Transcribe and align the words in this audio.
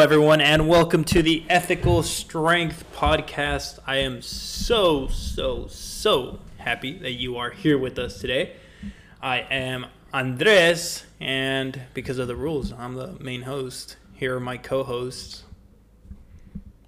Hello, 0.00 0.06
everyone, 0.06 0.40
and 0.40 0.66
welcome 0.66 1.04
to 1.04 1.22
the 1.22 1.44
Ethical 1.50 2.02
Strength 2.02 2.86
Podcast. 2.96 3.78
I 3.86 3.96
am 3.96 4.22
so, 4.22 5.08
so, 5.08 5.66
so 5.66 6.38
happy 6.56 6.96
that 7.00 7.12
you 7.12 7.36
are 7.36 7.50
here 7.50 7.76
with 7.76 7.98
us 7.98 8.18
today. 8.18 8.56
I 9.20 9.40
am 9.40 9.84
Andres, 10.10 11.04
and 11.20 11.82
because 11.92 12.18
of 12.18 12.28
the 12.28 12.34
rules, 12.34 12.72
I'm 12.72 12.94
the 12.94 13.08
main 13.20 13.42
host. 13.42 13.98
Here 14.14 14.36
are 14.36 14.40
my 14.40 14.56
co 14.56 14.84
hosts. 14.84 15.42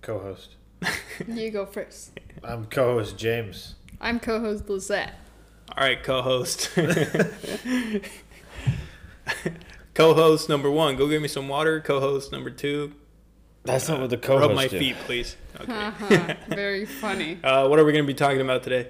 Co-host. 0.01 0.57
You 1.29 1.51
go 1.51 1.67
first. 1.67 2.19
I'm 2.43 2.65
co-host 2.65 3.19
James. 3.19 3.75
I'm 4.01 4.21
co-host 4.21 4.71
Lizette. 4.71 5.13
All 5.77 5.85
right, 5.85 6.03
co 6.03 6.23
host. 6.23 6.71
co 9.93 10.15
host 10.15 10.49
number 10.49 10.71
one, 10.71 10.97
go 10.97 11.07
get 11.09 11.21
me 11.21 11.29
some 11.29 11.47
water. 11.47 11.79
Co 11.79 12.01
host 12.01 12.33
number 12.33 12.49
two, 12.49 12.95
That's 13.65 13.89
not 13.89 14.01
what 14.01 14.11
the 14.11 14.17
co-host 14.17 14.49
rub 14.49 14.57
my 14.57 14.67
do. 14.67 14.79
feet, 14.79 14.97
please. 15.07 15.37
Okay. 15.61 16.37
Very 16.49 16.85
funny. 16.85 17.39
Uh, 17.45 17.69
what 17.69 17.79
are 17.79 17.85
we 17.85 17.93
going 17.93 18.05
to 18.05 18.07
be 18.13 18.15
talking 18.15 18.41
about 18.41 18.63
today? 18.65 18.89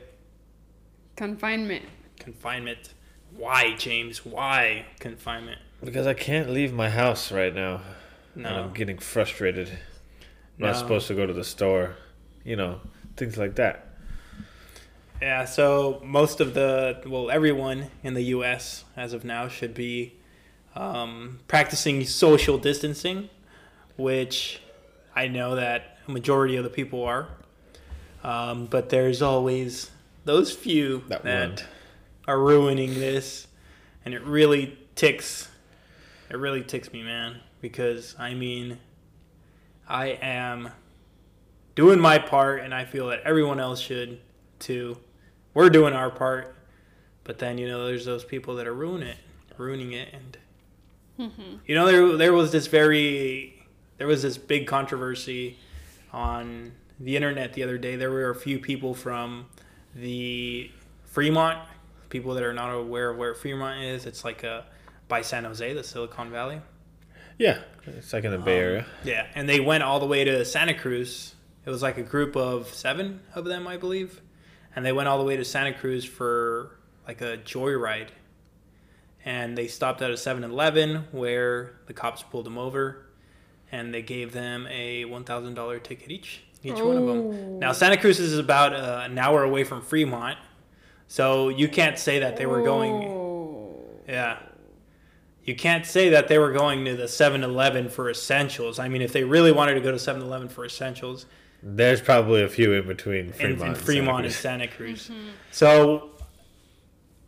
Confinement. 1.17 1.85
Confinement. 2.19 2.95
Why, 3.37 3.75
James? 3.77 4.25
Why 4.25 4.87
confinement? 4.99 5.61
Because 5.83 6.07
I 6.07 6.15
can't 6.15 6.51
leave 6.51 6.73
my 6.73 6.89
house 6.89 7.31
right 7.33 7.55
now. 7.55 7.81
And 8.35 8.45
No. 8.45 8.49
I'm 8.51 8.73
getting 8.73 8.99
frustrated. 8.99 9.69
I'm 9.69 10.67
not 10.67 10.77
supposed 10.77 11.07
to 11.09 11.15
go 11.15 11.27
to 11.27 11.33
the 11.33 11.45
store. 11.45 11.97
You 12.45 12.57
know, 12.57 12.81
things 13.17 13.37
like 13.37 13.57
that. 13.57 13.89
Yeah, 15.21 15.45
so 15.45 16.01
most 16.05 16.41
of 16.41 16.55
the, 16.55 17.01
well, 17.07 17.31
everyone 17.31 17.91
in 18.03 18.15
the 18.15 18.23
U.S. 18.23 18.85
as 18.97 19.13
of 19.13 19.25
now 19.25 19.47
should 19.47 19.73
be 19.75 20.15
um, 20.75 21.39
practicing 21.47 22.05
social 22.07 22.59
distancing, 22.59 23.29
which 23.97 24.61
I 25.15 25.29
know 25.29 25.57
that 25.57 25.99
a 26.07 26.11
majority 26.11 26.57
of 26.57 26.65
the 26.65 26.71
people 26.71 27.05
are. 27.05 27.29
Um, 28.25 28.67
but 28.67 28.89
there's 28.89 29.21
always 29.21 29.91
those 30.25 30.53
few 30.53 31.03
That 31.09 31.25
that, 31.25 31.65
are 32.29 32.39
ruining 32.39 32.95
this, 32.95 33.49
and 34.05 34.15
it 34.15 34.23
really 34.23 34.79
ticks. 34.95 35.49
It 36.31 36.37
really 36.37 36.63
ticks 36.63 36.93
me, 36.93 37.03
man, 37.03 37.41
because 37.61 38.15
I 38.19 38.35
mean, 38.35 38.79
I 39.89 40.19
am 40.23 40.71
doing 41.75 41.99
my 41.99 42.19
part, 42.19 42.61
and 42.63 42.73
I 42.73 42.85
feel 42.85 43.09
that 43.09 43.21
everyone 43.25 43.59
else 43.59 43.81
should 43.81 44.21
too. 44.61 44.99
We're 45.55 45.69
doing 45.69 45.93
our 45.93 46.11
part, 46.11 46.55
but 47.25 47.39
then 47.39 47.59
you 47.59 47.69
know, 47.69 47.87
there's 47.87 48.05
those 48.05 48.25
people 48.25 48.55
that 48.57 48.67
are 48.69 48.75
ruining 48.75 49.09
it, 49.09 49.19
ruining 49.59 49.93
it, 49.93 50.15
and 50.15 50.39
you 51.67 51.75
know, 51.75 51.87
there 51.87 52.17
there 52.17 52.33
was 52.33 52.53
this 52.53 52.69
very, 52.69 53.62
there 54.03 54.09
was 54.09 54.21
this 54.23 54.37
big 54.37 54.67
controversy 54.67 55.57
on 56.13 56.73
the 56.99 57.15
internet 57.15 57.53
the 57.53 57.63
other 57.63 57.79
day. 57.79 57.95
There 57.95 58.11
were 58.11 58.31
a 58.31 58.35
few 58.35 58.59
people 58.59 58.95
from 58.95 59.47
the 59.95 60.69
Fremont, 61.05 61.61
people 62.09 62.35
that 62.35 62.43
are 62.43 62.53
not 62.53 62.73
aware 62.73 63.11
of 63.11 63.17
where 63.17 63.33
Fremont 63.33 63.81
is. 63.85 64.05
It's 64.05 64.25
like 64.25 64.43
a 64.43 64.67
by 65.07 65.23
San 65.23 65.45
Jose, 65.45 65.73
the 65.73 65.85
Silicon 65.85 66.33
Valley. 66.33 66.61
Yeah, 67.39 67.61
it's 67.87 68.13
like 68.13 68.25
in 68.25 68.33
the 68.33 68.39
Bay 68.39 68.57
Um, 68.59 68.65
Area. 68.65 68.87
Yeah, 69.05 69.25
and 69.37 69.49
they 69.49 69.61
went 69.61 69.85
all 69.85 70.01
the 70.01 70.07
way 70.07 70.25
to 70.25 70.45
Santa 70.45 70.75
Cruz. 70.75 71.37
It 71.65 71.71
was 71.71 71.81
like 71.81 71.97
a 71.97 72.03
group 72.03 72.35
of 72.35 72.75
seven 72.75 73.21
of 73.37 73.45
them, 73.45 73.69
I 73.69 73.77
believe, 73.77 74.21
and 74.75 74.85
they 74.85 74.91
went 74.91 75.07
all 75.07 75.19
the 75.19 75.25
way 75.25 75.37
to 75.37 75.45
Santa 75.45 75.75
Cruz 75.75 76.05
for 76.05 76.77
like 77.07 77.21
a 77.21 77.39
joyride. 77.39 78.09
And 79.25 79.57
they 79.57 79.69
stopped 79.69 80.03
at 80.03 80.11
a 80.11 80.15
7-Eleven 80.15 81.05
where 81.13 81.75
the 81.87 81.93
cops 81.93 82.25
pulled 82.25 82.47
them 82.47 82.59
over, 82.59 83.07
and 83.73 83.93
they 83.93 84.03
gave 84.03 84.33
them 84.33 84.69
a 84.71 85.05
one 85.07 85.25
thousand 85.25 85.55
dollar 85.55 85.79
ticket 85.81 86.11
each, 86.11 86.45
each 86.63 86.79
one 86.79 86.97
of 86.97 87.07
them. 87.07 87.19
Oh. 87.19 87.59
Now 87.59 87.73
Santa 87.73 87.97
Cruz 87.97 88.21
is 88.21 88.39
about 88.39 88.75
uh, 88.75 89.03
an 89.05 89.19
hour 89.19 89.43
away 89.43 89.65
from 89.65 89.81
Fremont, 89.83 90.39
so 91.09 91.49
you 91.49 91.69
can't 91.69 91.99
say 91.99 92.21
that 92.21 92.37
they 92.37 92.47
were 92.47 92.63
going. 92.63 92.93
Oh. 92.93 93.81
Yeah. 94.07 94.39
You 95.45 95.57
can't 95.57 95.85
say 95.85 96.11
that 96.11 96.29
they 96.29 96.39
were 96.39 96.53
going 96.53 96.85
to 96.85 96.95
the 96.95 97.09
7 97.09 97.43
Eleven 97.43 97.89
for 97.89 98.09
essentials. 98.09 98.79
I 98.79 98.89
mean, 98.89 99.03
if 99.03 99.13
they 99.13 99.25
really 99.25 99.51
wanted 99.51 99.75
to 99.75 99.81
go 99.81 99.91
to 99.91 99.99
7 99.99 100.23
Eleven 100.23 100.49
for 100.49 100.65
essentials, 100.65 101.27
There's 101.65 102.01
probably 102.01 102.43
a 102.43 102.49
few 102.49 102.75
in 102.75 102.87
between 102.87 103.33
Fremont, 103.33 103.61
in 103.61 103.69
and 103.69 103.77
Fremont 103.77 104.25
and 104.25 104.33
Santa 104.33 104.65
Santa 104.67 104.77
Cruz. 104.77 105.11
So 105.51 106.11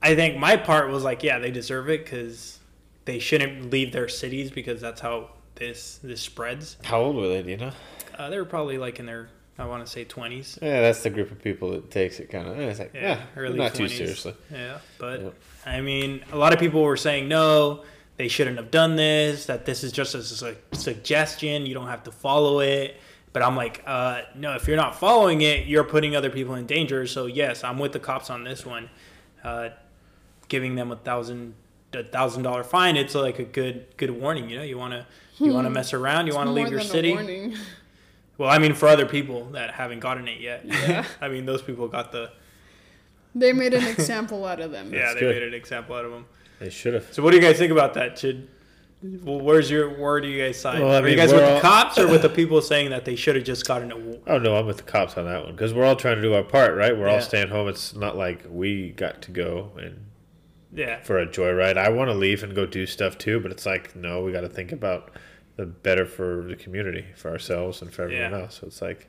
I 0.01 0.15
think 0.15 0.37
my 0.37 0.57
part 0.57 0.91
was 0.91 1.03
like, 1.03 1.23
yeah, 1.23 1.39
they 1.39 1.51
deserve 1.51 1.89
it 1.89 2.05
because 2.05 2.61
they 3.05 3.19
shouldn't 3.19 3.71
leave 3.71 3.93
their 3.93 4.07
cities 4.09 4.51
because 4.51 4.81
that's 4.81 5.01
how 5.01 5.31
this 5.57 5.99
this 6.03 6.21
spreads. 6.21 6.77
How 6.85 7.01
old 7.01 7.17
were 7.17 7.29
they? 7.29 7.43
Do 7.43 7.51
you 7.51 7.57
know? 7.57 7.73
Uh, 8.19 8.31
they 8.31 8.39
were 8.39 8.45
probably 8.45 8.79
like 8.79 8.99
in 9.01 9.07
their, 9.07 9.29
I 9.59 9.67
want 9.67 9.85
to 9.85 9.91
say 9.91 10.05
20s. 10.05 10.59
Yeah, 10.63 10.81
that's 10.83 11.03
the 11.03 11.11
group 11.11 11.31
of 11.33 11.43
people 11.43 11.71
that 11.73 11.91
takes 11.91 12.21
it 12.21 12.31
kind 12.31 12.47
of. 12.49 12.59
It's 12.59 12.79
like, 12.79 12.93
Yeah, 12.95 13.01
yeah, 13.03 13.21
early 13.37 13.59
not 13.59 13.73
20s. 13.73 13.77
too 13.77 13.89
seriously. 13.89 14.35
Yeah, 14.53 14.79
but 14.99 15.21
Yep. 15.21 15.35
I 15.67 15.81
mean, 15.81 16.23
a 16.33 16.37
lot 16.37 16.53
of 16.53 16.59
people 16.61 16.83
were 16.83 16.97
saying 16.97 17.27
no, 17.29 17.83
they 18.17 18.29
shouldn't 18.29 18.57
have 18.57 18.71
done 18.71 18.95
this. 18.97 19.47
That 19.47 19.65
this 19.67 19.83
is 19.83 19.91
just 19.93 20.15
a 20.15 20.23
su- 20.23 20.57
suggestion. 20.73 21.67
You 21.67 21.75
don't 21.75 21.89
have 21.89 22.05
to 22.05 22.13
follow 22.13 22.61
it. 22.61 22.97
But 23.33 23.43
I'm 23.43 23.57
like, 23.57 23.83
uh, 23.85 24.23
no, 24.37 24.55
if 24.55 24.69
you're 24.69 24.77
not 24.77 24.95
following 24.95 25.41
it, 25.41 25.67
you're 25.67 25.83
putting 25.83 26.15
other 26.15 26.31
people 26.31 26.55
in 26.55 26.67
danger. 26.67 27.05
So 27.09 27.27
yes, 27.27 27.65
I'm 27.65 27.79
with 27.81 27.91
the 27.93 27.99
cops 27.99 28.31
on 28.31 28.45
this 28.45 28.65
one. 28.65 28.89
Uh, 29.43 29.71
giving 30.49 30.77
them 30.77 30.93
a 30.93 30.97
thousand 30.97 31.55
a 31.93 32.05
thousand 32.05 32.45
dollar 32.45 32.63
fine. 32.63 32.97
It's 32.97 33.15
like 33.17 33.41
a 33.41 33.45
good 33.45 33.87
good 33.97 34.11
warning. 34.11 34.49
You 34.49 34.59
know, 34.59 34.63
you 34.63 34.79
want 34.79 34.93
to 34.93 35.05
you 35.39 35.53
want 35.53 35.67
to 35.67 35.71
mess 35.71 35.93
around. 35.93 36.27
You 36.27 36.35
want 36.35 36.49
to 36.49 36.53
leave 36.53 36.71
your 36.71 36.81
city. 36.81 37.55
Well, 38.37 38.51
I 38.51 38.59
mean, 38.59 38.75
for 38.75 38.89
other 38.89 39.07
people 39.07 39.45
that 39.51 39.71
haven't 39.75 40.01
gotten 40.01 40.27
it 40.27 40.41
yet. 40.41 40.65
Yeah. 40.65 41.05
I 41.21 41.29
mean, 41.29 41.47
those 41.47 41.63
people 41.63 41.87
got 41.87 42.11
the 42.11 42.33
They 43.35 43.53
made 43.53 43.75
an 43.75 43.87
example 43.87 44.45
out 44.45 44.61
of 44.61 44.73
them. 44.73 44.91
yeah. 44.93 45.03
That's 45.03 45.15
They 45.15 45.21
good. 45.21 45.35
made 45.37 45.43
an 45.45 45.55
example 45.55 45.95
out 45.95 46.05
of 46.05 46.11
them. 46.11 46.27
They 46.59 46.71
should 46.71 46.95
have. 46.95 47.13
So 47.13 47.23
what 47.23 47.31
do 47.31 47.37
you 47.37 47.43
guys 47.43 47.59
think 47.59 47.71
about 47.71 47.95
that? 47.95 48.19
Should 48.19 48.49
well, 49.23 49.39
where's 49.41 49.71
your 49.71 50.01
where 50.01 50.21
do 50.21 50.29
you 50.29 50.43
guys 50.43 50.59
side? 50.59 50.81
Well, 50.81 50.91
I 50.91 51.01
Are 51.01 51.09
you 51.09 51.15
guys 51.17 51.31
we're 51.33 51.43
with 51.43 51.57
the 51.57 51.61
cops 51.61 51.99
or 51.99 52.09
with 52.09 52.23
the 52.23 52.29
people 52.29 52.63
saying 52.63 52.91
that 52.91 53.05
they 53.05 53.17
should 53.17 53.37
have 53.37 53.45
just 53.45 53.67
gotten 53.67 53.93
a 53.93 53.97
Oh 54.27 54.39
no, 54.39 54.57
I'm 54.57 54.67
with 54.67 54.79
the 54.79 54.83
cops 54.83 55.17
on 55.19 55.27
that 55.27 55.45
one 55.45 55.53
because 55.53 55.75
we're 55.75 55.85
all 55.85 55.95
trying 55.97 56.17
to 56.17 56.23
do 56.23 56.33
our 56.35 56.43
part, 56.43 56.75
right? 56.75 56.97
We're 56.97 57.07
Yeah. 57.09 57.15
all 57.17 57.21
staying 57.21 57.49
home. 57.49 57.69
It's 57.69 57.95
not 57.95 58.17
like 58.17 58.45
we 58.49 58.91
got 58.91 59.21
to 59.23 59.31
go 59.31 59.71
and 59.79 60.07
yeah 60.75 61.01
for 61.03 61.19
a 61.19 61.27
joyride. 61.27 61.77
I 61.77 61.89
want 61.91 62.11
to 62.11 62.15
leave 62.15 62.43
and 62.43 62.55
go 62.55 62.67
do 62.67 62.87
stuff 62.87 63.17
too, 63.19 63.41
but 63.41 63.51
it's 63.51 63.67
like 63.67 63.95
no, 63.97 64.23
we 64.23 64.33
got 64.33 64.43
to 64.43 64.49
think 64.49 64.73
about 64.73 65.11
the 65.57 65.67
better 65.67 66.05
for 66.05 66.43
the 66.49 66.57
community, 66.57 67.05
for 67.17 67.31
ourselves, 67.31 67.81
and 67.81 67.93
for 67.93 68.03
everyone 68.03 68.33
Yeah. 68.33 68.41
else. 68.41 68.59
So 68.61 68.67
it's 68.67 68.83
like 68.83 69.09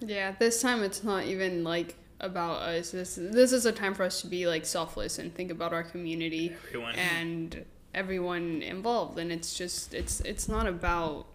Yeah, 0.00 0.34
this 0.38 0.60
time 0.60 0.82
it's 0.82 1.04
not 1.04 1.24
even 1.24 1.62
like 1.64 1.96
about 2.20 2.62
us. 2.62 2.90
This 2.90 3.16
this 3.20 3.52
is 3.52 3.66
a 3.66 3.72
time 3.72 3.94
for 3.94 4.02
us 4.04 4.20
to 4.22 4.26
be 4.26 4.46
like 4.46 4.64
selfless 4.66 5.18
and 5.18 5.34
think 5.34 5.50
about 5.50 5.72
our 5.72 5.82
community 5.84 6.52
everyone 6.68 6.94
and 6.96 7.64
everyone 7.94 8.62
involved. 8.62 9.18
And 9.18 9.30
it's 9.32 9.56
just 9.56 9.94
it's 9.94 10.20
it's 10.22 10.48
not 10.48 10.66
about 10.66 11.26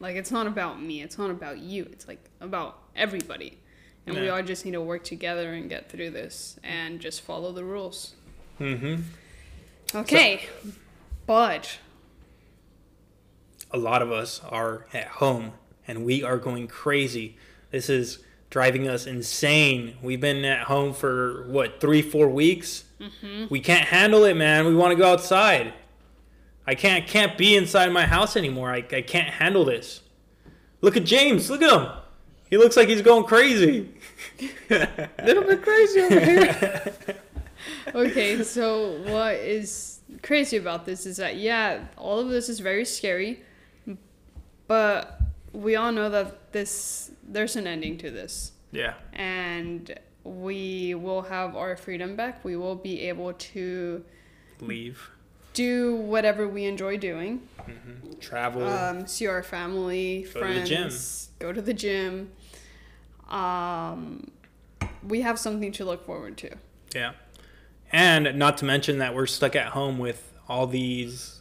like 0.00 0.16
it's 0.16 0.30
not 0.30 0.46
about 0.46 0.82
me. 0.82 1.00
It's 1.02 1.16
not 1.16 1.30
about 1.30 1.58
you. 1.58 1.84
It's 1.92 2.06
like 2.08 2.22
about 2.40 2.78
everybody. 2.94 3.58
And 4.06 4.14
we 4.16 4.28
all 4.28 4.40
just 4.42 4.64
need 4.64 4.70
to 4.72 4.80
work 4.80 5.02
together 5.02 5.52
and 5.54 5.68
get 5.68 5.90
through 5.90 6.10
this 6.10 6.60
and 6.62 7.00
just 7.00 7.22
follow 7.22 7.50
the 7.52 7.64
rules. 7.64 8.14
Mm-hmm. 8.60 9.02
Okay. 9.94 10.46
but 11.26 11.78
a 13.70 13.78
lot 13.78 14.02
of 14.02 14.10
us 14.10 14.40
are 14.48 14.86
at 14.92 15.06
home 15.06 15.52
and 15.88 16.04
we 16.04 16.22
are 16.22 16.38
going 16.38 16.66
crazy. 16.66 17.36
This 17.70 17.88
is 17.88 18.18
driving 18.50 18.88
us 18.88 19.06
insane. 19.06 19.96
We've 20.02 20.20
been 20.20 20.44
at 20.44 20.62
home 20.66 20.92
for 20.92 21.46
what 21.48 21.80
three 21.80 22.02
four 22.02 22.28
weeks. 22.28 22.84
Mm-hmm. 23.00 23.46
We 23.50 23.60
can't 23.60 23.86
handle 23.86 24.24
it, 24.24 24.34
man. 24.34 24.66
We 24.66 24.74
want 24.74 24.92
to 24.92 24.96
go 24.96 25.12
outside. 25.12 25.74
I 26.66 26.74
can't 26.74 27.06
can't 27.06 27.38
be 27.38 27.56
inside 27.56 27.92
my 27.92 28.06
house 28.06 28.36
anymore. 28.36 28.70
I, 28.72 28.78
I 28.78 29.02
can't 29.02 29.28
handle 29.28 29.64
this. 29.64 30.00
Look 30.80 30.96
at 30.96 31.04
James. 31.04 31.48
Look 31.50 31.62
at 31.62 31.72
him. 31.72 31.90
He 32.48 32.56
looks 32.56 32.76
like 32.76 32.88
he's 32.88 33.02
going 33.02 33.24
crazy. 33.24 33.90
little 34.70 35.44
bit 35.44 35.62
crazy 35.62 36.00
over 36.00 36.20
here. 36.20 36.94
okay, 37.94 38.42
so 38.42 39.00
what 39.10 39.34
is 39.36 40.00
crazy 40.22 40.56
about 40.56 40.84
this 40.86 41.06
is 41.06 41.16
that 41.18 41.36
yeah, 41.36 41.84
all 41.96 42.18
of 42.20 42.28
this 42.28 42.48
is 42.48 42.60
very 42.60 42.84
scary, 42.84 43.42
but 44.66 45.20
we 45.52 45.76
all 45.76 45.92
know 45.92 46.08
that 46.10 46.52
this 46.52 47.10
there's 47.26 47.56
an 47.56 47.66
ending 47.66 47.98
to 47.98 48.10
this, 48.10 48.52
Yeah. 48.72 48.94
and 49.12 49.98
we 50.24 50.94
will 50.94 51.22
have 51.22 51.56
our 51.56 51.76
freedom 51.76 52.16
back. 52.16 52.44
We 52.44 52.56
will 52.56 52.74
be 52.76 53.00
able 53.02 53.32
to 53.32 54.04
Leave. 54.60 55.10
do 55.54 55.94
whatever 55.96 56.46
we 56.48 56.64
enjoy 56.64 56.96
doing. 56.98 57.48
Travel. 58.20 58.66
Um, 58.66 59.06
see 59.06 59.26
our 59.26 59.42
family, 59.42 60.26
Go 60.32 60.40
to 60.40 60.54
the 60.54 60.64
gym. 60.64 60.78
friends, 60.82 61.28
go 61.38 61.52
to 61.52 61.62
the 61.62 61.74
gym. 61.74 62.30
Um, 63.28 64.30
we 65.06 65.20
have 65.22 65.38
something 65.38 65.72
to 65.72 65.84
look 65.84 66.06
forward 66.06 66.36
to. 66.38 66.50
Yeah. 66.94 67.12
And 67.92 68.38
not 68.38 68.58
to 68.58 68.64
mention 68.64 68.98
that 68.98 69.14
we're 69.14 69.26
stuck 69.26 69.54
at 69.56 69.68
home 69.68 69.98
with 69.98 70.32
all 70.48 70.66
these 70.66 71.36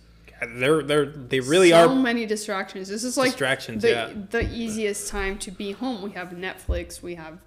they're 0.58 0.84
they're 0.84 1.06
they 1.06 1.40
really 1.40 1.70
so 1.70 1.90
are 1.90 1.96
many 1.96 2.26
distractions. 2.26 2.88
This 2.88 3.04
is 3.04 3.18
like 3.18 3.32
distractions. 3.32 3.82
the 3.82 3.90
yeah, 3.90 4.10
the 4.30 4.50
easiest 4.54 5.08
time 5.08 5.38
to 5.40 5.52
be 5.52 5.72
home. 5.72 6.02
We 6.02 6.12
have 6.12 6.30
Netflix. 6.30 7.02
We 7.02 7.16
have 7.16 7.40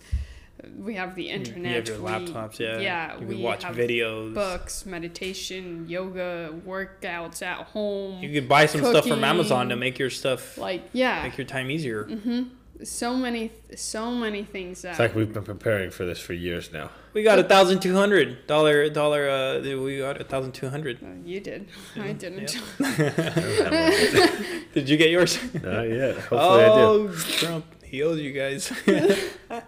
we 0.77 0.95
have 0.95 1.15
the 1.15 1.25
you 1.25 1.35
internet. 1.35 1.75
have 1.75 1.89
your 1.89 1.99
we- 1.99 2.11
laptops. 2.11 2.59
Yeah, 2.59 2.79
yeah. 2.79 3.19
You 3.19 3.27
we 3.27 3.37
watch 3.43 3.65
videos. 3.65 4.35
books, 4.35 4.87
meditation, 4.87 5.87
yoga, 5.89 6.55
workouts 6.67 7.43
at 7.43 7.59
home. 7.59 8.23
You 8.23 8.33
could 8.33 8.49
buy 8.49 8.67
some 8.67 8.81
stuff 8.81 9.07
from 9.07 9.23
Amazon 9.23 9.69
to 9.69 9.77
make 9.77 9.99
your 9.99 10.11
stuff 10.11 10.59
like 10.59 10.89
yeah, 10.93 11.23
make 11.23 11.37
your 11.37 11.47
time 11.47 11.71
easier. 11.71 12.05
Mm-hmm. 12.05 12.43
So 12.85 13.15
many 13.15 13.51
so 13.75 14.11
many 14.13 14.45
things 14.45 14.83
that 14.83 14.91
It's 14.91 14.99
like 14.99 15.15
we've 15.15 15.33
been 15.33 15.45
preparing 15.45 15.91
for 15.91 16.05
this 16.05 16.21
for 16.21 16.33
years 16.33 16.73
now. 16.73 16.91
We 17.13 17.23
got 17.23 17.39
a 17.39 17.43
thousand 17.43 17.81
two 17.81 17.95
hundred 17.95 18.47
dollar 18.47 18.89
dollar. 18.89 19.29
Uh, 19.29 19.61
we 19.61 19.99
got 19.99 20.21
a 20.21 20.25
thousand 20.25 20.53
two 20.53 20.69
hundred. 20.69 21.03
Uh, 21.03 21.07
you 21.25 21.41
did. 21.41 21.69
I 21.97 22.13
didn't. 22.13 22.57
Did 24.75 24.89
you 24.89 24.97
get 24.97 25.11
yours? 25.11 25.39
Not 25.55 25.89
yet. 25.89 26.17
Hopefully 26.17 26.65
I 26.65 26.69
do. 26.69 26.73
oh, 26.75 27.15
Trump, 27.17 27.65
he 27.83 28.03
owes 28.03 28.21
you 28.21 28.33
guys. 28.33 28.71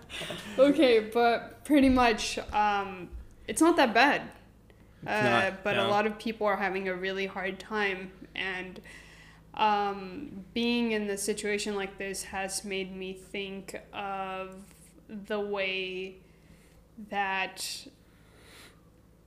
okay, 0.58 1.00
but 1.00 1.64
pretty 1.64 1.88
much, 1.88 2.38
um, 2.52 3.08
it's 3.48 3.60
not 3.60 3.76
that 3.76 3.94
bad. 3.94 4.22
Uh, 5.06 5.22
not, 5.22 5.64
but 5.64 5.78
a 5.78 5.88
lot 5.88 6.06
of 6.06 6.18
people 6.18 6.46
are 6.46 6.56
having 6.56 6.88
a 6.88 6.94
really 6.94 7.26
hard 7.26 7.58
time, 7.58 8.12
and 8.34 8.80
um, 9.60 10.44
being 10.54 10.92
in 10.92 11.08
a 11.10 11.18
situation 11.18 11.76
like 11.76 11.98
this 11.98 12.24
has 12.24 12.64
made 12.64 12.96
me 12.96 13.12
think 13.12 13.80
of 13.92 14.56
the 15.08 15.38
way 15.38 16.16
that 17.10 17.86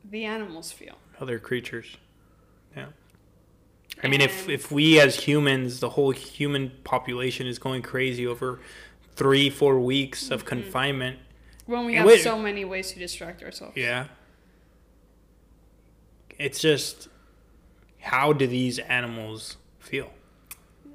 the 0.04 0.26
animals 0.26 0.72
feel. 0.72 0.96
Other 1.22 1.40
creatures. 1.40 1.98
Yeah. 2.76 2.88
I 4.04 4.08
mean, 4.08 4.22
if 4.22 4.50
if 4.50 4.72
we 4.72 5.00
as 5.00 5.16
humans, 5.16 5.80
the 5.80 5.92
whole 5.92 6.10
human 6.12 6.72
population 6.84 7.46
is 7.46 7.60
going 7.60 7.84
crazy 7.84 8.26
over 8.26 8.60
three, 9.16 9.52
four 9.52 9.80
weeks 9.80 10.32
of 10.32 10.46
confinement. 10.46 11.20
When 11.68 11.86
we 11.86 11.94
have 11.94 12.20
so 12.22 12.40
many 12.40 12.66
ways 12.66 12.92
to 12.94 13.00
distract 13.00 13.44
ourselves. 13.44 13.78
Yeah. 13.78 14.08
It's 16.40 16.60
just, 16.60 17.08
how 18.00 18.34
do 18.34 18.48
these 18.48 18.80
animals 18.80 19.58
feel? 19.80 20.10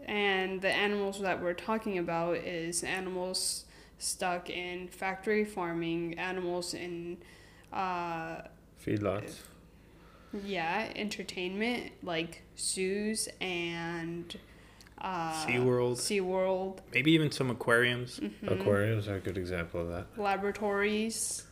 And 0.09 0.63
the 0.63 0.71
animals 0.73 1.21
that 1.21 1.43
we're 1.43 1.53
talking 1.53 1.99
about 1.99 2.39
is 2.39 2.83
animals 2.83 3.67
stuck 3.99 4.49
in 4.49 4.89
factory 4.89 5.45
farming, 5.45 6.19
animals 6.19 6.73
in, 6.73 7.19
uh, 7.73 8.41
Feedlots. 8.85 9.35
yeah, 10.45 10.91
entertainment 10.97 11.93
like 12.03 12.43
zoos 12.59 13.29
and 13.43 14.35
uh, 14.99 15.45
SeaWorld. 15.47 15.97
SeaWorld, 15.99 16.79
Maybe 16.95 17.13
even 17.13 17.31
some 17.31 17.51
aquariums. 17.51 18.19
Mm-hmm. 18.19 18.49
Aquariums 18.49 19.09
are 19.09 19.17
a 19.17 19.21
good 19.21 19.37
example 19.37 19.83
of 19.83 19.89
that. 19.89 20.07
laboratories. 20.17 21.45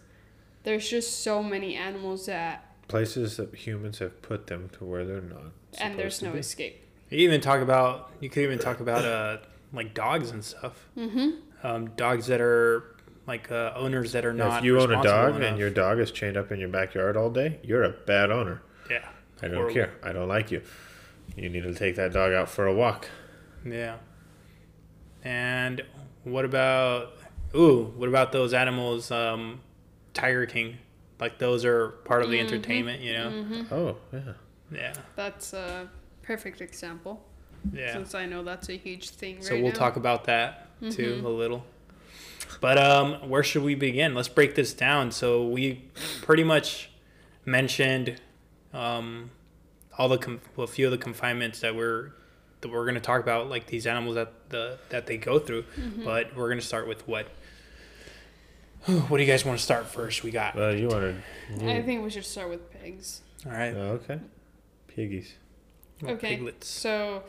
There's 0.63 0.89
just 0.89 1.23
so 1.23 1.43
many 1.43 1.75
animals 1.77 2.25
that, 2.27 2.63
Places 2.89 3.37
that 3.37 3.55
humans 3.55 3.99
have 3.99 4.23
put 4.23 4.47
them 4.47 4.71
to 4.79 4.85
where 4.85 5.05
they're 5.05 5.21
not. 5.21 5.53
and 5.79 5.99
there's 5.99 6.21
to 6.21 6.27
no 6.27 6.33
be. 6.33 6.39
escape. 6.39 6.83
You 7.11 7.19
even 7.19 7.41
talk 7.41 7.61
about 7.61 8.11
you 8.21 8.29
could 8.31 8.43
even 8.43 8.59
talk 8.59 8.81
about 8.81 9.05
uh 9.05 9.39
like 9.73 9.95
dogs 9.95 10.31
and 10.31 10.45
stuff. 10.45 10.87
Mm-hmm. 10.97 11.31
Um, 11.67 11.87
dogs 11.97 12.27
that 12.29 12.41
are 12.41 12.85
like 13.27 13.51
uh, 13.51 13.73
owners 13.75 14.13
that 14.13 14.25
are 14.25 14.31
Yeah, 14.33 14.49
not. 14.49 14.59
if 14.59 14.65
you 14.65 14.79
own 14.81 14.93
a 14.93 15.03
dog 15.03 15.37
enough. 15.37 15.43
and 15.51 15.59
your 15.59 15.71
dog 15.71 15.99
is 15.99 16.11
chained 16.13 16.37
up 16.37 16.53
in 16.53 16.61
your 16.61 16.69
backyard 16.69 17.17
all 17.17 17.29
day, 17.31 17.59
you're 17.63 17.83
a 17.83 17.91
bad 17.91 18.31
owner. 18.31 18.63
yeah, 18.89 19.09
I 19.43 19.49
don't 19.49 19.55
Horrible. 19.57 19.75
care. 19.75 19.91
I 20.03 20.13
don't 20.13 20.29
like 20.29 20.51
you. 20.53 20.63
You 21.37 21.49
need 21.49 21.65
to 21.65 21.75
take 21.75 21.97
that 21.97 22.13
dog 22.13 22.33
out 22.33 22.49
for 22.49 22.67
a 22.67 22.75
walk. 22.75 23.09
yeah. 23.65 23.97
And 25.25 25.83
what 26.25 26.45
about 26.45 27.13
ooh? 27.55 27.93
What 27.97 28.09
about 28.09 28.33
those 28.33 28.53
animals? 28.55 29.11
Um, 29.11 29.61
Tiger 30.15 30.47
King, 30.47 30.79
like 31.21 31.39
those 31.39 31.65
are 31.65 31.89
part 32.05 32.23
of 32.23 32.31
the 32.31 32.39
Mm-hmm. 32.39 32.47
entertainment. 32.55 33.01
You 33.03 33.13
know. 33.15 33.65
Oh, 33.73 33.97
yeah. 34.13 34.21
Yeah, 34.73 34.93
That's 35.15 35.53
a 35.53 35.89
perfect 36.27 36.61
example. 36.61 37.23
yeah. 37.73 37.93
Since 37.93 38.15
I 38.15 38.27
know 38.27 38.43
that's 38.45 38.69
a 38.69 38.77
huge 38.77 39.11
thing 39.11 39.43
So 39.43 39.55
right 39.55 39.63
we'll 39.63 39.73
now. 39.73 39.79
talk 39.79 39.97
about 39.97 40.25
that 40.25 40.69
too 40.91 41.21
Mhm. 41.23 41.25
a 41.25 41.29
little. 41.29 41.65
But 42.61 42.79
um, 42.79 43.29
where 43.29 43.43
should 43.43 43.63
we 43.65 43.75
begin? 43.75 44.15
Let's 44.15 44.29
break 44.29 44.55
this 44.55 44.73
down. 44.73 45.11
So 45.11 45.47
we 45.47 45.85
pretty 46.23 46.45
much 46.45 46.91
mentioned 47.45 48.21
um, 48.73 49.31
all 49.99 50.09
the 50.09 50.19
com- 50.19 50.41
well, 50.55 50.65
a 50.65 50.69
few 50.69 50.85
of 50.87 50.93
the 50.93 50.99
confinements 50.99 51.61
that 51.61 51.75
we're 51.75 52.11
that 52.61 52.71
we're 52.71 52.85
going 52.85 52.95
to 52.95 53.01
talk 53.01 53.21
about, 53.23 53.49
like 53.51 53.67
these 53.67 53.87
animals 53.87 54.15
that 54.17 54.33
the 54.51 54.79
that 54.91 55.07
they 55.07 55.17
go 55.17 55.39
through. 55.39 55.63
Mm-hmm. 55.79 56.05
But 56.05 56.37
we're 56.37 56.49
going 56.49 56.61
to 56.61 56.67
start 56.67 56.87
with 56.89 57.07
what. 57.09 57.27
What 58.87 59.17
do 59.17 59.23
you 59.25 59.27
guys 59.27 59.45
want 59.45 59.59
to 59.59 59.65
start 59.65 59.87
first? 59.87 60.23
We 60.23 60.31
got 60.31 60.55
Well, 60.55 60.73
you 60.75 60.87
wanted. 60.89 61.17
I 61.63 61.83
think 61.83 62.05
we 62.05 62.11
should 62.11 62.25
start 62.25 62.49
with 62.51 62.71
pigs. 62.71 63.23
all 63.45 63.51
right. 63.53 63.75
Oh, 63.75 63.99
okay. 64.05 64.21
Piggies. 64.87 65.35
Okay. 66.05 66.37
Piglets. 66.37 66.67
So, 66.67 67.23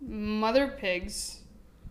mother 0.00 0.68
pigs, 0.68 1.40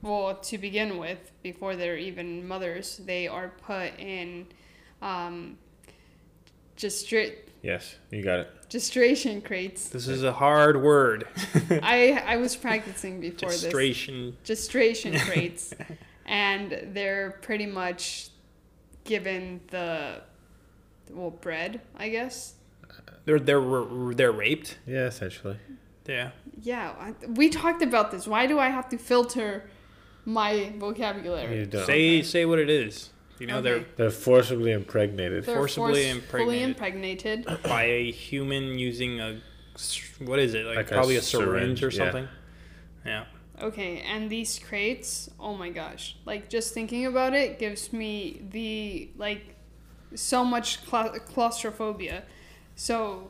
well, 0.01 0.35
to 0.35 0.57
begin 0.57 0.97
with, 0.97 1.31
before 1.43 1.75
they're 1.75 1.97
even 1.97 2.47
mothers, 2.47 2.97
they 3.05 3.27
are 3.27 3.49
put 3.49 3.97
in 3.99 4.47
um, 5.01 5.57
gestra- 6.77 7.35
Yes, 7.61 7.95
you 8.09 8.23
got 8.23 8.39
it. 8.39 8.49
Gestation 8.69 9.41
crates. 9.41 9.89
This 9.89 10.07
is 10.07 10.23
a 10.23 10.31
hard 10.31 10.81
word. 10.81 11.27
I 11.83 12.23
I 12.25 12.37
was 12.37 12.55
practicing 12.55 13.19
before 13.19 13.49
this. 13.49 13.63
Gestration. 13.63 14.37
Gestration 14.45 15.19
crates, 15.25 15.73
and 16.25 16.93
they're 16.93 17.31
pretty 17.41 17.65
much 17.65 18.29
given 19.03 19.59
the 19.71 20.21
well 21.11 21.31
bread, 21.31 21.81
I 21.97 22.09
guess. 22.09 22.53
They're 23.25 23.39
they're 23.39 23.61
they're 24.15 24.31
raped. 24.31 24.77
Yeah, 24.87 25.05
essentially. 25.05 25.57
Yeah. 26.07 26.31
Yeah, 26.61 26.93
I, 26.99 27.13
we 27.27 27.49
talked 27.49 27.81
about 27.83 28.11
this. 28.11 28.27
Why 28.27 28.47
do 28.47 28.57
I 28.59 28.69
have 28.69 28.89
to 28.89 28.97
filter 28.97 29.69
my 30.25 30.73
vocabulary? 30.77 31.59
You 31.59 31.65
don't. 31.65 31.85
Say 31.85 32.21
say 32.23 32.45
what 32.45 32.59
it 32.59 32.69
is. 32.69 33.09
You 33.39 33.47
know 33.47 33.57
Okay. 33.59 33.85
They're 33.95 34.09
forcibly 34.11 34.71
impregnated. 34.71 35.45
They're 35.45 35.55
forcibly 35.55 36.03
forcefully 36.05 36.09
impregnated. 36.09 36.69
impregnated. 36.69 37.43
they're 37.45 37.57
by 37.63 37.83
a 37.83 38.11
human 38.11 38.77
using 38.79 39.19
a 39.21 39.39
s- 39.75 40.01
what 40.19 40.39
is 40.39 40.53
it 40.55 40.65
like, 40.65 40.75
Like 40.77 40.87
probably 40.87 41.15
a 41.15 41.21
syringe, 41.21 41.79
syringe, 41.79 41.83
or 41.83 41.89
yeah. 41.89 42.03
something. 42.03 42.27
Yeah. 43.05 43.25
Okay, 43.61 44.01
and 44.01 44.29
these 44.29 44.57
crates, 44.59 45.29
oh 45.39 45.55
my 45.55 45.69
gosh. 45.69 46.15
Like, 46.25 46.49
just 46.49 46.73
thinking 46.73 47.05
about 47.05 47.33
it 47.33 47.59
gives 47.59 47.91
me 47.91 48.41
the, 48.51 49.09
like, 49.17 49.55
so 50.15 50.43
much 50.45 50.85
cla- 50.85 51.19
claustrophobia. 51.19 52.23
So, 52.79 53.29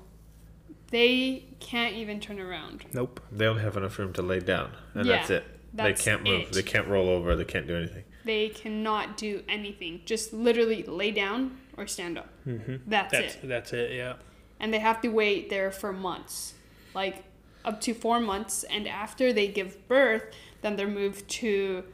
they 0.91 1.45
can't 1.59 1.95
even 1.95 2.19
turn 2.19 2.39
around. 2.39 2.85
Nope. 2.93 3.19
They 3.31 3.45
don't 3.45 3.57
have 3.57 3.75
enough 3.77 3.97
room 3.97 4.13
to 4.13 4.21
lay 4.21 4.39
down, 4.39 4.71
and 4.93 5.07
Yeah, 5.07 5.17
that's 5.17 5.29
it. 5.31 5.45
that's 5.73 6.03
they 6.03 6.11
can't 6.11 6.23
move. 6.23 6.41
it. 6.41 6.51
They 6.53 6.61
can't 6.61 6.87
roll 6.87 7.09
over. 7.09 7.35
They 7.35 7.45
can't 7.45 7.65
do 7.65 7.75
anything. 7.75 8.03
They 8.25 8.49
cannot 8.49 9.17
do 9.17 9.43
anything. 9.49 10.01
Just 10.05 10.33
literally 10.33 10.83
lay 10.83 11.09
down 11.09 11.57
or 11.77 11.87
stand 11.87 12.19
up. 12.19 12.29
Mm-hmm. 12.47 12.75
That's, 12.87 13.11
That's 13.11 13.35
it. 13.35 13.47
that's 13.47 13.73
it. 13.73 13.93
Yeah. 13.95 14.13
And 14.59 14.71
they 14.71 14.77
have 14.79 15.01
to 15.01 15.07
wait 15.07 15.49
there 15.49 15.71
for 15.71 15.91
months. 15.91 16.53
Like, 16.93 17.23
up 17.65 17.81
to 17.81 17.93
four 17.95 18.19
months. 18.19 18.63
And 18.65 18.87
after 18.87 19.33
they 19.33 19.47
give 19.47 19.87
birth, 19.87 20.25
then 20.61 20.75
they're 20.75 20.87
moved 20.87 21.27
to 21.41 21.85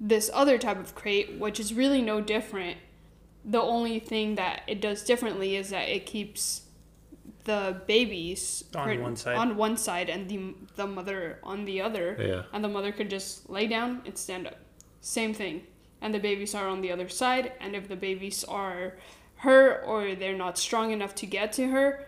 this 0.00 0.28
other 0.34 0.58
type 0.58 0.78
of 0.78 0.94
crate, 0.96 1.38
which 1.38 1.60
is 1.60 1.72
really 1.72 2.02
no 2.02 2.20
different. 2.20 2.78
The 3.44 3.62
only 3.62 4.00
thing 4.00 4.34
that 4.34 4.62
it 4.66 4.80
does 4.80 5.04
differently 5.04 5.54
is 5.54 5.70
that 5.70 5.88
it 5.88 6.04
keeps 6.04 6.62
the 7.46 7.80
babies 7.86 8.64
On 8.74 8.84
per- 8.84 9.00
one 9.02 9.16
side. 9.16 9.36
on 9.36 9.56
one 9.56 9.76
side 9.76 10.08
and 10.10 10.28
the 10.28 10.54
the 10.76 10.86
mother 10.86 11.38
on 11.42 11.64
the 11.64 11.80
other, 11.80 12.06
Yeah. 12.20 12.42
and 12.52 12.62
the 12.62 12.68
mother 12.68 12.92
could 12.92 13.08
just 13.10 13.48
lay 13.48 13.66
down 13.66 14.02
and 14.06 14.16
stand 14.18 14.46
up. 14.46 14.58
Same 15.00 15.32
thing. 15.32 15.62
And 16.02 16.12
the 16.14 16.18
babies 16.20 16.54
are 16.54 16.68
on 16.68 16.82
the 16.82 16.92
other 16.92 17.08
side, 17.08 17.52
and 17.60 17.74
if 17.74 17.88
the 17.88 17.96
babies 17.96 18.44
are 18.44 18.98
her 19.46 19.80
or 19.82 20.14
they're 20.14 20.36
not 20.46 20.58
strong 20.58 20.90
enough 20.92 21.14
to 21.16 21.26
get 21.26 21.52
to 21.54 21.68
her, 21.68 22.06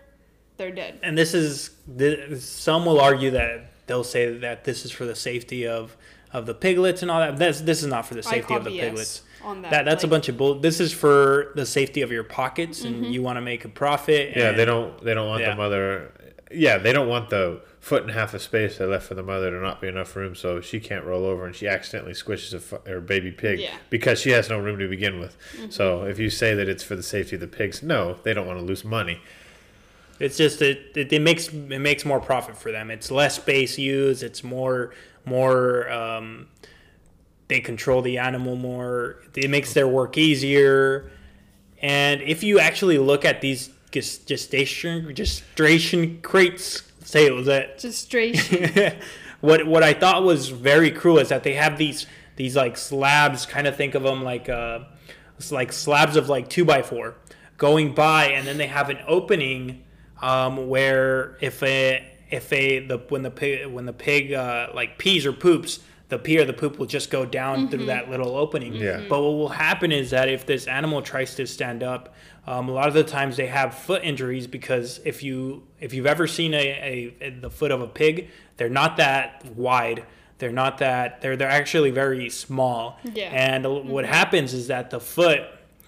they're 0.57 0.71
dead. 0.71 0.99
And 1.03 1.17
this 1.17 1.33
is 1.33 1.71
th- 1.97 2.37
some 2.39 2.85
will 2.85 2.99
argue 2.99 3.31
that 3.31 3.71
they'll 3.87 4.03
say 4.03 4.37
that 4.37 4.63
this 4.65 4.85
is 4.85 4.91
for 4.91 5.05
the 5.05 5.15
safety 5.15 5.65
of 5.67 5.95
of 6.31 6.45
the 6.45 6.53
piglets 6.53 7.01
and 7.01 7.09
all 7.09 7.19
that. 7.19 7.37
This 7.37 7.61
this 7.61 7.81
is 7.81 7.87
not 7.87 8.05
for 8.05 8.13
the 8.13 8.23
safety 8.23 8.53
of 8.53 8.63
the 8.63 8.69
BS 8.71 8.81
piglets. 8.89 9.21
On 9.43 9.61
that. 9.61 9.71
That 9.71 9.85
that's 9.85 10.03
a 10.03 10.07
bunch 10.07 10.29
of 10.29 10.37
bull. 10.37 10.55
This 10.59 10.79
is 10.79 10.91
for 10.93 11.51
the 11.55 11.65
safety 11.65 12.01
of 12.01 12.11
your 12.11 12.23
pockets, 12.23 12.83
and 12.83 12.95
Mm-hmm. 13.03 13.11
you 13.13 13.21
want 13.23 13.37
to 13.37 13.41
make 13.41 13.65
a 13.65 13.69
profit. 13.69 14.33
Yeah, 14.35 14.51
they 14.51 14.65
don't. 14.65 15.03
They 15.03 15.13
don't 15.13 15.27
want 15.27 15.41
Yeah. 15.41 15.51
the 15.51 15.55
mother. 15.55 16.11
Yeah, 16.51 16.77
they 16.79 16.91
don't 16.93 17.07
want 17.07 17.29
the 17.29 17.61
foot 17.79 18.01
and 18.01 18.11
a 18.11 18.13
half 18.13 18.33
of 18.33 18.41
space 18.41 18.77
they 18.79 18.85
left 18.85 19.05
for 19.07 19.13
the 19.13 19.21
mother 19.23 19.51
to 19.51 19.57
not 19.61 19.79
be 19.79 19.87
enough 19.87 20.15
room, 20.15 20.35
so 20.35 20.59
she 20.61 20.79
can't 20.79 21.05
roll 21.05 21.23
over 21.25 21.45
and 21.45 21.55
she 21.55 21.67
accidentally 21.67 22.13
squishes 22.13 22.53
a 22.53 22.59
fu- 22.59 22.79
her 22.89 22.99
baby 22.99 23.31
pig 23.31 23.59
Yeah. 23.59 23.75
because 23.89 24.19
she 24.19 24.31
has 24.31 24.49
no 24.49 24.59
room 24.59 24.79
to 24.79 24.87
begin 24.89 25.19
with. 25.19 25.37
Mm-hmm. 25.55 25.69
So 25.69 26.03
if 26.05 26.17
you 26.19 26.29
say 26.31 26.55
that 26.55 26.67
it's 26.67 26.83
for 26.83 26.95
the 26.95 27.03
safety 27.03 27.35
of 27.35 27.39
the 27.41 27.47
pigs, 27.47 27.81
no, 27.83 28.15
they 28.23 28.33
don't 28.33 28.47
want 28.47 28.59
to 28.59 28.65
lose 28.65 28.83
money. 28.83 29.21
It's 30.19 30.35
just 30.37 30.61
it, 30.61 30.91
it, 30.95 31.13
it 31.13 31.21
makes 31.21 31.47
it 31.49 31.79
makes 31.79 32.03
more 32.03 32.19
profit 32.19 32.57
for 32.57 32.71
them. 32.71 32.89
It's 32.91 33.09
less 33.11 33.35
space 33.35 33.77
used. 33.77 34.23
It's 34.23 34.43
more 34.43 34.91
more. 35.23 35.89
Um, 35.91 36.47
they 37.49 37.59
control 37.59 38.01
the 38.01 38.17
animal 38.17 38.55
more. 38.55 39.17
It 39.35 39.49
makes 39.49 39.73
their 39.73 39.87
work 39.87 40.17
easier. 40.17 41.11
And 41.81 42.21
if 42.21 42.43
you 42.43 42.59
actually 42.59 42.97
look 42.99 43.25
at 43.25 43.41
these 43.41 43.71
gestation 43.91 45.13
gestation 45.13 46.21
crates, 46.21 46.83
say 47.03 47.25
it 47.25 47.33
was 47.33 47.47
that 47.47 47.81
straight. 47.81 48.39
what 49.41 49.65
what 49.65 49.83
I 49.83 49.93
thought 49.93 50.23
was 50.23 50.49
very 50.49 50.91
cruel 50.91 51.17
is 51.19 51.29
that 51.29 51.43
they 51.43 51.55
have 51.55 51.77
these 51.77 52.05
these 52.35 52.55
like 52.55 52.77
slabs. 52.77 53.45
Kind 53.45 53.67
of 53.67 53.75
think 53.75 53.95
of 53.95 54.03
them 54.03 54.23
like 54.23 54.47
uh, 54.47 54.81
it's 55.37 55.51
like 55.51 55.73
slabs 55.73 56.15
of 56.15 56.29
like 56.29 56.49
two 56.49 56.63
by 56.63 56.83
four 56.83 57.15
going 57.57 57.93
by, 57.95 58.27
and 58.27 58.47
then 58.47 58.57
they 58.57 58.67
have 58.67 58.89
an 58.89 58.99
opening 59.07 59.83
um, 60.21 60.69
where 60.69 61.37
if 61.41 61.63
a 61.63 62.05
if 62.29 62.53
a 62.53 62.79
the 62.85 62.97
when 63.09 63.23
the 63.23 63.31
pig 63.31 63.67
when 63.67 63.85
the 63.85 63.93
pig 63.93 64.33
uh, 64.33 64.67
like 64.73 64.99
pees 64.99 65.25
or 65.25 65.33
poops. 65.33 65.79
The 66.09 66.17
pee 66.19 66.39
or 66.39 66.45
the 66.45 66.53
poop 66.53 66.79
will 66.79 66.85
just 66.87 67.09
go 67.11 67.25
down 67.25 67.69
through 67.69 67.85
that 67.85 68.09
little 68.09 68.35
opening. 68.35 68.73
Yeah. 68.73 69.01
But 69.07 69.21
what 69.21 69.31
will 69.33 69.49
happen 69.49 69.91
is 69.91 70.09
that 70.09 70.27
if 70.27 70.45
this 70.45 70.67
animal 70.67 71.01
tries 71.03 71.35
to 71.35 71.45
stand 71.45 71.83
up, 71.83 72.13
um, 72.47 72.67
a 72.67 72.71
lot 72.71 72.87
of 72.87 72.95
the 72.95 73.03
times 73.03 73.37
they 73.37 73.45
have 73.45 73.75
foot 73.75 74.03
injuries 74.03 74.47
because 74.47 74.99
if 75.05 75.21
you 75.21 75.63
if 75.79 75.93
you've 75.93 76.07
ever 76.07 76.25
seen 76.25 76.53
a, 76.55 77.13
a, 77.21 77.29
the 77.29 77.49
foot 77.51 77.69
of 77.71 77.81
a 77.81 77.87
pig, 77.87 78.29
they're 78.57 78.69
not 78.69 78.97
that 78.97 79.45
wide. 79.55 80.03
They're 80.39 80.51
not 80.51 80.79
that 80.79 81.21
they're 81.21 81.37
they're 81.37 81.47
actually 81.49 81.91
very 81.91 82.29
small. 82.31 82.97
Yeah. 83.13 83.25
And 83.25 83.87
what 83.87 84.05
happens 84.05 84.53
is 84.55 84.67
that 84.67 84.89
the 84.89 84.99
foot 84.99 85.41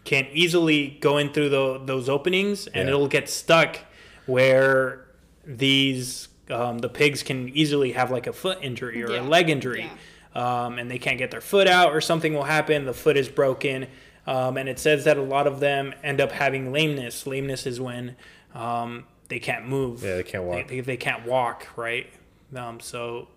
can 0.03 0.27
easily 0.33 0.97
go 1.01 1.17
in 1.17 1.31
through 1.33 1.49
the, 1.49 1.81
those 1.85 2.09
openings 2.09 2.67
and 2.67 2.87
Yeah. 2.87 2.93
it'll 2.95 3.07
get 3.07 3.27
stuck 3.29 3.79
where 4.27 5.05
these 5.45 6.27
um, 6.49 6.79
the 6.79 6.89
pigs 6.89 7.23
can 7.23 7.49
easily 7.49 7.93
have 7.93 8.11
like 8.11 8.27
a 8.27 8.33
foot 8.33 8.57
injury 8.61 9.01
or 9.03 9.11
Yeah. 9.11 9.21
a 9.21 9.23
leg 9.23 9.49
injury 9.49 9.89
um, 10.35 10.77
and 10.79 10.89
they 10.89 10.97
can't 10.97 11.17
get 11.17 11.31
their 11.31 11.41
foot 11.41 11.67
out 11.67 11.91
or 11.93 12.01
something 12.01 12.33
will 12.33 12.43
happen 12.43 12.85
the 12.85 12.93
foot 12.93 13.17
is 13.17 13.27
broken 13.29 13.87
um, 14.27 14.55
and 14.57 14.69
it 14.69 14.79
says 14.79 15.03
that 15.05 15.17
a 15.17 15.21
lot 15.21 15.47
of 15.47 15.59
them 15.59 15.93
end 16.03 16.21
up 16.21 16.31
having 16.31 16.71
lameness 16.71 17.25
lameness 17.27 17.65
is 17.65 17.79
when 17.81 18.15
um, 18.53 19.03
they 19.29 19.39
can't 19.39 19.67
move 19.67 20.03
Yeah, 20.03 20.15
they 20.17 20.23
can't 20.23 20.43
walk. 20.43 20.67
they, 20.67 20.79
they 20.81 20.97
can't 20.97 21.25
walk 21.25 21.67
right 21.75 22.07
um, 22.55 22.79
so 22.79 23.27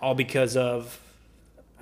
all 0.00 0.14
because 0.14 0.56
of 0.56 1.00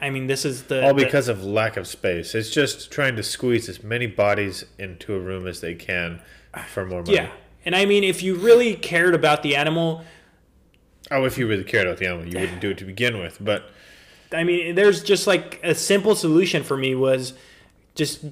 i 0.00 0.08
mean 0.10 0.26
this 0.26 0.44
is 0.44 0.64
the 0.64 0.82
All 0.84 0.94
the- 0.94 1.04
because 1.04 1.28
of 1.28 1.44
lack 1.44 1.76
of 1.76 1.86
space. 1.86 2.34
It's 2.34 2.50
just 2.50 2.90
trying 2.90 3.16
to 3.16 3.22
squeeze 3.22 3.68
as 3.68 3.82
many 3.82 4.06
bodies 4.06 4.64
into 4.78 5.14
a 5.14 5.18
room 5.18 5.46
as 5.46 5.60
they 5.60 5.74
can 5.74 6.20
for 6.68 6.84
more 6.86 7.02
money. 7.02 7.14
yeah 7.14 7.30
and 7.64 7.76
i 7.76 7.84
mean 7.84 8.02
if 8.04 8.22
you 8.22 8.34
really 8.36 8.74
cared 8.74 9.14
about 9.14 9.42
the 9.42 9.54
animal 9.56 10.02
Oh, 11.12 11.24
if 11.24 11.36
you 11.36 11.48
really 11.48 11.64
cared 11.64 11.88
about 11.88 11.98
the 11.98 12.06
animal, 12.06 12.24
you 12.28 12.38
wouldn't 12.38 12.60
do 12.60 12.70
it 12.70 12.78
to 12.78 12.84
begin 12.84 13.18
with. 13.18 13.38
But 13.40 13.68
I 14.32 14.44
mean, 14.44 14.74
there's 14.74 15.02
just 15.02 15.26
like 15.26 15.60
a 15.62 15.74
simple 15.74 16.14
solution 16.14 16.62
for 16.62 16.76
me 16.76 16.94
was 16.94 17.32
just 17.94 18.24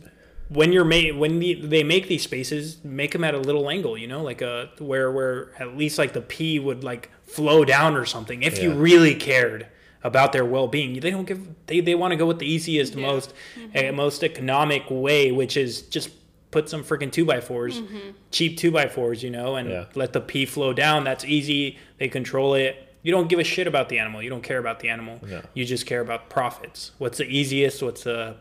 when 0.49 0.73
you're 0.73 0.85
made 0.85 1.17
when 1.17 1.39
the, 1.41 1.55
they 1.55 1.83
make 1.83 2.09
these 2.09 2.23
spaces, 2.23 2.83
make 2.85 3.13
them 3.13 3.25
at 3.25 3.35
a 3.35 3.39
little 3.39 3.69
angle, 3.69 3.99
you 3.99 4.07
know, 4.07 4.23
like 4.23 4.41
a 4.41 4.71
where 4.79 5.11
where 5.11 5.51
at 5.59 5.77
least 5.77 5.99
like 5.99 6.13
the 6.13 6.21
pee 6.23 6.59
would 6.59 6.85
like 6.85 7.11
flow 7.25 7.65
down 7.65 7.97
or 7.97 8.05
something. 8.05 8.43
If 8.43 8.63
you 8.63 8.73
really 8.73 9.15
cared 9.15 9.67
about 10.05 10.33
their 10.33 10.45
well-being, 10.45 11.01
they 11.01 11.11
don't 11.11 11.27
give 11.27 11.47
they 11.67 11.81
they 11.81 11.95
want 11.95 12.13
to 12.13 12.17
go 12.17 12.27
with 12.27 12.39
the 12.39 12.47
easiest, 12.47 12.95
Yeah. 12.95 13.07
most 13.07 13.35
uh, 13.77 13.93
most 13.93 14.23
economic 14.23 14.85
way, 14.89 15.33
which 15.33 15.57
is 15.57 15.83
just 15.83 16.11
put 16.51 16.69
some 16.71 16.83
freaking 16.83 17.13
two 17.13 17.27
by 17.27 17.41
4s 17.41 17.83
cheap 18.31 18.57
two 18.57 18.71
by 18.71 18.87
fours, 18.89 19.23
you 19.23 19.31
know, 19.31 19.57
and 19.57 19.69
Yeah. 19.69 19.85
let 19.95 20.13
the 20.15 20.21
pee 20.21 20.47
flow 20.47 20.73
down. 20.73 21.05
That's 21.05 21.25
easy. 21.25 21.79
They 21.99 22.09
control 22.09 22.55
it. 22.55 22.88
You 23.03 23.13
don't 23.13 23.29
give 23.29 23.39
a 23.39 23.45
shit 23.45 23.67
about 23.67 23.89
the 23.89 23.99
animal. 23.99 24.23
You 24.23 24.31
don't 24.31 24.43
care 24.43 24.59
about 24.59 24.81
the 24.81 24.89
animal. 24.89 25.21
No. 25.23 25.41
You 25.55 25.65
just 25.65 25.87
care 25.87 26.01
about 26.01 26.29
profits. 26.31 26.93
What's 26.99 27.19
the 27.19 27.25
easiest? 27.27 27.83
What's 27.83 28.05
the 28.05 28.37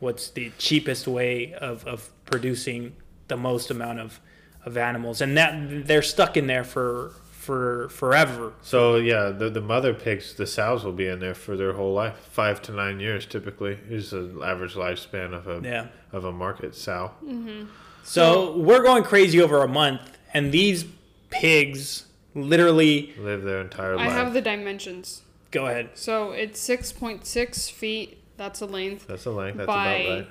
what's 0.00 0.28
the 0.30 0.52
cheapest 0.58 1.06
way 1.08 1.54
of, 1.54 1.86
of 1.86 2.10
producing 2.26 2.94
the 3.28 3.36
most 3.36 3.70
amount 3.70 4.00
of, 4.00 4.20
of 4.66 4.76
animals? 4.76 5.20
And 5.20 5.36
that 5.36 5.86
they're 5.86 6.02
stuck 6.02 6.36
in 6.36 6.46
there 6.46 6.64
for 6.64 7.12
for 7.32 7.88
forever. 7.90 8.52
so 8.62 8.96
yeah, 8.96 9.28
the 9.30 9.50
the 9.50 9.60
mother 9.60 9.92
pigs, 9.92 10.34
the 10.34 10.46
sows 10.46 10.82
will 10.84 10.92
be 10.92 11.06
in 11.08 11.18
there 11.20 11.34
for 11.34 11.56
their 11.56 11.74
whole 11.74 11.92
life, 11.92 12.16
five 12.30 12.60
to 12.62 12.72
nine 12.72 13.00
years 13.00 13.26
typically 13.26 13.78
is 13.90 14.10
the 14.12 14.40
average 14.44 14.74
lifespan 14.74 15.32
of 15.34 15.46
a 15.46 15.60
Yeah. 15.62 15.86
of 16.12 16.24
a 16.24 16.32
market 16.32 16.74
sow. 16.74 17.10
Mm-hmm. 17.24 17.66
So 18.02 18.56
we're 18.56 18.82
going 18.82 19.02
crazy 19.02 19.40
over 19.42 19.62
a 19.62 19.68
month, 19.68 20.00
and 20.32 20.52
these 20.52 20.84
pigs 21.30 22.06
literally 22.34 23.14
Live 23.18 23.42
their 23.42 23.60
entire 23.60 23.96
life. 23.96 24.10
I 24.10 24.12
have 24.12 24.32
the 24.34 24.40
dimensions. 24.40 25.22
go 25.50 25.66
ahead. 25.66 25.90
So 25.94 26.32
it's 26.32 26.60
6.6 26.68 27.70
feet. 27.70 28.18
That's 28.36 28.60
a 28.60 28.66
length. 28.66 29.06
That's 29.06 29.26
a 29.26 29.30
length. 29.30 29.58
That's 29.58 29.66
by 29.66 29.94
about 29.94 30.14
right. 30.18 30.28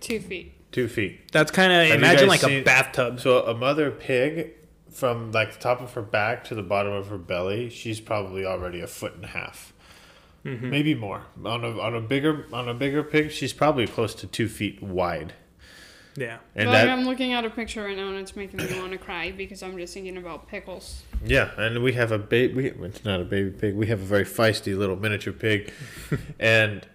Two 0.00 0.20
feet. 0.20 0.52
Two 0.72 0.88
feet. 0.88 1.32
That's 1.32 1.50
kind 1.50 1.72
of 1.72 1.96
imagine 1.96 2.28
guys 2.28 2.42
like 2.42 2.50
a 2.50 2.62
bathtub. 2.62 3.20
So 3.20 3.44
a 3.44 3.54
mother 3.54 3.90
pig, 3.90 4.52
from 4.90 5.32
like 5.32 5.52
the 5.54 5.58
top 5.58 5.80
of 5.80 5.92
her 5.94 6.02
back 6.02 6.44
to 6.44 6.54
the 6.54 6.62
bottom 6.62 6.92
of 6.92 7.08
her 7.08 7.18
belly, 7.18 7.68
she's 7.70 8.00
probably 8.00 8.44
already 8.44 8.80
a 8.80 8.86
foot 8.86 9.14
and 9.14 9.24
a 9.24 9.28
half, 9.28 9.72
Mm-hmm. 10.44 10.70
maybe 10.70 10.94
more. 10.94 11.24
On 11.44 11.64
a 11.64 11.78
on 11.80 11.94
a 11.94 12.00
bigger 12.00 12.46
on 12.52 12.68
a 12.68 12.72
bigger 12.74 13.02
pig, 13.02 13.30
she's 13.30 13.52
probably 13.52 13.86
close 13.86 14.14
to 14.14 14.26
two 14.26 14.48
feet 14.48 14.80
wide. 14.82 15.34
Yeah. 16.20 16.38
And 16.54 16.68
Like, 16.68 16.78
that 16.86 16.88
I'm 16.90 17.04
looking 17.06 17.32
at 17.32 17.44
a 17.44 17.50
picture 17.50 17.82
right 17.84 17.96
now 17.96 18.08
and 18.08 18.18
it's 18.18 18.36
making 18.36 18.58
me 18.58 18.78
want 18.78 18.92
to 18.92 18.98
cry 18.98 19.32
because 19.32 19.62
I'm 19.62 19.76
just 19.78 19.94
thinking 19.94 20.16
about 20.18 20.48
pickles. 20.48 21.02
yeah, 21.24 21.50
and 21.56 21.82
we 21.82 21.92
have 21.94 22.12
a 22.12 22.18
baby. 22.18 22.66
It's 22.66 23.04
not 23.04 23.20
a 23.20 23.24
baby 23.24 23.50
pig. 23.50 23.74
We 23.74 23.86
have 23.86 24.00
a 24.00 24.04
very 24.04 24.24
feisty 24.24 24.76
little 24.76 24.96
miniature 24.96 25.32
pig, 25.32 25.72
and 26.38 26.86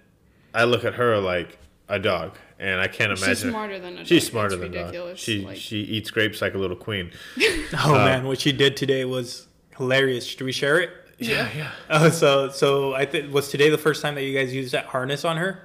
I 0.53 0.65
look 0.65 0.85
at 0.85 0.93
her 0.95 1.17
like 1.19 1.57
a 1.89 1.99
dog, 1.99 2.37
and 2.59 2.79
I 2.79 2.87
can't 2.87 3.11
imagine. 3.11 3.29
She's 3.35 3.39
smarter 3.41 3.79
than 3.79 3.93
a 3.93 3.97
dog. 3.97 4.05
She's 4.07 4.25
smarter 4.27 4.55
It's 4.55 4.61
than 4.61 4.71
a 4.71 4.75
dog. 4.75 4.85
ridiculous. 4.87 5.19
She 5.19 5.45
like, 5.45 5.57
she 5.57 5.77
eats 5.81 6.11
grapes 6.11 6.41
like 6.41 6.53
a 6.53 6.57
little 6.57 6.77
queen. 6.77 7.11
Oh 7.83 7.95
Uh, 7.95 8.05
man, 8.05 8.27
what 8.27 8.39
she 8.39 8.51
did 8.51 8.77
today 8.77 9.05
was 9.05 9.47
hilarious. 9.77 10.25
Should 10.25 10.41
we 10.41 10.51
share 10.51 10.79
it? 10.79 10.91
Yeah, 11.17 11.47
yeah. 11.55 11.71
Oh, 11.89 12.09
so 12.09 12.49
so 12.49 12.93
I 12.93 13.05
think 13.05 13.33
was 13.33 13.49
today 13.49 13.69
the 13.69 13.77
first 13.77 14.01
time 14.01 14.15
that 14.15 14.23
you 14.23 14.37
guys 14.37 14.53
used 14.53 14.71
that 14.73 14.85
harness 14.85 15.23
on 15.25 15.37
her? 15.37 15.64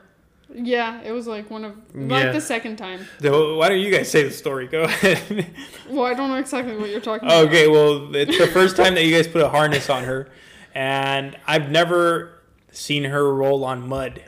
Yeah, 0.55 1.01
it 1.03 1.13
was 1.13 1.27
like 1.27 1.51
one 1.51 1.65
of 1.65 1.77
like 1.95 2.25
Yeah. 2.25 2.33
the 2.33 2.41
second 2.41 2.77
time. 2.77 3.07
So 3.21 3.57
why 3.57 3.69
don't 3.69 3.81
you 3.81 3.91
guys 3.93 4.11
say 4.11 4.23
the 4.25 4.31
story? 4.31 4.67
Go 4.67 4.83
ahead. 4.83 5.47
Well, 5.91 6.05
I 6.07 6.15
don't 6.15 6.29
know 6.31 6.37
exactly 6.37 6.77
what 6.77 6.89
you're 6.91 7.01
talking 7.01 7.27
about. 7.29 7.47
okay, 7.47 7.67
well 7.67 8.15
it's 8.15 8.39
the 8.39 8.47
first 8.47 8.77
time 8.77 8.95
that 8.95 9.05
you 9.05 9.13
guys 9.15 9.27
put 9.27 9.43
a 9.43 9.49
harness 9.49 9.91
on 9.91 10.05
her, 10.05 10.29
and 10.75 11.37
I've 11.49 11.69
never 11.71 12.41
seen 12.71 13.03
her 13.05 13.35
roll 13.35 13.65
on 13.65 13.89
mud. 13.89 14.23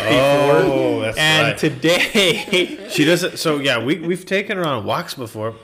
Oh, 0.00 1.00
that's 1.00 1.16
and 1.18 1.48
right. 1.48 1.58
today, 1.58 2.86
She 2.90 3.04
doesn't. 3.04 3.38
So 3.38 3.58
yeah, 3.58 3.82
we 3.82 3.98
we've 3.98 4.24
taken 4.26 4.56
her 4.58 4.66
on 4.66 4.84
walks 4.84 5.14
before, 5.14 5.54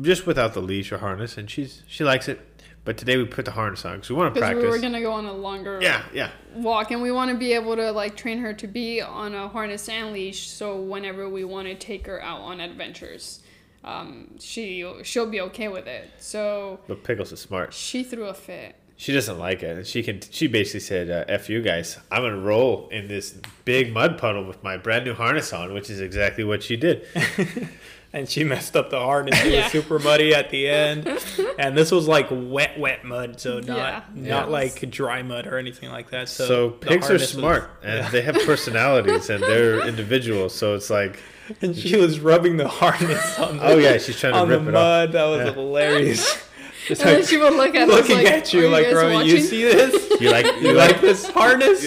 just 0.00 0.26
without 0.26 0.54
the 0.54 0.60
leash 0.60 0.92
or 0.92 0.98
harness, 0.98 1.38
and 1.38 1.48
she's 1.50 1.82
she 1.86 2.04
likes 2.04 2.28
it. 2.28 2.40
But 2.88 2.96
today 2.96 3.18
we 3.18 3.26
put 3.26 3.44
the 3.44 3.50
harness 3.50 3.84
on 3.84 3.96
because 3.96 4.08
we 4.08 4.16
want 4.16 4.34
to 4.34 4.40
Because 4.40 4.48
practice. 4.52 4.62
we 4.64 4.70
were 4.70 4.78
gonna 4.78 5.02
go 5.02 5.12
on 5.12 5.26
a 5.26 5.32
longer 5.34 5.78
yeah, 5.82 6.04
yeah. 6.14 6.30
walk, 6.54 6.90
and 6.90 7.02
we 7.02 7.12
want 7.12 7.30
to 7.30 7.36
be 7.36 7.52
able 7.52 7.76
to 7.76 7.92
like 7.92 8.16
train 8.16 8.38
her 8.38 8.54
to 8.54 8.66
be 8.66 9.02
on 9.02 9.34
a 9.34 9.46
harness 9.46 9.90
and 9.90 10.10
leash. 10.10 10.48
So 10.48 10.80
whenever 10.80 11.28
we 11.28 11.44
want 11.44 11.68
to 11.68 11.74
take 11.74 12.06
her 12.06 12.22
out 12.22 12.40
on 12.40 12.60
adventures, 12.60 13.40
um, 13.84 14.36
she 14.40 14.90
she'll 15.02 15.26
be 15.28 15.42
okay 15.42 15.68
with 15.68 15.86
it. 15.86 16.08
So 16.18 16.80
But 16.88 17.04
Pickles 17.04 17.30
is 17.30 17.40
smart. 17.40 17.74
she 17.74 18.02
threw 18.02 18.24
a 18.24 18.32
fit. 18.32 18.74
She 18.96 19.12
doesn't 19.12 19.38
like 19.38 19.62
it. 19.62 19.86
She 19.86 20.02
can. 20.02 20.22
She 20.22 20.46
basically 20.46 20.80
said, 20.80 21.10
uh, 21.10 21.26
"F 21.28 21.50
you 21.50 21.60
guys. 21.60 21.98
I'm 22.10 22.22
gonna 22.22 22.38
roll 22.40 22.88
in 22.88 23.06
this 23.06 23.36
big 23.66 23.92
mud 23.92 24.16
puddle 24.16 24.44
with 24.46 24.64
my 24.64 24.78
brand 24.78 25.04
new 25.04 25.12
harness 25.12 25.52
on," 25.52 25.74
which 25.74 25.90
is 25.90 26.00
exactly 26.00 26.42
what 26.42 26.62
she 26.62 26.76
did. 26.76 27.04
and 28.12 28.28
she 28.28 28.42
messed 28.52 28.76
up 28.76 28.90
the 28.90 28.98
harness. 29.00 29.38
It 29.44 29.52
Yeah. 29.52 29.62
was 29.64 29.72
super 29.72 29.98
muddy 29.98 30.34
at 30.34 30.50
the 30.50 30.68
end, 30.68 31.06
and 31.58 31.76
this 31.76 31.90
was 31.90 32.08
like 32.08 32.26
wet, 32.30 32.78
wet 32.78 33.04
mud, 33.04 33.40
so 33.40 33.60
not 33.60 33.66
Yeah. 33.66 34.02
not 34.14 34.26
Yeah. 34.26 34.44
like 34.46 34.90
dry 34.90 35.22
mud 35.22 35.46
or 35.46 35.58
anything 35.58 35.90
like 35.90 36.10
that. 36.10 36.28
So, 36.28 36.46
So, 36.46 36.70
pigs 36.70 36.96
are 37.06 37.08
harness 37.08 37.20
was- 37.22 37.30
smart 37.30 37.70
and 37.82 37.98
yeah. 38.04 38.10
they 38.10 38.22
have 38.22 38.34
personalities 38.46 39.30
and 39.30 39.42
they're 39.42 39.86
individuals. 39.86 40.54
So 40.54 40.74
it's 40.74 40.90
like, 40.90 41.20
and 41.62 41.74
she 41.76 41.96
was 41.96 42.20
rubbing 42.20 42.56
the 42.58 42.68
harness 42.68 43.38
on 43.38 43.56
the, 43.58 43.64
oh 43.64 43.78
yeah, 43.78 43.96
she's 43.98 44.18
trying 44.20 44.34
to 44.34 44.38
on 44.40 44.48
the 44.48 44.58
rip 44.58 44.68
it 44.68 44.74
off. 44.74 44.80
mud. 44.82 45.12
That 45.12 45.24
was 45.24 45.46
Yeah. 45.46 45.52
hilarious. 45.54 46.44
Just 46.86 47.02
And 47.02 47.10
then 47.10 47.26
she 47.26 47.36
would 47.36 47.52
look 47.52 47.74
at 47.74 47.88
us 47.88 47.94
looking 47.94 48.16
like, 48.16 48.26
at 48.26 48.52
you 48.54 48.66
"Are 48.66 48.70
like, 48.70 48.84
guys 48.84 48.92
bro, 48.94 49.08
you 49.08 49.14
watching?" 49.14 49.42
see 49.42 49.62
this? 49.64 50.20
You 50.22 50.30
like 50.30 50.46
You 50.62 50.72
like 50.72 51.00
this 51.02 51.28
harness? 51.28 51.86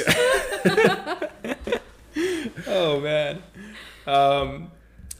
oh 2.67 2.99
man. 2.99 3.41
Um, 4.05 4.71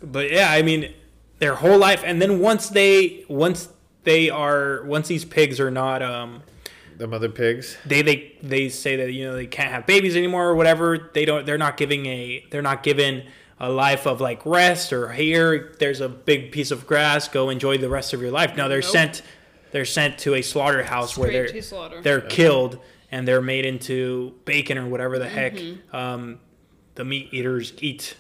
but 0.04 0.32
yeah, 0.32 0.52
I 0.52 0.62
mean, 0.62 0.94
their 1.40 1.56
whole 1.56 1.78
life, 1.78 2.04
and 2.06 2.22
then 2.22 2.40
once 2.40 2.70
they 2.70 3.26
once 3.28 3.70
they 4.04 4.30
are 4.30 4.84
once 4.84 5.08
these 5.08 5.26
pigs 5.26 5.60
are 5.60 5.72
not 5.72 6.02
um 6.02 6.44
the 6.98 7.08
mother 7.08 7.30
pigs. 7.30 7.78
they 7.86 8.02
they 8.02 8.36
they 8.44 8.70
say 8.70 8.96
that 8.98 9.12
you 9.12 9.26
know 9.26 9.34
they 9.36 9.48
can't 9.48 9.72
have 9.72 9.86
babies 9.88 10.16
anymore 10.16 10.48
or 10.48 10.56
whatever 10.56 11.10
they 11.14 11.26
don't 11.26 11.46
they're 11.46 11.58
not 11.58 11.78
giving 11.78 12.06
a 12.06 12.46
they're 12.52 12.62
not 12.62 12.84
given 12.84 13.24
a 13.60 13.70
life 13.70 14.06
of 14.08 14.22
like 14.22 14.44
rest 14.46 14.92
or 14.94 15.10
here 15.12 15.76
there's 15.80 16.00
a 16.02 16.10
big 16.10 16.52
piece 16.52 16.70
of 16.72 16.86
grass 16.88 17.28
go 17.28 17.50
enjoy 17.50 17.78
the 17.78 17.90
rest 17.90 18.14
of 18.14 18.22
your 18.22 18.32
life 18.32 18.56
no 18.56 18.68
they're 18.70 18.82
Nope. 18.82 18.92
sent 18.92 19.22
they're 19.72 19.86
sent 19.86 20.18
to 20.20 20.34
a 20.36 20.42
slaughterhouse 20.42 21.16
where 21.18 21.32
they're 21.32 21.62
slaughter. 21.62 22.02
they're 22.02 22.22
killed 22.22 22.78
and 23.12 23.28
they're 23.28 23.42
made 23.42 23.66
into 23.66 24.34
bacon 24.46 24.78
or 24.78 24.88
whatever 24.88 25.18
the 25.20 25.30
heck 25.30 25.54
Mm-hmm. 25.54 25.96
um, 25.96 26.40
the 26.96 27.06
meat 27.06 27.30
eaters 27.32 27.74
eat 27.82 28.16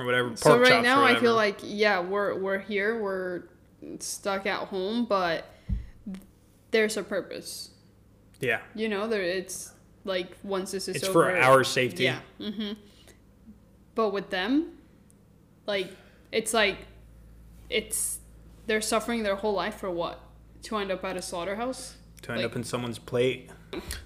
or 0.00 0.04
whatever 0.06 0.34
so 0.36 0.58
right 0.58 0.82
now 0.82 1.02
I 1.04 1.16
feel 1.18 1.34
like 1.34 1.58
yeah, 1.62 2.00
we're 2.00 2.34
we're 2.38 2.58
here, 2.58 2.98
we're 3.00 3.42
stuck 3.98 4.46
at 4.46 4.68
home, 4.68 5.04
but 5.06 5.44
there's 6.70 6.96
a 6.96 7.02
purpose. 7.02 7.70
yeah 8.40 8.60
You 8.74 8.88
know, 8.88 9.06
there 9.08 9.22
it's 9.22 9.72
like 10.04 10.36
once 10.42 10.70
this 10.72 10.88
is 10.88 10.96
it's 10.96 11.04
over, 11.04 11.30
for 11.30 11.36
our 11.36 11.62
safety 11.64 12.04
Yeah. 12.04 12.20
hmm 12.38 12.72
But 13.94 14.10
with 14.12 14.30
them, 14.30 14.78
like 15.66 15.90
it's 16.32 16.54
like 16.54 16.78
it's 17.68 18.18
they're 18.66 18.80
suffering 18.80 19.22
their 19.22 19.36
whole 19.36 19.52
life 19.54 19.76
for 19.76 19.90
what? 19.90 20.20
To 20.64 20.76
end 20.76 20.90
up 20.90 21.04
at 21.04 21.16
a 21.16 21.22
slaughterhouse? 21.22 21.96
to 22.22 22.32
end 22.32 22.42
Like- 22.42 22.50
up 22.50 22.56
in 22.56 22.64
someone's 22.64 22.98
plate. 22.98 23.50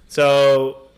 So, 0.09 0.89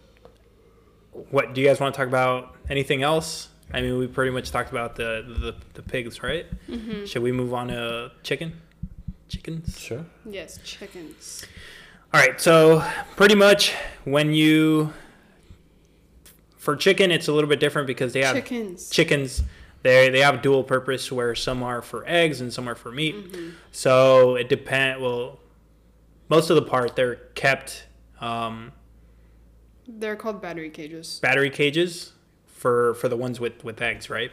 what 1.30 1.54
do 1.54 1.60
you 1.60 1.66
guys 1.66 1.80
want 1.80 1.94
to 1.94 1.98
talk 1.98 2.08
about? 2.08 2.56
Anything 2.68 3.02
else? 3.02 3.48
I 3.72 3.80
mean, 3.80 3.98
we 3.98 4.06
pretty 4.06 4.30
much 4.30 4.50
talked 4.50 4.70
about 4.70 4.96
the 4.96 5.24
the, 5.26 5.54
the 5.74 5.82
pigs, 5.82 6.22
right? 6.22 6.46
Mm-hmm. 6.68 7.04
Should 7.06 7.22
we 7.22 7.32
move 7.32 7.52
on 7.54 7.68
to 7.68 8.12
chicken? 8.22 8.60
Chickens. 9.28 9.78
Sure. 9.78 10.04
Yes, 10.24 10.58
chickens. 10.64 11.44
All 12.14 12.20
right. 12.20 12.40
So, 12.40 12.84
pretty 13.16 13.34
much 13.34 13.74
when 14.04 14.32
you 14.32 14.92
for 16.56 16.76
chicken, 16.76 17.10
it's 17.10 17.28
a 17.28 17.32
little 17.32 17.50
bit 17.50 17.60
different 17.60 17.86
because 17.86 18.12
they 18.12 18.22
have 18.22 18.36
Chickens. 18.36 18.90
chickens 18.90 19.42
they 19.82 20.08
they 20.10 20.20
have 20.20 20.42
dual 20.42 20.64
purpose 20.64 21.12
where 21.12 21.34
some 21.34 21.62
are 21.62 21.80
for 21.82 22.04
eggs 22.08 22.40
and 22.40 22.52
some 22.52 22.68
are 22.68 22.74
for 22.74 22.90
meat 22.90 23.14
Mm-hmm. 23.14 23.50
so 23.70 24.34
it 24.34 24.48
depend 24.48 25.00
well 25.00 25.38
most 26.28 26.50
of 26.50 26.56
the 26.56 26.62
part 26.62 26.96
they're 26.96 27.16
kept 27.36 27.86
um, 28.20 28.72
They're 29.86 30.16
called 30.16 30.40
battery 30.42 30.70
cages. 30.70 31.20
battery 31.20 31.50
cages 31.50 32.12
for 32.56 32.94
for 32.94 33.08
the 33.08 33.16
ones 33.16 33.38
with 33.38 33.62
with 33.62 33.80
eggs 33.82 34.08
right 34.10 34.32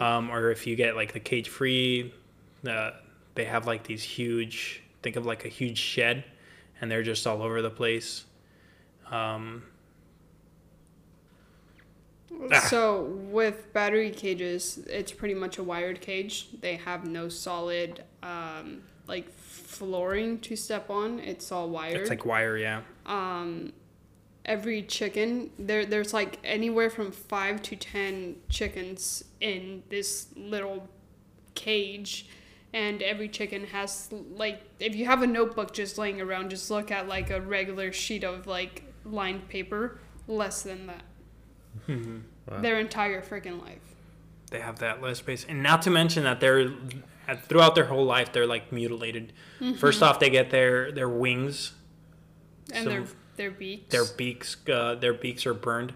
um, 0.00 0.30
or 0.30 0.50
if 0.50 0.66
you 0.66 0.76
get 0.76 0.94
like 0.94 1.12
the 1.12 1.20
cage 1.20 1.48
free 1.48 2.14
uh, 2.68 2.90
they 3.34 3.44
have 3.44 3.66
like 3.66 3.82
these 3.84 4.02
huge 4.02 4.82
think 5.02 5.16
of 5.16 5.26
like 5.26 5.44
a 5.44 5.48
huge 5.48 5.78
shed 5.78 6.22
and 6.80 6.90
they're 6.90 7.02
just 7.02 7.26
all 7.26 7.42
over 7.42 7.62
the 7.62 7.70
place 7.70 8.24
um, 9.10 9.62
Ah. 12.52 12.60
So 12.60 13.02
with 13.30 13.72
battery 13.72 14.10
cages, 14.10 14.78
it's 14.90 15.12
pretty 15.12 15.34
much 15.34 15.58
a 15.58 15.62
wired 15.62 16.00
cage. 16.00 16.48
They 16.60 16.76
have 16.76 17.06
no 17.06 17.28
solid 17.28 18.04
um, 18.22 18.82
like 19.06 19.32
flooring 19.32 20.40
to 20.40 20.56
step 20.56 20.90
on. 20.90 21.18
It's 21.20 21.50
all 21.50 21.68
wired. 21.70 21.96
it's 22.00 22.10
like 22.10 22.26
wire 22.26 22.56
yeah 22.58 22.82
um, 23.06 23.72
every 24.46 24.82
chicken. 24.82 25.50
There 25.58 25.84
there's 25.84 26.14
like 26.14 26.38
anywhere 26.42 26.88
from 26.88 27.12
five 27.12 27.60
to 27.62 27.76
ten 27.76 28.36
chickens 28.48 29.24
in 29.40 29.82
this 29.90 30.28
little 30.34 30.88
cage. 31.54 32.28
And 32.72 33.02
every 33.02 33.28
chicken 33.28 33.66
has 33.66 34.08
like 34.12 34.62
if 34.80 34.94
you 34.94 35.06
have 35.06 35.22
a 35.22 35.26
notebook 35.26 35.72
just 35.72 35.98
laying 35.98 36.20
around 36.20 36.50
just 36.50 36.70
look 36.70 36.90
at 36.90 37.08
like 37.08 37.30
a 37.30 37.40
regular 37.40 37.92
sheet 37.92 38.24
of 38.24 38.46
like 38.46 38.82
lined 39.04 39.48
paper 39.48 39.98
less 40.28 40.62
than 40.62 40.86
that. 40.86 41.02
Mm-hmm. 41.88 42.18
Wow. 42.50 42.60
their 42.60 42.78
entire 42.78 43.22
freaking 43.22 43.60
life. 43.60 43.80
They 44.50 44.60
have 44.60 44.78
that 44.78 45.02
less 45.02 45.18
space. 45.18 45.44
And 45.48 45.62
not 45.62 45.82
to 45.82 45.90
mention 45.90 46.24
that 46.24 46.40
they're 46.40 46.70
throughout 47.48 47.74
their 47.74 47.86
whole 47.86 48.04
life 48.04 48.32
they're 48.32 48.46
like 48.46 48.72
mutilated. 48.72 49.32
Mm-hmm. 49.60 49.78
First 49.78 50.02
off 50.02 50.20
they 50.20 50.30
get 50.30 50.50
their 50.50 50.92
their 50.92 51.08
wings. 51.08 51.72
And 52.72 52.84
So 52.84 52.90
their 52.90 53.04
their 53.36 53.50
beaks? 53.50 53.90
Their 53.92 54.04
beaks 54.16 54.56
uh, 54.70 54.94
their 54.96 55.14
beaks 55.14 55.46
are 55.46 55.54
burned. 55.54 55.92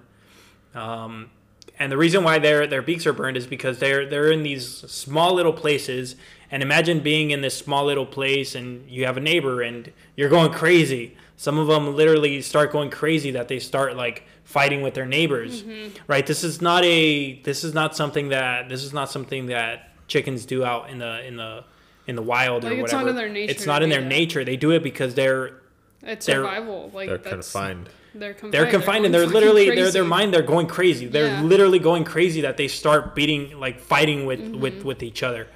Um, 0.74 1.31
and 1.79 1.90
the 1.90 1.96
reason 1.96 2.22
why 2.24 2.38
their 2.38 2.66
their 2.66 2.83
beaks 2.83 3.07
are 3.07 3.12
burned 3.12 3.37
is 3.37 3.46
because 3.46 3.79
they're 3.79 4.07
they're 4.07 4.31
in 4.31 4.42
these 4.42 4.66
small 4.68 5.35
little 5.35 5.53
places. 5.53 6.16
And 6.53 6.62
imagine 6.64 6.98
being 7.00 7.31
in 7.31 7.42
this 7.42 7.57
small 7.57 7.85
little 7.85 8.07
place 8.07 8.55
and 8.57 8.90
you 8.90 9.07
have 9.07 9.16
a 9.16 9.20
neighbor 9.20 9.62
and 9.62 9.92
you're 10.16 10.29
going 10.29 10.53
crazy. 10.53 11.16
Some 11.37 11.59
of 11.59 11.68
them 11.68 11.94
literally 11.94 12.42
start 12.42 12.72
going 12.72 12.90
crazy 12.90 13.31
that 13.31 13.46
they 13.48 13.61
start 13.61 13.96
like 13.96 14.24
fighting 14.44 14.83
with 14.83 14.94
their 14.94 15.07
neighbors. 15.07 15.64
Right? 16.09 16.26
This 16.26 16.42
is 16.44 16.61
not 16.61 16.85
a 16.85 17.40
this 17.42 17.62
is 17.64 17.72
not 17.72 17.96
something 17.96 18.31
that 18.31 18.68
this 18.68 18.83
is 18.83 18.92
not 18.92 19.11
something 19.11 19.46
that 19.46 19.90
chickens 20.09 20.44
do 20.44 20.64
out 20.64 20.90
in 20.90 20.98
the 20.98 21.24
in 21.26 21.37
the 21.37 21.64
in 22.09 22.16
the 22.16 22.22
wild 22.22 22.64
Like, 22.64 22.72
or 22.72 22.81
it's 22.81 22.92
not 22.92 23.05
whatever. 23.05 23.11
in 23.11 23.16
their 23.16 23.29
nature 23.29 23.50
it's 23.53 23.66
not 23.66 23.83
in 23.85 23.88
their 23.88 24.00
that. 24.00 24.09
nature. 24.09 24.44
They 24.44 24.57
do 24.57 24.72
it 24.72 24.83
because 24.83 25.14
they're 25.14 25.60
it's 26.03 26.27
they're- 26.27 26.37
survival 26.37 26.91
like 26.95 27.09
They're 27.09 27.19
that's 27.19 27.53
confined. 27.53 27.89
they're 28.15 28.33
confined 28.35 28.55
they're 28.55 28.67
confined 28.71 29.05
and 29.05 29.15
they're 29.15 29.27
literally 29.27 29.67
fucking 29.67 29.77
their 29.83 29.91
their 29.93 30.03
crazy. 30.03 30.09
mind 30.09 30.35
they're 30.35 30.43
going 30.43 30.67
crazy 30.67 31.07
they're 31.07 31.27
Yeah. 31.27 31.43
literally 31.43 31.79
going 31.79 32.05
crazy 32.05 32.41
that 32.43 32.57
they 32.57 32.69
start 32.69 33.15
beating 33.15 33.59
like 33.61 33.79
fighting 33.81 34.25
with 34.27 34.41
Mm-hmm. 34.41 34.61
with 34.61 34.85
with 34.85 35.03
each 35.03 35.23
other 35.23 35.47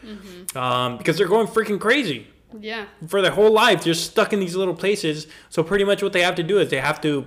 um, 0.55 0.99
because 0.99 1.17
they're 1.19 1.29
going 1.29 1.47
freaking 1.47 1.81
crazy 1.81 2.27
yeah 2.61 2.85
for 3.09 3.21
their 3.23 3.33
whole 3.33 3.51
life 3.51 3.83
they're 3.83 3.95
stuck 3.95 4.33
in 4.33 4.39
these 4.41 4.55
little 4.55 4.75
places 4.75 5.27
so 5.51 5.63
pretty 5.65 5.85
much 5.85 6.03
what 6.03 6.13
they 6.13 6.23
have 6.23 6.37
to 6.37 6.43
do 6.43 6.59
is 6.61 6.71
they 6.71 6.81
have 6.81 7.01
to 7.01 7.27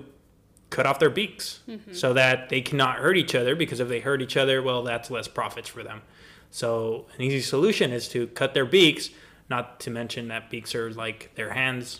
cut 0.69 0.85
off 0.85 0.99
their 0.99 1.09
beaks 1.09 1.59
Mm-hmm. 1.67 1.93
so 1.93 2.13
that 2.13 2.49
they 2.49 2.61
cannot 2.61 2.97
hurt 2.97 3.17
each 3.17 3.35
other 3.35 3.55
because 3.55 3.79
if 3.79 3.89
they 3.89 3.99
hurt 3.99 4.21
each 4.21 4.37
other 4.37 4.61
well 4.61 4.83
that's 4.83 5.09
less 5.11 5.27
profits 5.27 5.67
for 5.67 5.83
them 5.83 6.01
so 6.51 7.07
an 7.15 7.21
easy 7.21 7.41
solution 7.41 7.91
is 7.91 8.07
to 8.09 8.27
cut 8.27 8.53
their 8.53 8.65
beaks 8.65 9.09
not 9.49 9.79
to 9.81 9.89
mention 9.89 10.27
that 10.29 10.49
beaks 10.49 10.73
are 10.75 10.91
like 10.91 11.31
their 11.35 11.51
hands 11.51 11.99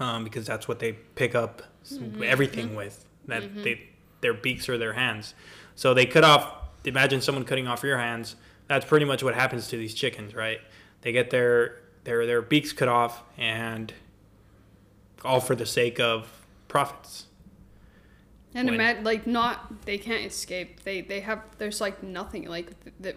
um, 0.00 0.24
because 0.24 0.46
that's 0.46 0.66
what 0.68 0.78
they 0.78 0.92
pick 0.92 1.34
up 1.34 1.62
s- 1.84 1.98
everything 2.24 2.74
with. 2.74 3.04
That 3.26 3.62
they 3.62 3.88
their 4.20 4.34
beaks 4.34 4.68
or 4.68 4.78
their 4.78 4.94
hands. 4.94 5.34
So 5.74 5.94
they 5.94 6.06
cut 6.06 6.24
off. 6.24 6.52
Imagine 6.84 7.20
someone 7.20 7.44
cutting 7.44 7.68
off 7.68 7.82
your 7.82 7.98
hands. 7.98 8.36
That's 8.68 8.84
pretty 8.86 9.04
much 9.06 9.22
what 9.22 9.34
happens 9.34 9.68
to 9.68 9.76
these 9.76 9.94
chickens, 9.94 10.34
right? 10.34 10.60
They 11.02 11.12
get 11.12 11.30
their 11.30 11.80
their 12.04 12.26
their 12.26 12.42
beaks 12.42 12.72
cut 12.72 12.88
off, 12.88 13.22
and 13.36 13.92
all 15.24 15.40
for 15.40 15.54
the 15.54 15.66
sake 15.66 15.98
of 16.00 16.28
profits. 16.68 17.26
And 18.54 18.66
when- 18.66 18.74
imagine, 18.76 19.04
like, 19.04 19.26
not 19.26 19.84
they 19.84 19.98
can't 19.98 20.24
escape. 20.24 20.82
They 20.84 21.00
they 21.02 21.20
have 21.20 21.42
there's 21.58 21.80
like 21.80 22.02
nothing 22.02 22.48
like 22.48 22.70
that. 23.00 23.16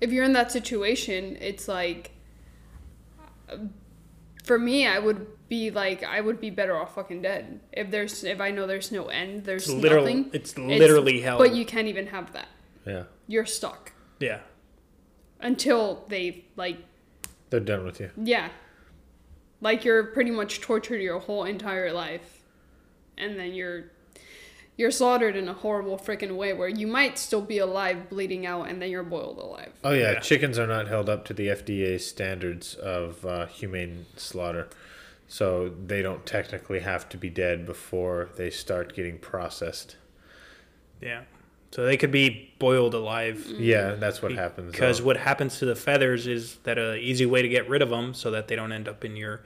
If 0.00 0.10
you're 0.12 0.24
in 0.24 0.32
that 0.32 0.50
situation, 0.50 1.36
it's 1.40 1.68
like. 1.68 2.10
uh, 3.48 3.56
For 4.44 4.58
me, 4.58 4.86
I 4.86 4.98
would 4.98 5.26
be 5.54 5.70
like 5.70 6.02
I 6.02 6.20
would 6.20 6.40
be 6.40 6.50
better 6.50 6.76
off 6.76 6.94
fucking 6.96 7.22
dead. 7.22 7.60
If 7.72 7.90
there's 7.90 8.24
if 8.24 8.40
I 8.40 8.50
know 8.50 8.66
there's 8.66 8.90
no 8.90 9.06
end, 9.06 9.44
there's 9.44 9.64
It's 9.68 9.72
literally 9.84 10.14
nothing. 10.14 10.30
it's 10.32 10.58
literally 10.58 11.20
hell. 11.20 11.38
But 11.38 11.54
you 11.54 11.64
can't 11.64 11.88
even 11.88 12.06
have 12.08 12.32
that. 12.32 12.48
Yeah. 12.86 13.04
You're 13.28 13.46
stuck 13.46 13.92
yeah. 14.20 14.40
until 15.40 16.04
they 16.08 16.44
like 16.56 16.78
They're 17.50 17.60
done 17.60 17.84
with 17.84 18.00
you. 18.00 18.10
yeah, 18.22 18.48
like 19.60 19.84
you're 19.84 20.04
pretty 20.04 20.30
much 20.30 20.60
tortured 20.60 21.00
your 21.00 21.20
whole 21.20 21.44
entire 21.44 21.92
life, 21.92 22.42
and 23.16 23.38
then 23.38 23.54
you're 23.54 23.84
you're 24.76 24.90
slaughtered 24.90 25.36
in 25.36 25.48
a 25.48 25.52
horrible 25.54 25.96
freaking 25.96 26.36
way 26.36 26.52
where 26.52 26.68
you 26.68 26.86
might 26.88 27.16
still 27.16 27.40
be 27.40 27.58
alive, 27.58 28.08
bleeding 28.10 28.44
out, 28.44 28.68
and 28.68 28.82
then 28.82 28.90
you're 28.90 29.04
boiled 29.04 29.38
alive. 29.38 29.70
Oh 29.84 29.92
yeah, 29.92 30.12
Yeah. 30.12 30.18
chickens 30.20 30.58
are 30.58 30.66
not 30.66 30.88
held 30.88 31.08
up 31.08 31.24
to 31.26 31.32
the 31.34 31.46
FDA 31.48 32.00
standards 32.00 32.74
of 32.74 33.24
uh, 33.24 33.46
humane 33.46 34.06
slaughter, 34.16 34.68
so 35.34 35.68
they 35.84 36.00
don't 36.00 36.24
technically 36.24 36.78
have 36.78 37.08
to 37.08 37.16
be 37.16 37.28
dead 37.28 37.66
before 37.66 38.28
they 38.36 38.50
start 38.50 38.94
getting 38.94 39.18
processed. 39.18 39.96
Yeah. 41.00 41.22
So 41.72 41.84
they 41.84 41.96
could 41.96 42.12
be 42.12 42.54
boiled 42.60 42.94
alive. 42.94 43.44
Yeah, 43.58 43.96
that's 43.96 44.22
what 44.22 44.30
happens. 44.30 44.70
Because 44.70 45.00
though. 45.00 45.06
what 45.06 45.16
happens 45.16 45.58
to 45.58 45.64
the 45.64 45.74
feathers 45.74 46.28
is 46.28 46.58
that 46.62 46.78
a 46.78 46.94
easy 46.98 47.26
way 47.26 47.42
to 47.42 47.48
get 47.48 47.68
rid 47.68 47.82
of 47.82 47.90
them 47.90 48.14
so 48.14 48.30
that 48.30 48.46
they 48.46 48.54
don't 48.54 48.70
end 48.70 48.86
up 48.86 49.04
in 49.04 49.16
your, 49.16 49.40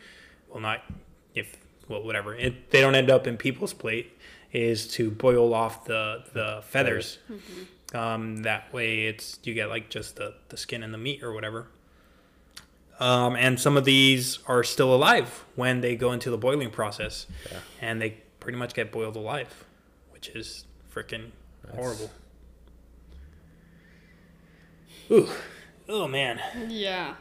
well, 0.50 0.60
not 0.60 0.82
if 1.34 1.56
well 1.88 2.04
whatever 2.04 2.34
it, 2.34 2.70
they 2.70 2.82
don't 2.82 2.94
end 2.94 3.08
up 3.08 3.26
in 3.26 3.38
people's 3.38 3.72
plate 3.72 4.12
is 4.52 4.88
to 4.88 5.10
boil 5.10 5.54
off 5.54 5.86
the 5.86 6.22
the 6.34 6.60
feathers. 6.66 7.16
Um, 7.94 8.42
that 8.42 8.70
way 8.74 9.06
it's 9.06 9.38
you 9.42 9.54
get 9.54 9.70
like 9.70 9.88
just 9.88 10.16
the 10.16 10.34
the 10.50 10.58
skin 10.58 10.82
and 10.82 10.92
the 10.92 10.98
meat 10.98 11.22
or 11.22 11.32
whatever. 11.32 11.68
Um, 13.00 13.36
and 13.36 13.60
some 13.60 13.76
of 13.76 13.84
these 13.84 14.40
are 14.46 14.64
still 14.64 14.92
alive 14.94 15.44
when 15.54 15.80
they 15.80 15.94
go 15.96 16.12
into 16.12 16.30
the 16.30 16.38
boiling 16.38 16.70
process, 16.70 17.26
Yeah. 17.50 17.58
and 17.80 18.02
they 18.02 18.18
pretty 18.40 18.58
much 18.58 18.74
get 18.74 18.90
boiled 18.90 19.14
alive, 19.16 19.64
which 20.10 20.28
is 20.30 20.64
freaking 20.92 21.30
horrible. 21.74 22.10
Ooh, 25.10 25.28
oh 25.88 26.08
man. 26.08 26.40
Yeah. 26.68 27.14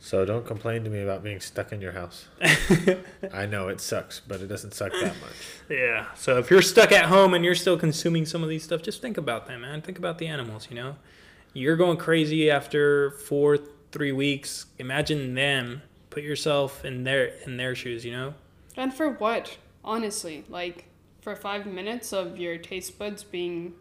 So 0.00 0.24
don't 0.24 0.44
complain 0.44 0.82
to 0.82 0.90
me 0.90 1.00
about 1.00 1.22
being 1.22 1.38
stuck 1.38 1.70
in 1.72 1.80
your 1.80 1.92
house. 1.92 2.26
I 3.32 3.46
know 3.46 3.68
it 3.68 3.80
sucks, 3.80 4.18
but 4.18 4.40
it 4.40 4.48
doesn't 4.48 4.74
suck 4.74 4.90
that 4.92 5.14
much. 5.20 5.32
Yeah. 5.68 6.06
So 6.16 6.38
if 6.38 6.50
you're 6.50 6.60
stuck 6.62 6.90
at 6.90 7.04
home 7.04 7.34
and 7.34 7.44
you're 7.44 7.54
still 7.54 7.76
consuming 7.78 8.26
some 8.26 8.42
of 8.42 8.48
these 8.48 8.64
stuff, 8.64 8.82
just 8.82 9.00
think 9.00 9.16
about 9.16 9.46
that, 9.46 9.60
man. 9.60 9.80
Think 9.80 9.98
about 9.98 10.18
the 10.18 10.26
animals, 10.26 10.66
you 10.70 10.74
know? 10.76 10.96
You're 11.54 11.76
going 11.76 11.98
crazy 11.98 12.50
after 12.50 13.12
four, 13.12 13.58
three 13.92 14.12
weeks. 14.12 14.66
Imagine 14.78 15.34
them. 15.34 15.82
Put 16.10 16.22
yourself 16.22 16.84
in 16.84 17.04
their 17.04 17.26
in 17.46 17.56
their 17.56 17.74
shoes, 17.74 18.04
you 18.04 18.12
know? 18.12 18.34
And 18.76 18.92
for 18.92 19.10
what? 19.10 19.56
Honestly, 19.84 20.44
like 20.48 20.86
for 21.20 21.36
five 21.36 21.66
minutes 21.66 22.12
of 22.12 22.38
your 22.38 22.56
taste 22.58 22.98
buds 22.98 23.22
being 23.24 23.74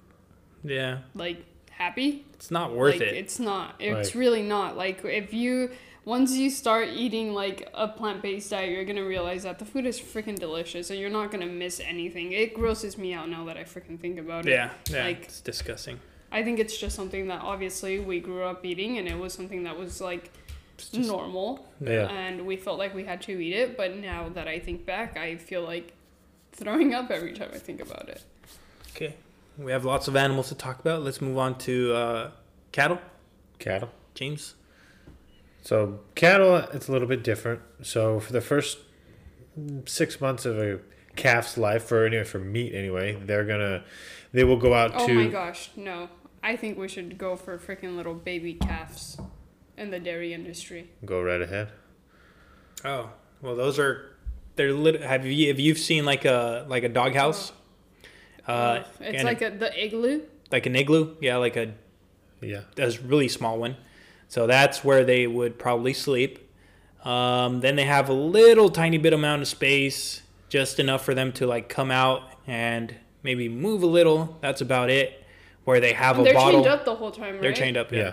Yeah. 0.64 1.00
like 1.16 1.44
happy, 1.72 2.26
It's 2.36 2.52
not 2.52 2.74
worth 2.74 2.94
like, 3.00 3.02
it. 3.02 3.16
It's 3.16 3.40
not. 3.40 3.76
It's 3.80 4.14
Right. 4.14 4.20
really 4.20 4.44
not. 4.44 4.78
Like 4.78 5.04
if 5.04 5.34
you 5.34 5.72
once 6.04 6.34
you 6.36 6.50
start 6.50 6.88
eating 6.90 7.34
like 7.34 7.70
a 7.76 7.88
plant 7.88 8.22
based 8.24 8.50
diet, 8.50 8.72
you're 8.72 8.86
gonna 8.86 9.06
realize 9.06 9.44
that 9.44 9.60
the 9.60 9.66
food 9.66 9.86
is 9.86 10.00
freaking 10.00 10.38
delicious, 10.40 10.90
and 10.90 11.00
you're 11.00 11.10
not 11.12 11.30
gonna 11.32 11.46
miss 11.46 11.80
anything. 11.80 12.32
It 12.32 12.54
grosses 12.56 12.98
me 12.98 13.14
out 13.14 13.30
now 13.30 13.46
that 13.46 13.58
I 13.58 13.64
freaking 13.66 14.00
think 14.00 14.18
about 14.20 14.46
it. 14.48 14.52
yeah. 14.52 14.72
Yeah. 14.90 15.04
Like 15.06 15.24
it's 15.26 15.42
disgusting. 15.42 16.00
I 16.32 16.44
think 16.44 16.60
it's 16.60 16.78
just 16.78 16.96
something 16.96 17.28
that 17.28 17.42
obviously 17.42 18.00
we 18.00 18.20
grew 18.20 18.44
up 18.44 18.66
eating, 18.66 18.98
and 18.98 19.08
it 19.08 19.18
was 19.18 19.34
something 19.34 19.64
that 19.64 19.78
was 19.78 20.00
like 20.02 20.32
just, 20.78 20.94
normal, 20.94 21.68
Yeah. 21.82 22.08
and 22.10 22.46
we 22.46 22.56
felt 22.58 22.80
like 22.80 22.94
we 22.96 23.04
had 23.06 23.22
to 23.24 23.34
eat 23.40 23.54
it. 23.54 23.76
But 23.78 23.96
now 23.98 24.30
that 24.30 24.48
I 24.48 24.60
think 24.60 24.86
back, 24.86 25.18
I 25.18 25.36
feel 25.38 25.62
like 25.64 25.94
throwing 26.54 26.94
up 26.94 27.12
every 27.12 27.34
time 27.34 27.50
I 27.54 27.58
think 27.58 27.82
about 27.82 28.08
it. 28.10 28.24
okay. 28.96 29.16
We 29.58 29.72
have 29.74 29.84
lots 29.86 30.08
of 30.08 30.16
animals 30.16 30.48
to 30.50 30.56
talk 30.56 30.80
about. 30.80 31.04
Let's 31.04 31.22
move 31.22 31.38
on 31.38 31.58
to 31.60 31.94
uh, 31.94 32.32
cattle. 32.72 33.00
Cattle. 33.60 33.90
James. 34.16 34.56
So 35.62 36.00
cattle, 36.16 36.56
it's 36.56 36.88
a 36.88 36.92
little 36.92 37.08
bit 37.08 37.24
different. 37.24 37.62
So 37.84 38.20
for 38.20 38.32
the 38.34 38.42
first 38.42 38.80
six 39.86 40.20
months 40.22 40.46
of 40.46 40.58
a 40.58 40.80
calf's 41.16 41.58
life, 41.58 41.84
for 41.84 42.06
anyway 42.06 42.24
for 42.24 42.40
meat 42.40 42.74
anyway, 42.74 43.22
they're 43.26 43.44
gonna 43.46 43.84
they 44.32 44.44
will 44.44 44.58
go 44.58 44.74
out 44.74 44.92
Oh 44.96 45.06
to 45.06 45.12
Oh 45.12 45.16
my 45.16 45.28
gosh, 45.28 45.70
no! 45.76 46.10
I 46.44 46.56
think 46.56 46.78
we 46.78 46.88
should 46.88 47.18
go 47.18 47.36
for 47.36 47.58
freaking 47.58 47.96
little 47.96 48.14
baby 48.16 48.54
calves 48.56 49.18
in 49.78 49.92
the 49.92 50.00
dairy 50.00 50.34
industry. 50.34 50.90
go 51.06 51.22
right 51.22 51.42
ahead. 51.42 51.70
Oh, 52.84 53.10
well, 53.42 53.56
those 53.56 53.78
are 53.80 54.16
they're 54.56 54.74
lit. 54.74 55.02
Have 55.02 55.26
you 55.26 55.48
have 55.50 55.60
you 55.60 55.76
seen 55.76 56.04
like 56.06 56.26
a 56.26 56.66
like 56.68 56.84
a 56.84 56.90
doghouse? 56.90 57.52
Uh, 58.48 58.84
it's 59.00 59.24
like 59.24 59.42
a, 59.42 59.52
the 59.52 59.72
igloo. 59.86 60.22
like 60.52 60.66
an 60.66 60.76
igloo, 60.76 61.16
yeah, 61.22 61.38
like 61.38 61.56
a 61.56 61.74
Yeah. 62.42 62.62
a 62.78 62.92
really 63.06 63.28
small 63.28 63.60
one. 63.60 63.78
So 64.28 64.48
that's 64.48 64.84
where 64.84 65.04
they 65.06 65.28
would 65.28 65.60
probably 65.60 65.94
sleep. 65.94 66.50
Um, 67.06 67.60
then 67.62 67.76
they 67.76 67.86
have 67.86 68.10
a 68.10 68.14
little 68.14 68.70
tiny 68.70 68.98
bit 68.98 69.14
amount 69.14 69.42
of 69.44 69.48
space, 69.48 70.22
just 70.50 70.80
enough 70.80 71.04
for 71.06 71.14
them 71.14 71.32
to 71.34 71.46
like 71.46 71.70
come 71.70 71.92
out 71.92 72.24
and 72.48 72.96
maybe 73.24 73.48
move 73.48 73.84
a 73.84 73.88
little. 73.88 74.38
That's 74.42 74.62
about 74.62 74.90
it. 74.90 75.21
Where 75.64 75.80
they 75.80 75.94
have 75.94 76.20
a 76.20 76.24
They're 76.24 76.34
bottle. 76.34 76.62
chained 76.64 76.74
up 76.74 76.86
the 76.86 76.96
whole 76.96 77.12
time, 77.12 77.34
right? 77.34 77.42
They're 77.42 77.54
chained 77.54 77.78
up, 77.78 77.92
yeah. 77.92 78.00
Yeah. 78.00 78.12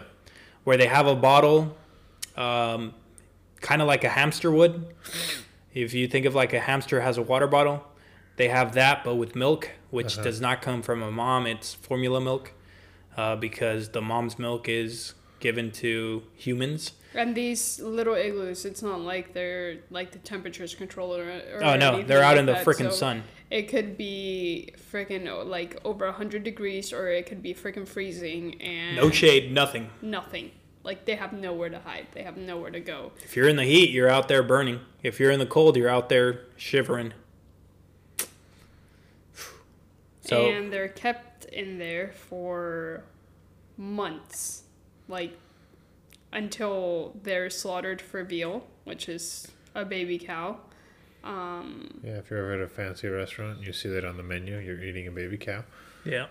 Where 0.65 0.77
they 0.77 0.87
have 0.87 1.07
a 1.07 1.15
bottle, 1.17 1.77
um, 2.37 2.95
kind 3.61 3.81
of 3.81 3.89
like 3.89 4.05
a 4.05 4.09
hamster 4.11 4.51
would. 4.51 4.95
If 5.75 5.95
you 5.95 6.09
think 6.09 6.27
of 6.27 6.35
like 6.35 6.53
a 6.53 6.61
hamster 6.61 7.01
has 7.01 7.17
a 7.19 7.23
water 7.23 7.47
bottle, 7.47 7.87
they 8.37 8.49
have 8.49 8.75
that, 8.75 9.03
but 9.05 9.15
with 9.17 9.35
milk, 9.35 9.71
which 9.91 10.15
Uh-huh. 10.15 10.25
does 10.25 10.41
not 10.41 10.61
come 10.63 10.83
from 10.83 11.03
a 11.03 11.11
mom. 11.11 11.47
It's 11.47 11.75
formula 11.75 12.21
milk, 12.21 12.53
uh, 13.17 13.37
because 13.37 13.91
the 13.91 14.03
mom's 14.03 14.39
milk 14.39 14.69
is 14.69 15.15
given 15.41 15.71
to 15.71 16.23
humans. 16.35 16.93
And 17.15 17.35
these 17.35 17.81
little 17.81 18.15
igloos, 18.15 18.65
it's 18.67 18.83
not 18.83 19.01
like 19.01 19.33
they're 19.33 19.79
like 19.91 20.11
the 20.13 20.19
temperature's 20.19 20.75
controlled 20.75 21.19
or, 21.21 21.31
or 21.55 21.65
Oh 21.65 21.77
no, 21.77 22.03
they're 22.03 22.23
out 22.23 22.33
like 22.37 22.41
in 22.41 22.47
the 22.47 22.55
freaking 22.55 22.91
so 22.91 22.97
sun. 22.97 23.23
It 23.51 23.69
could 23.69 23.97
be 23.97 24.73
freaking 24.93 25.47
like 25.47 25.81
over 25.85 26.05
100 26.07 26.45
degrees 26.45 26.93
or 26.93 27.09
it 27.09 27.27
could 27.27 27.43
be 27.43 27.55
freaking 27.55 27.89
freezing 27.89 28.61
and 28.61 28.97
No 28.97 29.11
shade, 29.11 29.53
nothing. 29.53 29.91
nothing. 30.03 30.51
Like 30.85 31.05
they 31.07 31.17
have 31.17 31.33
nowhere 31.33 31.69
to 31.71 31.79
hide. 31.81 32.07
They 32.13 32.23
have 32.23 32.37
nowhere 32.37 32.71
to 32.71 32.81
go. 32.81 33.13
If 33.25 33.37
you're 33.37 33.49
in 33.49 33.57
the 33.57 33.65
heat, 33.65 33.91
you're 33.91 34.09
out 34.11 34.29
there 34.29 34.43
burning. 34.43 34.81
If 35.03 35.19
you're 35.19 35.31
in 35.31 35.39
the 35.39 35.47
cold, 35.47 35.77
you're 35.77 35.89
out 35.89 36.09
there 36.09 36.43
shivering. 36.57 37.13
So 40.23 40.47
and 40.51 40.71
they're 40.73 40.89
kept 40.89 41.47
in 41.47 41.79
there 41.79 42.13
for 42.29 43.03
months. 43.79 44.65
Like 45.09 45.37
until 46.33 47.17
they're 47.23 47.49
slaughtered 47.49 48.03
for 48.03 48.23
veal, 48.25 48.67
which 48.85 49.09
is 49.09 49.49
a 49.75 49.85
baby 49.87 50.19
cow. 50.19 50.59
Um, 51.29 52.01
Yeah. 52.03 52.19
If 52.19 52.31
you're 52.31 52.39
ever 52.41 52.55
at 52.55 52.61
a 52.61 52.69
fancy 52.69 53.09
restaurant 53.09 53.59
and 53.59 53.67
you 53.67 53.73
see 53.73 53.89
that 53.91 54.05
on 54.05 54.17
the 54.17 54.23
menu, 54.23 54.59
you're 54.59 54.83
eating 54.83 55.07
a 55.07 55.11
baby 55.11 55.37
cow. 55.37 55.65
yeah, 56.05 56.27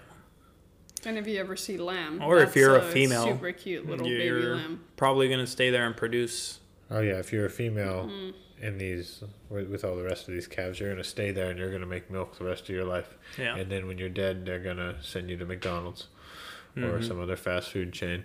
and 1.05 1.17
if 1.17 1.27
you 1.27 1.39
ever 1.39 1.55
see 1.55 1.77
lamb, 1.77 2.21
Or 2.21 2.39
if 2.39 2.55
you're 2.55 2.75
a 2.77 2.81
female, 2.81 3.23
super 3.25 3.51
cute 3.51 3.85
little 3.87 4.05
baby 4.07 4.23
you're 4.25 4.55
lamb. 4.55 4.83
probably 4.95 5.29
gonna 5.29 5.45
stay 5.47 5.69
there 5.69 5.85
and 5.85 5.95
produce. 5.95 6.59
Oh 6.89 7.01
yeah. 7.01 7.19
If 7.19 7.31
you're 7.31 7.45
a 7.45 7.49
female 7.49 8.09
Mm. 8.11 8.33
in 8.61 8.77
these 8.79 9.23
with, 9.49 9.69
with 9.69 9.83
all 9.85 9.95
the 9.95 10.03
rest 10.03 10.27
of 10.27 10.33
these 10.33 10.47
calves, 10.47 10.79
you're 10.79 10.89
gonna 10.89 11.03
stay 11.03 11.31
there 11.31 11.49
and 11.51 11.59
you're 11.59 11.71
gonna 11.71 11.85
make 11.85 12.09
milk 12.09 12.37
the 12.39 12.45
rest 12.45 12.63
of 12.63 12.69
your 12.69 12.85
life. 12.85 13.09
Yeah. 13.37 13.55
And 13.55 13.69
then 13.71 13.85
when 13.87 13.97
you're 13.99 14.09
dead, 14.09 14.45
they're 14.45 14.59
gonna 14.59 14.95
send 15.03 15.29
you 15.29 15.37
to 15.37 15.45
McDonald's 15.45 16.07
or 16.75 16.81
Mhm. 16.99 17.07
some 17.07 17.19
other 17.21 17.35
fast 17.35 17.69
food 17.71 17.91
chain. 17.93 18.23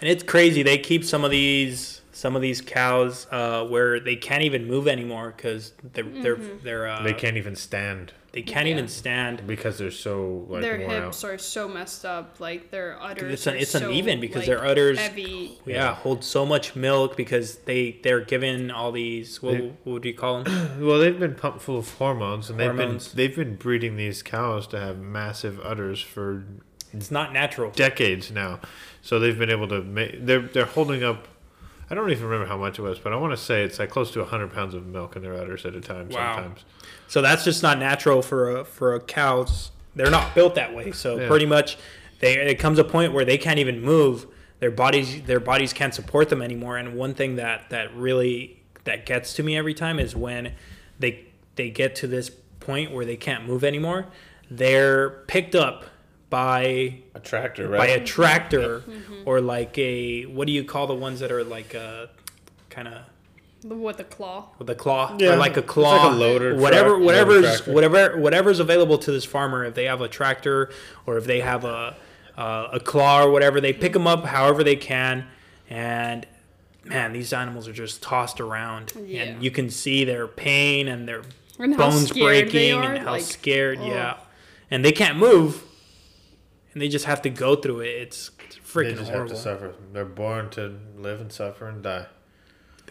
And 0.00 0.10
it's 0.10 0.22
crazy. 0.22 0.62
They 0.62 0.76
keep 0.78 1.04
some 1.04 1.24
of 1.24 1.30
these 1.30 1.99
some 2.12 2.34
of 2.36 2.42
these 2.42 2.60
cows 2.60 3.26
uh, 3.30 3.64
where 3.66 4.00
they 4.00 4.16
can't 4.16 4.42
even 4.42 4.66
move 4.66 4.88
anymore 4.88 5.32
because 5.36 5.72
they're 5.92 6.04
they're 6.04 6.36
they're 6.36 6.88
uh, 6.88 7.02
they 7.02 7.12
can't 7.14 7.36
even 7.36 7.54
stand 7.56 8.12
they 8.32 8.42
can't 8.42 8.66
Yeah. 8.68 8.74
even 8.74 8.86
stand. 8.86 9.44
because 9.44 9.78
they're 9.78 9.90
so 9.90 10.46
like 10.48 10.62
their 10.62 10.78
worn 10.78 11.02
hips 11.02 11.24
out. 11.24 11.30
are 11.30 11.38
so 11.38 11.66
messed 11.68 12.04
up. 12.04 12.38
Like 12.38 12.70
their 12.70 12.96
udders. 13.02 13.32
It's 13.32 13.46
un- 13.48 13.54
are 13.54 13.56
it's 13.56 13.70
so, 13.72 13.88
uneven 13.90 14.20
because 14.20 14.46
like, 14.46 14.46
their 14.46 14.64
udders 14.64 14.98
heavy. 15.00 15.58
yeah, 15.66 15.74
Yeah. 15.74 15.94
hold 15.96 16.22
so 16.22 16.46
much 16.46 16.76
milk 16.76 17.16
because 17.16 17.56
they 17.64 17.98
they're 18.04 18.20
given 18.20 18.70
all 18.70 18.92
these 18.92 19.42
what, 19.42 19.54
They- 19.58 19.60
what 19.82 19.92
would 19.94 20.04
you 20.04 20.14
call 20.14 20.44
them? 20.44 20.80
Well, 20.86 21.00
they've 21.00 21.18
been 21.18 21.34
pumped 21.34 21.60
full 21.62 21.78
of 21.78 21.92
hormones, 21.94 22.48
and 22.50 22.60
Hormones. 22.60 23.12
they've 23.14 23.34
been 23.34 23.44
they've 23.44 23.48
been 23.52 23.56
breeding 23.56 23.96
these 23.96 24.22
cows 24.22 24.68
to 24.68 24.78
have 24.78 24.98
massive 24.98 25.58
udders 25.64 26.00
for 26.00 26.44
It's 26.92 27.10
not 27.10 27.32
natural. 27.32 27.72
decades 27.72 28.30
now. 28.30 28.60
So 29.02 29.18
they've 29.18 29.36
been 29.38 29.50
able 29.50 29.66
to 29.68 29.82
make 29.82 30.24
they're 30.24 30.42
they're 30.42 30.66
holding 30.66 31.02
up. 31.02 31.26
I 31.90 31.94
don't 31.94 32.10
even 32.10 32.24
remember 32.24 32.46
how 32.46 32.56
much 32.56 32.78
it 32.78 32.82
was, 32.82 32.98
but 33.00 33.12
I 33.12 33.16
want 33.16 33.32
to 33.32 33.36
say 33.36 33.64
it's 33.64 33.78
like 33.80 33.90
close 33.90 34.12
to 34.12 34.24
hundred 34.24 34.52
pounds 34.52 34.74
of 34.74 34.86
milk 34.86 35.16
in 35.16 35.22
their 35.22 35.34
udders 35.34 35.66
at 35.66 35.74
a 35.74 35.80
time. 35.80 36.08
Wow. 36.08 36.36
Sometimes. 36.36 36.64
So 37.08 37.20
that's 37.20 37.42
just 37.44 37.62
not 37.62 37.78
natural 37.78 38.22
for 38.22 38.58
a 38.58 38.64
for 38.64 38.94
a 38.94 39.00
cows. 39.00 39.72
They're 39.96 40.10
not 40.10 40.34
built 40.34 40.54
that 40.54 40.74
way. 40.74 40.92
So 40.92 41.18
Yeah. 41.18 41.26
pretty 41.26 41.46
much, 41.46 41.76
they 42.20 42.34
it 42.38 42.58
comes 42.60 42.78
a 42.78 42.84
point 42.84 43.12
where 43.12 43.24
they 43.24 43.36
can't 43.38 43.58
even 43.58 43.82
move. 43.82 44.26
Their 44.60 44.70
bodies 44.70 45.22
their 45.22 45.40
bodies 45.40 45.72
can't 45.72 45.92
support 45.94 46.28
them 46.28 46.42
anymore. 46.42 46.76
And 46.76 46.94
one 46.94 47.14
thing 47.14 47.36
that 47.36 47.70
that 47.70 47.92
really 47.96 48.60
that 48.84 49.04
gets 49.04 49.34
to 49.34 49.42
me 49.42 49.56
every 49.56 49.74
time 49.74 49.98
is 49.98 50.14
when 50.14 50.52
they 51.00 51.24
they 51.56 51.70
get 51.70 51.96
to 51.96 52.06
this 52.06 52.30
point 52.60 52.92
where 52.92 53.04
they 53.04 53.16
can't 53.16 53.46
move 53.46 53.64
anymore. 53.64 54.06
They're 54.48 55.10
picked 55.26 55.54
up 55.56 55.86
by 56.30 56.94
A 57.14 57.20
tractor, 57.20 57.68
by 57.68 57.88
a 57.88 58.04
tractor 58.04 58.82
or 59.26 59.40
like 59.40 59.76
a 59.78 60.22
what 60.26 60.46
do 60.46 60.52
you 60.52 60.64
call 60.64 60.86
the 60.86 60.94
ones 60.94 61.20
that 61.20 61.30
are 61.32 61.42
like 61.44 61.74
uh 61.74 62.06
kind 62.70 62.88
of 62.88 63.02
The- 63.62 63.74
With 63.74 63.96
the 63.98 64.04
claw. 64.04 64.48
with 64.58 64.70
a 64.70 64.74
claw? 64.74 65.16
Yeah, 65.18 65.34
or 65.34 65.36
like 65.36 65.56
a 65.56 65.60
it's 65.60 65.68
claw 65.68 66.04
like 66.06 66.12
a 66.12 66.16
loader 66.16 66.54
whatever 66.54 66.90
truck, 66.90 67.00
loader 67.00 67.04
whatever's 67.04 67.44
tractor. 67.56 67.72
whatever 67.72 68.16
whatever's 68.18 68.60
available 68.60 68.96
to 68.98 69.10
this 69.12 69.24
farmer 69.24 69.64
if 69.64 69.74
they 69.74 69.84
have 69.84 70.00
a 70.00 70.08
tractor 70.08 70.70
or 71.06 71.18
if 71.18 71.26
they 71.26 71.40
have 71.40 71.64
a 71.64 71.96
uh, 72.38 72.68
a 72.72 72.80
claw 72.80 73.22
or 73.24 73.30
whatever 73.30 73.60
they 73.60 73.72
pick 73.72 73.92
them 73.92 74.06
up 74.06 74.24
however 74.24 74.62
they 74.64 74.76
can. 74.76 75.26
And 75.68 76.26
man 76.84 77.12
these 77.12 77.32
animals 77.32 77.68
are 77.68 77.72
just 77.72 78.02
tossed 78.02 78.40
around. 78.40 78.92
Yeah. 79.04 79.24
and 79.24 79.42
you 79.44 79.50
can 79.50 79.68
see 79.68 80.04
their 80.04 80.26
pain 80.28 80.88
and 80.88 81.06
their 81.08 81.22
And 81.58 81.76
bones 81.76 82.12
breaking 82.12 82.78
and 82.82 82.98
how 82.98 83.10
like, 83.12 83.22
scared 83.24 83.78
oh. 83.82 83.86
yeah. 83.86 84.16
And 84.70 84.84
they 84.84 84.92
can't 84.92 85.18
move 85.18 85.64
and 86.72 86.80
they 86.80 86.88
just 86.88 87.04
have 87.04 87.20
to 87.22 87.30
go 87.30 87.56
through 87.56 87.80
it 87.80 87.88
it's, 87.88 88.30
it's 88.38 88.58
they 88.74 88.94
just 88.94 89.10
horrible. 89.10 89.28
Have 89.28 89.28
to 89.28 89.36
suffer. 89.36 89.74
They're 89.92 90.04
born 90.04 90.50
to 90.50 90.78
live 90.96 91.20
and 91.20 91.32
suffer 91.32 91.68
and 91.68 91.82
die 91.82 92.06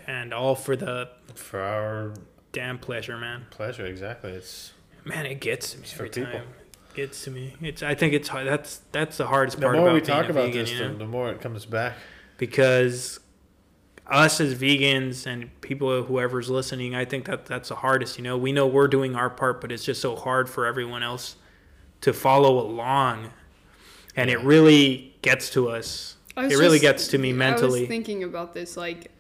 and 0.07 0.33
all 0.33 0.55
for 0.55 0.75
the 0.75 1.09
for 1.35 1.59
our 1.61 2.13
damn 2.51 2.77
pleasure 2.79 3.17
man 3.17 3.45
pleasure. 3.51 3.85
Exactly. 3.85 4.31
It's 4.31 4.73
Man, 5.05 5.25
it 5.25 5.39
gets 5.39 5.71
to 5.71 5.77
me 5.79 5.85
every 5.93 6.09
people. 6.09 6.31
time. 6.31 6.47
It 6.91 6.95
gets 6.95 7.23
to 7.23 7.31
me. 7.31 7.55
It's. 7.61 7.81
I 7.81 7.95
think 7.95 8.13
it's 8.13 8.27
hard. 8.27 8.45
That's 8.45 8.81
that's 8.91 9.17
the 9.17 9.27
hardest 9.27 9.57
the 9.57 9.63
part 9.63 9.75
more 9.75 9.85
about 9.87 9.93
we 9.93 10.01
talk 10.01 10.29
about 10.29 10.47
vegan, 10.47 10.59
this, 10.59 10.71
you 10.71 10.77
the, 10.79 10.89
know? 10.89 10.97
the 10.97 11.05
more 11.07 11.29
it 11.31 11.39
comes 11.41 11.65
back. 11.65 11.93
because 12.37 13.19
us 14.07 14.41
as 14.41 14.55
vegans 14.55 15.25
and 15.25 15.49
people 15.61 16.03
whoever's 16.03 16.49
listening, 16.49 16.95
I 16.95 17.05
think 17.05 17.25
that 17.25 17.45
that's 17.45 17.69
the 17.69 17.75
hardest. 17.75 18.17
You 18.17 18.23
know, 18.23 18.37
we 18.37 18.51
know 18.51 18.67
we're 18.67 18.87
doing 18.87 19.15
our 19.15 19.29
part, 19.29 19.61
but 19.61 19.71
it's 19.71 19.85
just 19.85 20.01
so 20.01 20.15
hard 20.15 20.49
for 20.49 20.65
everyone 20.65 21.01
else 21.03 21.35
to 22.01 22.11
follow 22.13 22.59
along, 22.59 23.31
and 24.19 24.29
it 24.29 24.39
really 24.41 25.15
gets 25.21 25.49
to 25.51 25.69
us. 25.69 26.17
It 26.35 26.57
really 26.57 26.71
just- 26.77 26.81
gets 26.81 27.07
to 27.09 27.17
me 27.17 27.31
mentally. 27.31 27.39
I 27.39 27.61
mentally. 27.61 27.79
was 27.81 27.87
thinking 27.87 28.23
about 28.23 28.53
this. 28.53 28.75
Like, 28.75 29.11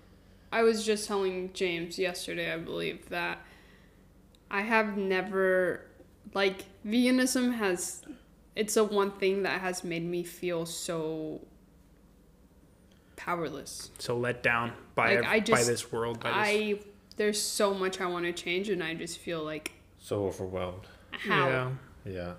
I 0.51 0.63
was 0.63 0.85
just 0.85 1.07
telling 1.07 1.51
James 1.53 1.97
yesterday, 1.97 2.51
I 2.53 2.57
believe, 2.57 3.07
that 3.09 3.39
I 4.51 4.61
have 4.61 4.97
never 4.97 5.85
like 6.33 6.65
veganism 6.85 7.55
has 7.55 8.01
it's 8.55 8.73
the 8.73 8.83
one 8.83 9.11
thing 9.11 9.43
that 9.43 9.61
has 9.61 9.83
made 9.83 10.03
me 10.03 10.23
feel 10.23 10.65
so 10.65 11.39
powerless. 13.15 13.91
So 13.99 14.17
let 14.17 14.43
down 14.43 14.73
by 14.95 15.15
Like, 15.15 15.17
ev- 15.19 15.25
I 15.25 15.39
by 15.39 15.45
just- 15.45 15.67
this 15.67 15.91
world. 15.91 16.19
By 16.19 16.29
this. 16.29 16.37
I 16.37 16.79
there's 17.15 17.41
so 17.41 17.73
much 17.73 17.99
I 18.01 18.05
want 18.07 18.25
to 18.25 18.31
change 18.33 18.69
and 18.69 18.83
I 18.83 18.93
just 18.93 19.17
feel 19.19 19.43
like 19.43 19.71
So 19.97 20.25
overwhelmed. 20.25 20.87
how 21.11 21.47
Yeah, 21.49 21.71
Yeah. 22.05 22.33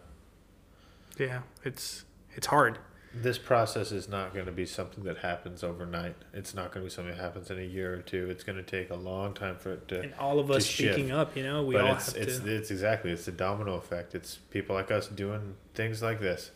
yeah. 1.19 1.43
It's 1.65 2.05
it's 2.41 2.47
hard. 2.47 2.79
This 3.13 3.37
process 3.37 3.93
is 3.93 4.09
not 4.09 4.33
going 4.33 4.47
to 4.47 4.53
be 4.53 4.65
something 4.65 5.05
that 5.05 5.19
happens 5.19 5.63
overnight. 5.63 6.17
It's 6.33 6.55
not 6.55 6.73
going 6.73 6.83
to 6.87 6.89
be 6.89 6.95
something 6.95 7.15
that 7.15 7.21
happens 7.21 7.51
in 7.51 7.59
a 7.59 7.63
year 7.63 7.93
or 7.93 7.99
two. 7.99 8.31
It's 8.31 8.43
going 8.43 8.57
to 8.57 8.63
take 8.63 8.89
a 8.89 8.95
long 8.95 9.35
time 9.35 9.57
for 9.57 9.73
it 9.73 9.87
to. 9.89 10.01
And 10.01 10.15
all 10.15 10.39
of 10.39 10.47
to 10.47 10.55
us 10.55 10.65
shift. 10.65 10.95
speaking 10.95 11.13
up, 11.13 11.37
you 11.37 11.43
know, 11.43 11.63
we 11.63 11.75
but 11.75 11.85
all 11.85 11.95
it's 11.97 12.13
have 12.13 12.23
it's 12.23 12.39
to. 12.39 12.57
it's 12.57 12.71
exactly 12.71 13.11
it's 13.11 13.27
the 13.27 13.33
domino 13.33 13.75
effect. 13.75 14.15
It's 14.15 14.37
people 14.37 14.75
like 14.75 14.91
us 14.91 15.07
doing 15.07 15.57
things 15.75 16.01
like 16.03 16.19
this. 16.21 16.51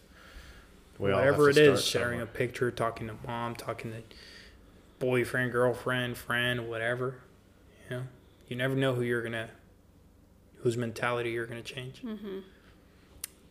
We 0.99 1.11
all 1.13 1.19
have 1.19 1.37
whatever 1.37 1.53
to 1.53 1.61
it 1.61 1.67
is, 1.73 1.85
start 1.85 2.03
sharing 2.03 2.21
a 2.23 2.27
picture, 2.27 2.71
talking 2.71 3.09
to 3.09 3.15
mom, 3.27 3.57
talking 3.57 3.91
to 3.91 4.01
boyfriend, 4.99 5.53
girlfriend, 5.53 6.17
friend, 6.17 6.67
whatever. 6.71 7.17
You 7.91 7.97
know, 7.97 8.03
you 8.49 8.57
never 8.57 8.75
know 8.75 8.95
who 8.95 9.03
you're 9.03 9.23
gonna, 9.23 9.51
whose 10.59 10.77
mentality 10.79 11.31
you're 11.33 11.47
gonna 11.47 11.63
change. 11.63 12.01
hmm 12.01 12.39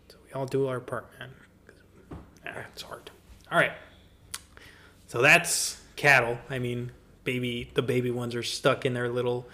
So 0.08 0.16
we 0.26 0.32
all 0.32 0.46
do 0.48 0.68
our 0.68 0.80
part, 0.80 1.08
man. 1.20 1.30
It's 2.46 2.82
hard. 2.82 3.10
All 3.52 3.58
right. 3.58 3.72
So 5.08 5.22
that's 5.22 5.80
cattle. 5.96 6.38
I 6.50 6.60
mean, 6.60 6.92
baby, 7.24 7.70
the 7.74 7.82
baby 7.82 8.12
ones 8.12 8.36
are 8.36 8.44
stuck 8.44 8.86
in 8.86 8.94
their 8.94 9.10
little, 9.10 9.48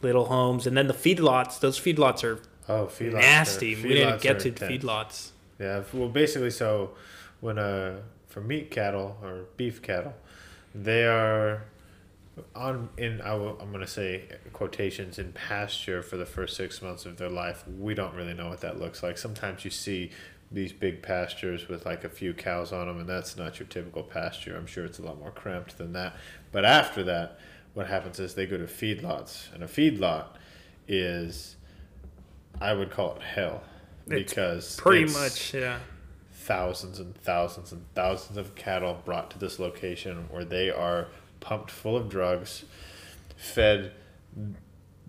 little 0.00 0.26
homes, 0.26 0.66
and 0.66 0.76
then 0.76 0.86
the 0.86 0.94
feedlots. 0.94 1.60
Those 1.60 1.78
feedlots 1.78 2.24
are 2.24 2.40
Oh, 2.68 2.86
feedlots. 2.86 3.14
are- 3.14 3.20
nasty. 3.20 3.74
we 3.74 3.94
didn't 3.94 4.20
get 4.22 4.40
to 4.40 4.48
intense. 4.48 4.72
feedlots. 4.84 5.30
Yeah, 5.58 5.82
well, 5.92 6.08
basically, 6.08 6.50
so 6.50 6.90
when 7.40 7.58
uh 7.58 8.00
for 8.28 8.40
meat 8.40 8.70
cattle 8.70 9.18
or 9.22 9.44
beef 9.56 9.82
cattle, 9.82 10.14
they 10.74 11.04
are 11.06 11.64
on 12.56 12.88
in 12.96 13.20
I 13.20 13.34
will, 13.34 13.58
I'm 13.60 13.70
gonna 13.70 13.86
say 13.86 14.24
quotations 14.54 15.18
in 15.18 15.32
pasture 15.32 16.02
for 16.02 16.16
the 16.16 16.24
first 16.24 16.56
six 16.56 16.80
months 16.80 17.04
of 17.04 17.18
their 17.18 17.28
life. 17.28 17.64
We 17.78 17.94
don't 17.94 18.14
really 18.14 18.32
know 18.34 18.48
what 18.48 18.60
that 18.62 18.80
looks 18.80 19.02
like. 19.02 19.18
Sometimes 19.18 19.64
you 19.66 19.70
see 19.70 20.10
these 20.52 20.72
big 20.72 21.02
pastures 21.02 21.68
with 21.68 21.86
like 21.86 22.04
a 22.04 22.08
few 22.08 22.34
cows 22.34 22.72
on 22.72 22.86
them, 22.86 22.98
and 22.98 23.08
that's 23.08 23.36
not 23.36 23.58
your 23.58 23.68
typical 23.68 24.02
pasture. 24.02 24.56
I'm 24.56 24.66
sure 24.66 24.84
it's 24.84 24.98
a 24.98 25.02
lot 25.02 25.18
more 25.18 25.30
cramped 25.30 25.78
than 25.78 25.92
that. 25.94 26.16
But 26.50 26.64
after 26.64 27.02
that, 27.04 27.38
what 27.74 27.86
happens 27.86 28.20
is 28.20 28.34
they 28.34 28.46
go 28.46 28.58
to 28.58 28.64
feedlots, 28.64 29.52
and 29.54 29.62
a 29.62 29.66
feedlot 29.66 30.26
is 30.86 31.56
I 32.60 32.74
would 32.74 32.90
call 32.90 33.16
it 33.16 33.22
hell 33.22 33.62
It's 34.06 34.32
because 34.32 34.76
Pretty 34.76 35.12
much, 35.12 35.54
yeah. 35.54 35.78
thousands 36.32 36.98
and 36.98 37.14
thousands 37.16 37.72
and 37.72 37.84
thousands 37.94 38.36
of 38.36 38.54
cattle 38.54 39.00
brought 39.04 39.30
to 39.32 39.38
this 39.38 39.58
location 39.58 40.26
where 40.30 40.44
they 40.44 40.70
are 40.70 41.08
pumped 41.40 41.70
full 41.70 41.96
of 41.96 42.08
drugs, 42.08 42.64
fed 43.36 43.92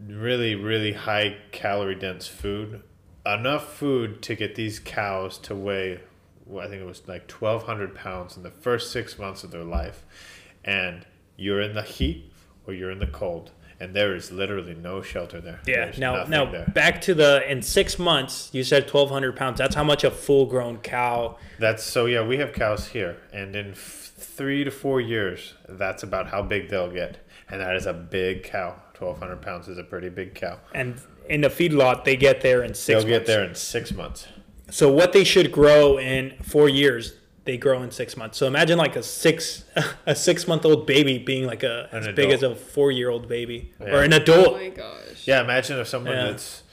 really, 0.08 0.56
really 0.56 0.94
high 0.94 1.38
calorie 1.52 1.96
dense 1.96 2.28
food, 2.28 2.82
enough 3.26 3.74
food 3.74 4.22
to 4.24 4.36
get 4.36 4.56
these 4.56 4.80
cows 4.80 5.38
to 5.40 5.56
weigh, 5.56 6.00
well, 6.46 6.66
I 6.66 6.70
think 6.70 6.82
it 6.82 6.86
was 6.86 7.08
like 7.08 7.32
1,200 7.32 7.96
pounds 7.96 8.38
in 8.38 8.44
the 8.44 8.52
first 8.52 8.92
six 8.92 9.18
months 9.18 9.44
of 9.44 9.52
their 9.52 9.64
life. 9.64 10.04
And 10.64 11.06
you're 11.38 11.62
in 11.62 11.74
the 11.74 11.82
heat 11.82 12.32
or 12.68 12.74
you're 12.74 12.92
in 12.92 13.00
the 13.00 13.08
cold. 13.08 13.52
And 13.80 13.94
there 13.94 14.16
is 14.16 14.32
literally 14.32 14.76
no 14.76 15.02
shelter 15.02 15.42
there. 15.42 15.60
Yeah. 15.66 15.86
There's 15.86 15.98
now, 15.98 16.24
now 16.26 16.46
there. 16.46 16.66
back 16.74 17.02
to 17.02 17.14
the 17.14 17.50
in 17.52 17.62
six 17.62 18.00
months. 18.00 18.50
You 18.54 18.64
said 18.64 18.88
twelve 18.88 19.10
hundred 19.10 19.36
pounds. 19.36 19.58
That's 19.58 19.76
how 19.76 19.84
much 19.84 20.06
a 20.06 20.12
full 20.12 20.46
grown 20.46 20.78
cow. 20.78 21.38
That's 21.60 21.84
so 21.84 22.06
yeah, 22.06 22.26
we 22.26 22.38
have 22.38 22.54
cows 22.54 22.88
here, 22.88 23.18
and 23.34 23.54
in 23.58 23.72
f- 23.72 24.14
three 24.16 24.64
to 24.64 24.72
four 24.72 25.02
years, 25.02 25.56
that's 25.68 26.02
about 26.02 26.28
how 26.28 26.42
big 26.42 26.70
they'll 26.70 26.92
get, 26.92 27.18
and 27.50 27.60
that 27.60 27.76
is 27.76 27.86
a 27.86 27.94
big 27.94 28.44
cow. 28.44 28.76
Twelve 28.94 29.20
hundred 29.20 29.42
pounds 29.42 29.68
is 29.68 29.78
a 29.78 29.84
pretty 29.84 30.08
big 30.08 30.34
cow. 30.34 30.60
And 30.74 31.02
in 31.30 31.42
the 31.42 31.50
feedlot, 31.50 32.04
they 32.06 32.16
get 32.16 32.42
there 32.42 32.64
in 32.64 32.74
6 32.74 32.86
they'll 32.88 32.98
months. 32.98 33.10
get 33.10 33.26
there 33.26 33.44
in 33.44 33.56
six 33.56 33.92
months. 33.92 34.28
So 34.70 34.92
what 34.92 35.14
they 35.14 35.24
should 35.24 35.52
grow 35.52 35.98
in 36.00 36.34
four 36.42 36.68
years, 36.68 37.14
they 37.46 37.58
grow 37.58 37.84
in 37.84 37.92
six 37.92 38.18
months. 38.18 38.38
So 38.38 38.48
imagine 38.48 38.78
like 38.78 38.96
a 38.96 39.04
six 39.04 39.66
a 40.06 40.16
six 40.16 40.48
month 40.48 40.66
old 40.66 40.88
baby 40.88 41.18
being 41.20 41.46
like 41.46 41.64
a 41.64 41.90
An 41.92 42.08
as 42.08 42.16
big 42.16 42.30
as 42.32 42.42
adult. 42.42 42.58
a 42.58 42.62
four 42.62 42.92
year 42.92 43.10
old 43.10 43.28
baby 43.28 43.72
Yeah. 43.80 43.96
or 43.96 44.04
an 44.04 44.14
adult. 44.14 44.48
Oh 44.50 44.58
my 44.58 44.70
gosh. 44.70 45.26
Yeah, 45.28 45.42
imagine 45.42 45.80
if 45.80 45.88
someone 45.88 46.14
Yeah. 46.14 46.26
that's, 46.32 46.64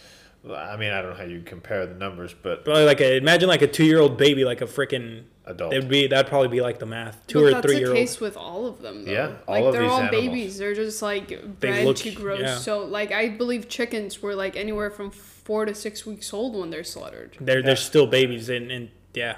I 0.50 0.76
mean, 0.78 0.92
I 0.92 1.02
don't 1.02 1.10
know 1.10 1.16
how 1.16 1.24
you 1.24 1.42
compare 1.42 1.84
the 1.86 1.94
numbers, 1.94 2.34
but 2.42 2.64
Probably 2.64 2.84
like 2.86 3.00
a 3.00 3.16
imagine 3.16 3.48
like 3.48 3.62
a 3.62 3.66
two 3.66 3.84
year 3.84 4.00
old 4.00 4.16
baby, 4.16 4.44
like 4.44 4.60
a 4.62 4.66
freaking. 4.66 5.24
Adult. 5.50 5.72
It'd 5.72 5.88
be 5.88 6.06
that'd 6.06 6.26
probably 6.28 6.48
be 6.48 6.60
like 6.60 6.78
the 6.78 6.86
math. 6.86 7.26
Two 7.26 7.40
but 7.40 7.44
or 7.44 7.50
that's 7.52 7.66
three 7.66 7.74
the 7.74 7.80
year 7.80 7.88
old. 7.88 7.96
case 7.96 8.20
with 8.20 8.36
all 8.36 8.66
of 8.66 8.80
them, 8.82 9.04
though. 9.04 9.10
Yeah, 9.12 9.32
all 9.46 9.54
like 9.54 9.64
of 9.64 9.72
they're 9.72 9.82
these 9.82 9.90
all 9.90 10.00
animals. 10.00 10.24
babies. 10.24 10.58
They're 10.58 10.74
just 10.74 11.02
like 11.02 11.58
bred 11.60 11.84
look- 11.84 11.96
to 11.98 12.10
grow. 12.12 12.36
yeah. 12.36 12.56
So, 12.56 12.84
like, 12.84 13.12
I 13.12 13.28
believe 13.28 13.68
chickens 13.68 14.22
were 14.22 14.34
like 14.34 14.56
anywhere 14.56 14.90
from 14.90 15.10
four 15.10 15.64
to 15.64 15.74
six 15.74 16.06
weeks 16.06 16.32
old 16.32 16.54
when 16.54 16.70
they're 16.70 16.84
slaughtered. 16.84 17.36
They're 17.40 17.58
Yeah. 17.60 17.66
they're 17.66 17.76
still 17.76 18.06
babies 18.06 18.48
and, 18.48 18.70
and 18.70 18.88
yeah. 19.14 19.36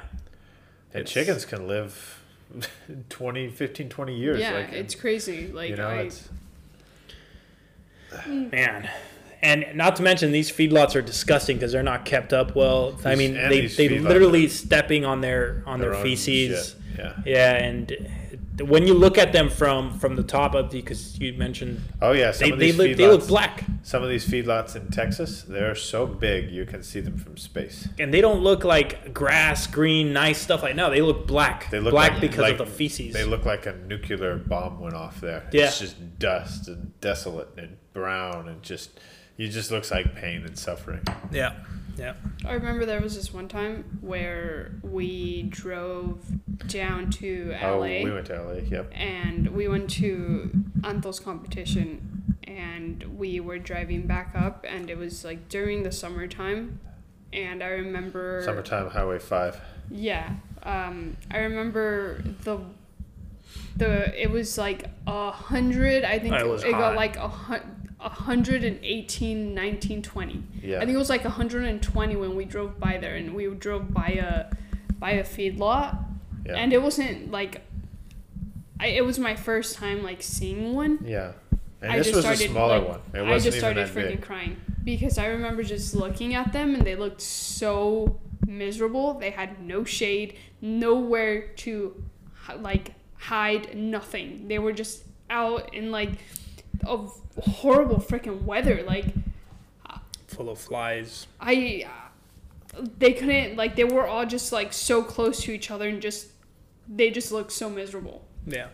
and 0.93 1.01
it's- 1.03 1.11
chickens 1.13 1.45
can 1.45 1.67
live 1.67 2.23
20, 3.09 3.49
15, 3.49 3.89
20 3.89 4.15
years. 4.17 4.39
yeah, 4.41 4.53
like, 4.53 4.73
it's 4.73 4.95
crazy. 4.95 5.49
Like, 5.49 5.71
you 5.71 5.77
know, 5.77 5.89
I, 5.89 5.95
it's, 6.03 6.29
Man. 8.27 8.91
And 9.43 9.67
not 9.75 9.97
to 9.97 10.03
mention 10.03 10.31
these 10.31 10.53
feedlots 10.53 10.95
are 10.95 11.03
disgusting 11.03 11.57
because 11.57 11.73
they're 11.73 11.83
not 11.83 12.05
kept 12.05 12.33
up 12.33 12.55
well. 12.55 12.97
I 13.05 13.17
mean, 13.17 13.37
and 13.37 13.51
they 13.51 13.63
they 13.67 13.89
feedlots 13.89 14.03
literally 14.05 14.49
stepping 14.49 15.05
on 15.05 15.21
their 15.21 15.63
on 15.67 15.81
their, 15.81 15.95
own 15.95 16.03
feces. 16.03 16.77
Yeah. 16.97 17.17
Yeah, 17.25 17.53
and 17.55 17.97
when 18.61 18.87
you 18.87 18.93
look 18.95 19.17
at 19.19 19.33
them 19.33 19.49
from 19.51 19.99
from 19.99 20.15
the 20.15 20.23
top 20.23 20.55
up, 20.55 20.71
because 20.71 21.19
you 21.19 21.33
mentioned 21.33 21.81
Oh 22.01 22.13
yeah, 22.13 22.31
some 22.31 22.51
they 22.51 22.53
of 22.53 22.59
they 22.61 22.67
these 22.67 22.77
look 22.79 22.97
they 22.99 23.07
look 23.09 23.23
feedlots- 23.23 23.29
black, 23.29 23.65
Some 23.83 24.03
of 24.05 24.11
these 24.11 24.29
feedlots 24.29 24.77
in 24.77 24.89
Texas, 24.91 25.43
they're 25.43 25.75
so 25.75 26.07
big 26.07 26.51
you 26.51 26.65
can 26.67 26.83
see 26.83 27.01
them 27.01 27.17
from 27.17 27.37
space. 27.39 27.89
and 27.99 28.13
they 28.15 28.21
don't 28.21 28.43
look 28.43 28.63
like 28.63 29.13
grass, 29.15 29.67
green, 29.67 30.13
nice 30.13 30.39
stuff 30.41 30.63
like 30.63 30.77
no, 30.77 30.91
they 30.91 31.01
look 31.01 31.27
black. 31.27 31.71
They 31.71 31.81
look 31.81 31.93
black 31.93 32.13
like, 32.13 32.21
because 32.21 32.41
like- 32.41 32.53
of 32.53 32.59
the 32.59 32.67
feces. 32.67 33.15
They 33.15 33.25
look 33.25 33.45
like 33.47 33.67
a 33.67 33.73
nuclear 33.89 34.37
bomb 34.37 34.79
went 34.79 34.95
off 34.95 35.21
there. 35.21 35.49
Yeah. 35.51 35.65
It's 35.69 35.81
just 35.81 36.19
dust 36.19 36.69
and 36.69 36.93
desolate 37.01 37.49
and 37.57 37.79
brown 37.95 38.49
and 38.49 38.63
just 38.63 38.91
it 39.39 39.49
just 39.49 39.71
looks 39.71 39.91
like 39.91 40.15
pain 40.15 40.45
and 40.45 40.59
suffering. 40.59 41.03
yeah, 41.33 41.55
yeah. 41.97 42.15
I 42.47 42.55
remember 42.55 42.87
there 42.87 43.01
was 43.01 43.15
this 43.17 43.33
one 43.33 43.49
time 43.49 43.99
where 44.01 44.73
we 44.83 45.43
drove 45.45 46.25
down 46.69 47.11
to 47.13 47.51
LA. 47.61 47.69
Oh, 47.69 47.81
we 47.81 48.11
went 48.13 48.27
to 48.27 48.43
LA. 48.43 48.53
Yep. 48.69 48.93
and 48.95 49.49
we 49.49 49.69
went 49.69 49.91
to 49.91 50.51
Anto's 50.85 51.21
competition 51.21 52.37
and 52.45 53.03
we 53.19 53.41
were 53.41 53.59
driving 53.59 54.07
back 54.07 54.33
up 54.35 54.65
and 54.69 54.91
it 54.91 54.99
was 54.99 55.25
like 55.25 55.49
during 55.49 55.83
the 55.83 55.93
summertime 55.93 56.81
and 57.33 57.63
I 57.63 57.69
remember 57.69 58.43
Summertime 58.45 58.91
Highway 58.91 59.19
Five. 59.19 59.59
yeah 59.91 60.35
um 60.65 61.17
I 61.31 61.39
remember 61.39 62.23
the 62.45 62.59
the 63.77 64.21
it 64.23 64.31
was 64.31 64.59
like 64.59 64.91
a 65.07 65.31
hundred 65.31 66.05
I 66.05 66.19
think 66.19 66.35
it 66.35 66.47
it, 66.65 66.73
got 66.73 66.95
like 66.95 67.17
a 67.17 67.29
hundred 67.29 67.67
and 68.05 68.79
eighteen 68.83 69.55
nineteen 69.55 70.03
twenty 70.03 70.43
Yeah. 70.63 70.77
I 70.79 70.81
think 70.81 70.95
it 70.95 70.99
was 70.99 71.11
like 71.11 71.25
120 71.25 72.17
when 72.17 72.35
we 72.37 72.45
drove 72.45 72.79
by 72.81 72.99
there, 72.99 73.15
and 73.17 73.35
we 73.35 73.47
drove 73.55 73.93
by 73.93 74.09
a 74.09 74.47
by 74.99 75.13
a 75.13 75.25
feedlot, 75.25 75.99
Yeah. 76.47 76.55
and 76.57 76.73
it 76.73 76.83
wasn't 76.83 77.31
like. 77.31 77.63
I, 78.81 78.87
it 78.87 79.05
was 79.05 79.17
my 79.19 79.37
first 79.37 79.77
time 79.77 80.03
like 80.03 80.23
seeing 80.23 80.75
one. 80.75 80.99
yeah. 81.05 81.33
And 81.83 81.93
I 81.93 81.99
this 81.99 82.09
just 82.09 82.17
was 82.17 82.25
started 82.25 82.47
a 82.47 82.49
smaller 82.51 82.79
like, 82.79 82.89
one. 82.89 83.01
It 83.15 83.23
wasn't 83.23 83.31
I 83.33 83.39
just 83.39 83.59
started 83.59 83.89
freaking 83.89 84.09
big. 84.17 84.23
crying 84.23 84.57
because 84.85 85.19
I 85.19 85.27
remember 85.27 85.63
just 85.63 85.95
looking 85.95 86.35
at 86.35 86.53
them 86.53 86.75
and 86.75 86.85
they 86.85 86.95
looked 86.97 87.21
so 87.21 88.21
miserable. 88.47 89.15
They 89.15 89.31
had 89.31 89.61
no 89.63 89.85
shade, 89.85 90.37
nowhere 90.61 91.49
to 91.59 92.03
like 92.59 92.93
hide, 93.19 93.77
nothing. 93.77 94.47
They 94.49 94.59
were 94.59 94.73
just 94.73 95.05
out 95.31 95.73
in 95.75 95.91
like 95.93 96.13
of 96.87 97.19
horrible 97.41 97.97
freaking 97.99 98.43
weather. 98.45 98.83
Like 98.87 99.07
Full 100.29 100.49
of 100.49 100.59
flies. 100.59 101.27
I 101.41 101.87
they 102.99 103.13
couldn't 103.13 103.57
like 103.57 103.77
they 103.77 103.85
were 103.85 104.07
all 104.07 104.25
just 104.25 104.51
like 104.53 104.73
so 104.73 105.03
close 105.03 105.43
to 105.43 105.53
each 105.53 105.71
other 105.71 105.89
and 105.89 106.01
just 106.01 106.29
they 106.89 107.11
just 107.11 107.31
looked 107.33 107.53
so 107.53 107.69
miserable. 107.69 108.25
Yeah. 108.47 108.69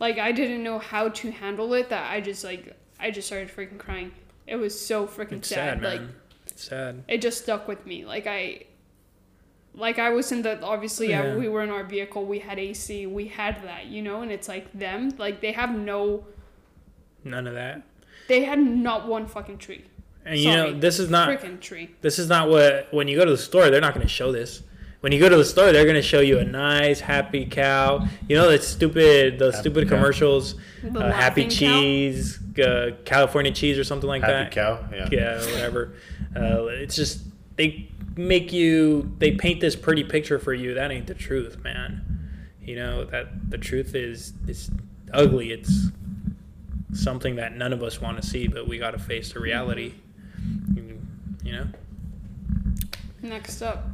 Like 0.00 0.18
I 0.18 0.32
didn't 0.32 0.62
know 0.64 0.78
how 0.80 1.08
to 1.08 1.30
handle 1.30 1.72
it 1.74 1.88
that 1.90 2.10
I 2.10 2.20
just 2.20 2.42
like 2.42 2.76
I 2.98 3.10
just 3.12 3.28
started 3.28 3.48
freaking 3.48 3.78
crying. 3.78 4.10
It 4.46 4.56
was 4.56 4.78
so 4.78 5.06
freaking 5.06 5.34
It's 5.38 5.48
sad. 5.48 5.80
sad, 5.80 5.82
Like. 5.82 6.00
It's 6.48 6.64
sad. 6.64 7.04
it 7.06 7.22
just 7.22 7.42
stuck 7.42 7.68
with 7.68 7.86
me. 7.86 8.04
Like 8.04 8.26
I 8.26 8.62
like 9.74 10.00
I 10.00 10.10
was 10.10 10.32
in 10.32 10.42
the 10.42 10.60
obviously 10.62 11.10
yeah. 11.10 11.22
Yeah. 11.28 11.36
we 11.36 11.48
were 11.48 11.62
in 11.62 11.70
our 11.70 11.84
vehicle, 11.84 12.24
we 12.24 12.40
had 12.40 12.58
AC, 12.58 13.06
we 13.06 13.28
had 13.28 13.62
that, 13.62 13.86
you 13.86 14.02
know, 14.02 14.22
and 14.22 14.32
it's 14.32 14.48
like 14.48 14.72
them, 14.72 15.12
like 15.18 15.40
they 15.40 15.52
have 15.52 15.70
no 15.78 16.24
None 17.24 17.46
of 17.46 17.54
that. 17.54 17.82
They 18.28 18.44
had 18.44 18.58
not 18.58 19.06
one 19.08 19.26
fucking 19.26 19.58
tree. 19.58 19.84
And 20.24 20.38
you 20.38 20.50
know, 20.52 20.78
this 20.78 20.98
is 20.98 21.08
not 21.08 21.28
Freaking 21.30 21.58
tree. 21.60 21.90
this 22.02 22.18
is 22.18 22.28
not 22.28 22.48
what 22.50 22.88
when 22.92 23.08
you 23.08 23.16
go 23.16 23.24
to 23.24 23.30
the 23.30 23.38
store, 23.38 23.70
they're 23.70 23.80
not 23.80 23.94
going 23.94 24.06
to 24.06 24.12
show 24.12 24.30
this. 24.32 24.62
When 25.00 25.12
you 25.12 25.20
go 25.20 25.28
to 25.28 25.36
the 25.36 25.44
store, 25.44 25.70
they're 25.72 25.84
going 25.84 25.94
to 25.94 26.02
show 26.02 26.20
you 26.20 26.38
a 26.40 26.44
nice 26.44 26.98
happy 27.00 27.46
cow. 27.46 28.06
You 28.28 28.36
know 28.36 28.50
that 28.50 28.62
stupid 28.64 29.38
those 29.38 29.54
Happy 29.54 29.62
stupid 29.70 29.88
cow. 29.88 29.94
commercials, 29.96 30.56
The 30.82 30.98
uh, 31.00 31.12
happy 31.12 31.44
cow? 31.44 31.48
cheese, 31.50 32.38
uh, 32.58 32.90
California 33.04 33.52
cheese 33.52 33.78
or 33.78 33.84
something 33.84 34.08
like 34.08 34.22
Happy 34.22 34.32
that. 34.32 34.50
cow. 34.52 34.84
Yeah. 34.92 35.08
yeah, 35.10 35.38
whatever. 35.52 35.94
Uh, 36.36 36.64
it's 36.66 36.96
just 36.96 37.20
they 37.56 37.90
make 38.16 38.52
you 38.52 39.14
they 39.18 39.30
paint 39.32 39.60
this 39.60 39.76
pretty 39.76 40.02
picture 40.04 40.38
for 40.38 40.52
you. 40.52 40.74
That 40.74 40.90
ain't 40.90 41.06
the 41.06 41.14
truth, 41.14 41.62
man. 41.62 42.04
You 42.60 42.76
know 42.76 43.04
that 43.04 43.50
the 43.50 43.56
truth 43.58 43.94
is 43.94 44.32
it's 44.48 44.68
ugly. 45.14 45.52
It's 45.52 45.86
something 46.92 47.36
that 47.36 47.56
none 47.56 47.72
of 47.72 47.82
us 47.82 48.00
want 48.00 48.20
to 48.20 48.26
see, 48.26 48.46
but 48.48 48.66
we 48.68 48.78
got 48.78 48.92
to 48.92 48.98
face 48.98 49.32
the 49.32 49.40
reality. 49.40 49.94
You, 50.74 51.00
you 51.42 51.52
know. 51.52 51.66
Next 53.22 53.62
up, 53.62 53.84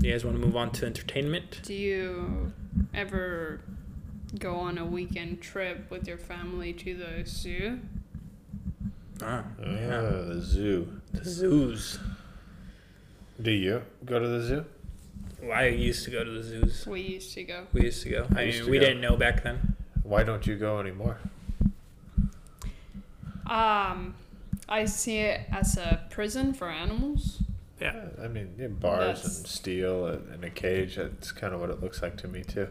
You 0.00 0.12
guys 0.12 0.24
want 0.24 0.40
to 0.40 0.44
move 0.44 0.56
on 0.56 0.70
to 0.72 0.86
entertainment? 0.86 1.60
do 1.62 1.74
you 1.74 2.52
ever 2.94 3.60
go 4.38 4.56
on 4.56 4.78
a 4.78 4.84
weekend 4.84 5.40
trip 5.40 5.90
with 5.90 6.06
your 6.08 6.18
family 6.18 6.72
to 6.72 6.94
the 6.94 7.24
zoo? 7.26 7.80
Ah, 9.22 9.44
Ah, 9.60 9.64
yeah. 9.64 10.00
the 10.28 10.40
zoo. 10.40 11.00
The 11.12 11.24
zoos. 11.28 11.98
Do 13.40 13.50
you 13.50 13.82
go 14.04 14.18
to 14.18 14.26
the 14.28 14.40
zoo? 14.42 14.64
Well, 15.42 15.52
I 15.56 15.66
used 15.66 16.04
to 16.04 16.10
go 16.10 16.24
to 16.24 16.30
the 16.30 16.42
zoos. 16.42 16.86
We 16.86 17.00
used 17.02 17.34
to 17.34 17.44
go. 17.44 17.66
We 17.72 17.82
used 17.82 18.02
to 18.02 18.10
go. 18.10 18.26
I 18.34 18.42
used 18.42 18.58
mean, 18.58 18.64
to 18.66 18.70
we 18.70 18.78
go. 18.78 18.84
didn't 18.86 19.00
know 19.00 19.16
back 19.16 19.44
then. 19.44 19.76
Why 20.02 20.24
don't 20.24 20.46
you 20.46 20.56
go 20.56 20.80
anymore? 20.80 21.18
Um, 23.48 24.14
I 24.68 24.84
see 24.84 25.18
it 25.18 25.40
as 25.50 25.76
a 25.76 26.04
prison 26.10 26.52
for 26.52 26.68
animals. 26.68 27.42
Yeah. 27.80 28.06
I 28.22 28.28
mean, 28.28 28.54
yeah, 28.58 28.66
bars 28.68 28.98
That's- 29.22 29.38
and 29.38 29.46
steel 29.46 30.06
and 30.06 30.34
in 30.34 30.44
a 30.44 30.50
cage. 30.50 30.96
That's 30.96 31.32
kind 31.32 31.54
of 31.54 31.60
what 31.60 31.70
it 31.70 31.80
looks 31.82 32.02
like 32.02 32.16
to 32.18 32.28
me 32.28 32.42
too. 32.42 32.68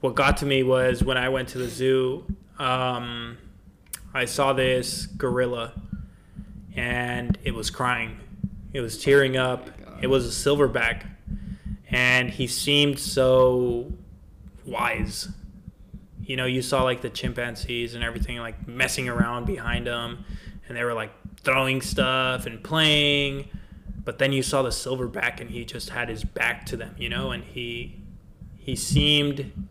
what 0.00 0.14
got 0.14 0.36
to 0.36 0.46
me 0.46 0.62
was 0.62 1.02
when 1.02 1.16
I 1.16 1.28
went 1.30 1.48
to 1.50 1.58
the 1.58 1.68
zoo. 1.68 2.26
Um, 2.58 3.38
I 4.14 4.26
saw 4.26 4.52
this 4.52 5.06
gorilla, 5.06 5.72
and 6.76 7.36
it 7.42 7.54
was 7.54 7.70
crying. 7.70 8.18
It 8.72 8.80
was 8.82 9.02
tearing 9.02 9.36
up. 9.36 9.66
God. 9.84 9.98
It 10.04 10.06
was 10.08 10.26
a 10.26 10.50
silverback, 10.50 11.02
and 11.90 12.30
he 12.30 12.46
seemed 12.46 12.98
so 12.98 13.90
wise. 14.64 15.28
You 16.26 16.36
know, 16.36 16.46
you 16.46 16.60
saw 16.60 16.82
like 16.82 17.00
the 17.00 17.10
chimpanzees 17.10 17.94
and 17.94 18.04
everything 18.04 18.38
like 18.38 18.66
messing 18.66 19.08
around 19.08 19.46
behind 19.46 19.86
them, 19.86 20.24
and 20.68 20.76
they 20.76 20.84
were 20.84 20.94
like 20.94 21.12
throwing 21.40 21.80
stuff 21.80 22.46
and 22.46 22.62
playing. 22.62 23.48
But 24.04 24.18
then 24.18 24.32
you 24.32 24.42
saw 24.42 24.62
the 24.62 24.70
silverback, 24.70 25.40
and 25.40 25.50
he 25.50 25.64
just 25.64 25.90
had 25.90 26.08
his 26.08 26.24
back 26.24 26.66
to 26.66 26.76
them. 26.76 26.94
You 26.98 27.08
know, 27.08 27.30
and 27.30 27.44
he 27.44 28.00
he 28.56 28.76
seemed 28.76 29.66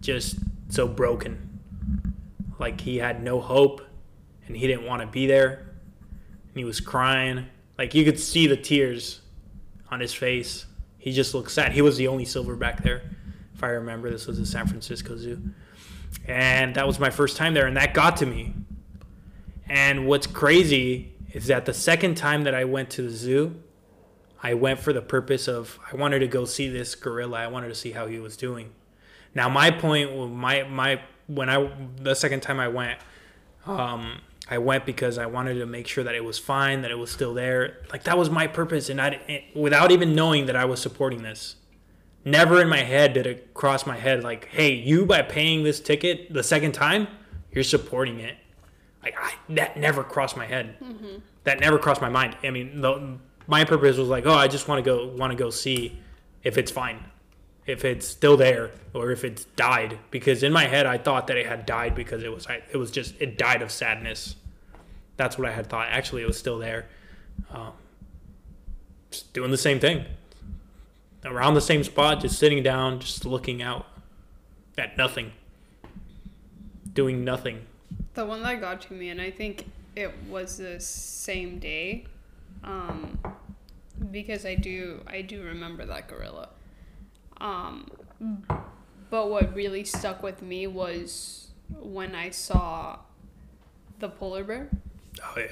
just 0.00 0.36
so 0.68 0.86
broken. 0.86 1.60
Like 2.58 2.80
he 2.80 2.98
had 2.98 3.22
no 3.22 3.40
hope 3.40 3.82
and 4.46 4.56
he 4.56 4.66
didn't 4.66 4.86
want 4.86 5.02
to 5.02 5.06
be 5.06 5.26
there. 5.26 5.66
And 6.48 6.56
he 6.56 6.64
was 6.64 6.80
crying. 6.80 7.46
Like 7.76 7.94
you 7.94 8.04
could 8.04 8.18
see 8.18 8.46
the 8.46 8.56
tears 8.56 9.20
on 9.90 10.00
his 10.00 10.12
face. 10.12 10.66
He 10.98 11.12
just 11.12 11.34
looked 11.34 11.50
sad. 11.50 11.72
He 11.72 11.82
was 11.82 11.96
the 11.96 12.08
only 12.08 12.24
silverback 12.24 12.82
there. 12.82 13.02
If 13.58 13.64
I 13.64 13.70
remember, 13.70 14.08
this 14.08 14.28
was 14.28 14.38
the 14.38 14.46
San 14.46 14.68
Francisco 14.68 15.16
Zoo. 15.16 15.42
And 16.28 16.76
that 16.76 16.86
was 16.86 17.00
my 17.00 17.10
first 17.10 17.36
time 17.36 17.54
there, 17.54 17.66
and 17.66 17.76
that 17.76 17.92
got 17.92 18.16
to 18.18 18.26
me. 18.26 18.54
And 19.68 20.06
what's 20.06 20.28
crazy 20.28 21.12
is 21.32 21.48
that 21.48 21.66
the 21.66 21.74
second 21.74 22.14
time 22.16 22.44
that 22.44 22.54
I 22.54 22.62
went 22.62 22.88
to 22.90 23.02
the 23.02 23.10
zoo, 23.10 23.60
I 24.44 24.54
went 24.54 24.78
for 24.78 24.92
the 24.92 25.02
purpose 25.02 25.48
of 25.48 25.76
I 25.92 25.96
wanted 25.96 26.20
to 26.20 26.28
go 26.28 26.44
see 26.44 26.68
this 26.68 26.94
gorilla. 26.94 27.38
I 27.38 27.48
wanted 27.48 27.66
to 27.70 27.74
see 27.74 27.90
how 27.90 28.06
he 28.06 28.20
was 28.20 28.36
doing. 28.36 28.70
Now 29.34 29.48
my 29.48 29.72
point, 29.72 30.16
my 30.30 30.62
my 30.62 31.00
when 31.26 31.50
I 31.50 31.68
the 31.96 32.14
second 32.14 32.42
time 32.44 32.60
I 32.60 32.68
went, 32.68 33.00
um, 33.66 34.20
I 34.48 34.58
went 34.58 34.86
because 34.86 35.18
I 35.18 35.26
wanted 35.26 35.54
to 35.54 35.66
make 35.66 35.88
sure 35.88 36.04
that 36.04 36.14
it 36.14 36.24
was 36.24 36.38
fine, 36.38 36.82
that 36.82 36.92
it 36.92 36.98
was 36.98 37.10
still 37.10 37.34
there. 37.34 37.78
Like 37.90 38.04
that 38.04 38.16
was 38.16 38.30
my 38.30 38.46
purpose, 38.46 38.88
and 38.88 39.00
I 39.02 39.46
without 39.52 39.90
even 39.90 40.14
knowing 40.14 40.46
that 40.46 40.54
I 40.54 40.64
was 40.64 40.80
supporting 40.80 41.24
this. 41.24 41.56
Never 42.30 42.60
in 42.60 42.68
my 42.68 42.82
head 42.82 43.14
did 43.14 43.26
it 43.26 43.54
cross 43.54 43.86
my 43.86 43.96
head 43.96 44.22
like, 44.22 44.46
hey, 44.46 44.72
you 44.74 45.06
by 45.06 45.22
paying 45.22 45.62
this 45.62 45.80
ticket 45.80 46.32
the 46.32 46.42
second 46.42 46.72
time, 46.72 47.08
you're 47.52 47.64
supporting 47.64 48.20
it. 48.20 48.36
Like 49.02 49.14
I, 49.18 49.34
that 49.54 49.76
never 49.76 50.04
crossed 50.04 50.36
my 50.36 50.46
head. 50.46 50.76
That 51.44 51.60
never 51.60 51.78
crossed 51.78 52.00
my 52.02 52.08
mind. 52.10 52.36
I 52.42 52.50
mean, 52.50 52.80
the, 52.80 53.18
my 53.46 53.64
purpose 53.64 53.96
was 53.96 54.08
like, 54.08 54.26
oh, 54.26 54.34
I 54.34 54.48
just 54.48 54.68
want 54.68 54.84
to 54.84 54.90
go 54.90 55.08
want 55.08 55.30
to 55.30 55.36
go 55.36 55.50
see 55.50 55.98
if 56.42 56.58
it's 56.58 56.70
fine, 56.70 57.02
if 57.66 57.84
it's 57.84 58.06
still 58.06 58.36
there, 58.36 58.70
or 58.92 59.10
if 59.10 59.24
it's 59.24 59.44
died. 59.56 59.98
Because 60.10 60.42
in 60.42 60.52
my 60.52 60.66
head, 60.66 60.84
I 60.86 60.98
thought 60.98 61.28
that 61.28 61.36
it 61.38 61.46
had 61.46 61.64
died 61.64 61.94
because 61.94 62.22
it 62.22 62.32
was 62.32 62.46
I, 62.46 62.62
it 62.70 62.76
was 62.76 62.90
just 62.90 63.14
it 63.20 63.38
died 63.38 63.62
of 63.62 63.70
sadness. 63.70 64.36
That's 65.16 65.38
what 65.38 65.48
I 65.48 65.52
had 65.52 65.68
thought. 65.68 65.88
Actually, 65.90 66.22
it 66.22 66.28
was 66.28 66.38
still 66.38 66.58
there, 66.58 66.86
um, 67.50 67.72
just 69.10 69.32
doing 69.32 69.50
the 69.50 69.56
same 69.56 69.80
thing, 69.80 70.04
around 71.28 71.54
the 71.54 71.60
same 71.60 71.84
spot, 71.84 72.20
just 72.20 72.38
sitting 72.38 72.62
down, 72.62 73.00
just 73.00 73.24
looking 73.24 73.62
out 73.62 73.86
at 74.76 74.96
nothing, 74.96 75.32
doing 76.92 77.24
nothing. 77.24 77.66
The 78.14 78.24
one 78.24 78.42
that 78.42 78.60
got 78.60 78.80
to 78.82 78.92
me, 78.94 79.10
and 79.10 79.20
I 79.20 79.30
think 79.30 79.66
it 79.94 80.12
was 80.28 80.58
the 80.58 80.80
same 80.80 81.58
day, 81.58 82.06
um, 82.64 83.18
because 84.10 84.44
I 84.44 84.54
do 84.54 85.02
I 85.06 85.22
do 85.22 85.42
remember 85.42 85.84
that 85.86 86.08
gorilla. 86.08 86.48
Um, 87.40 87.90
but 89.10 89.30
what 89.30 89.54
really 89.54 89.84
stuck 89.84 90.22
with 90.22 90.42
me 90.42 90.66
was 90.66 91.48
when 91.78 92.14
I 92.14 92.30
saw 92.30 92.98
the 93.98 94.08
polar 94.08 94.44
bear, 94.44 94.68
Oh 95.22 95.34
yeah, 95.36 95.46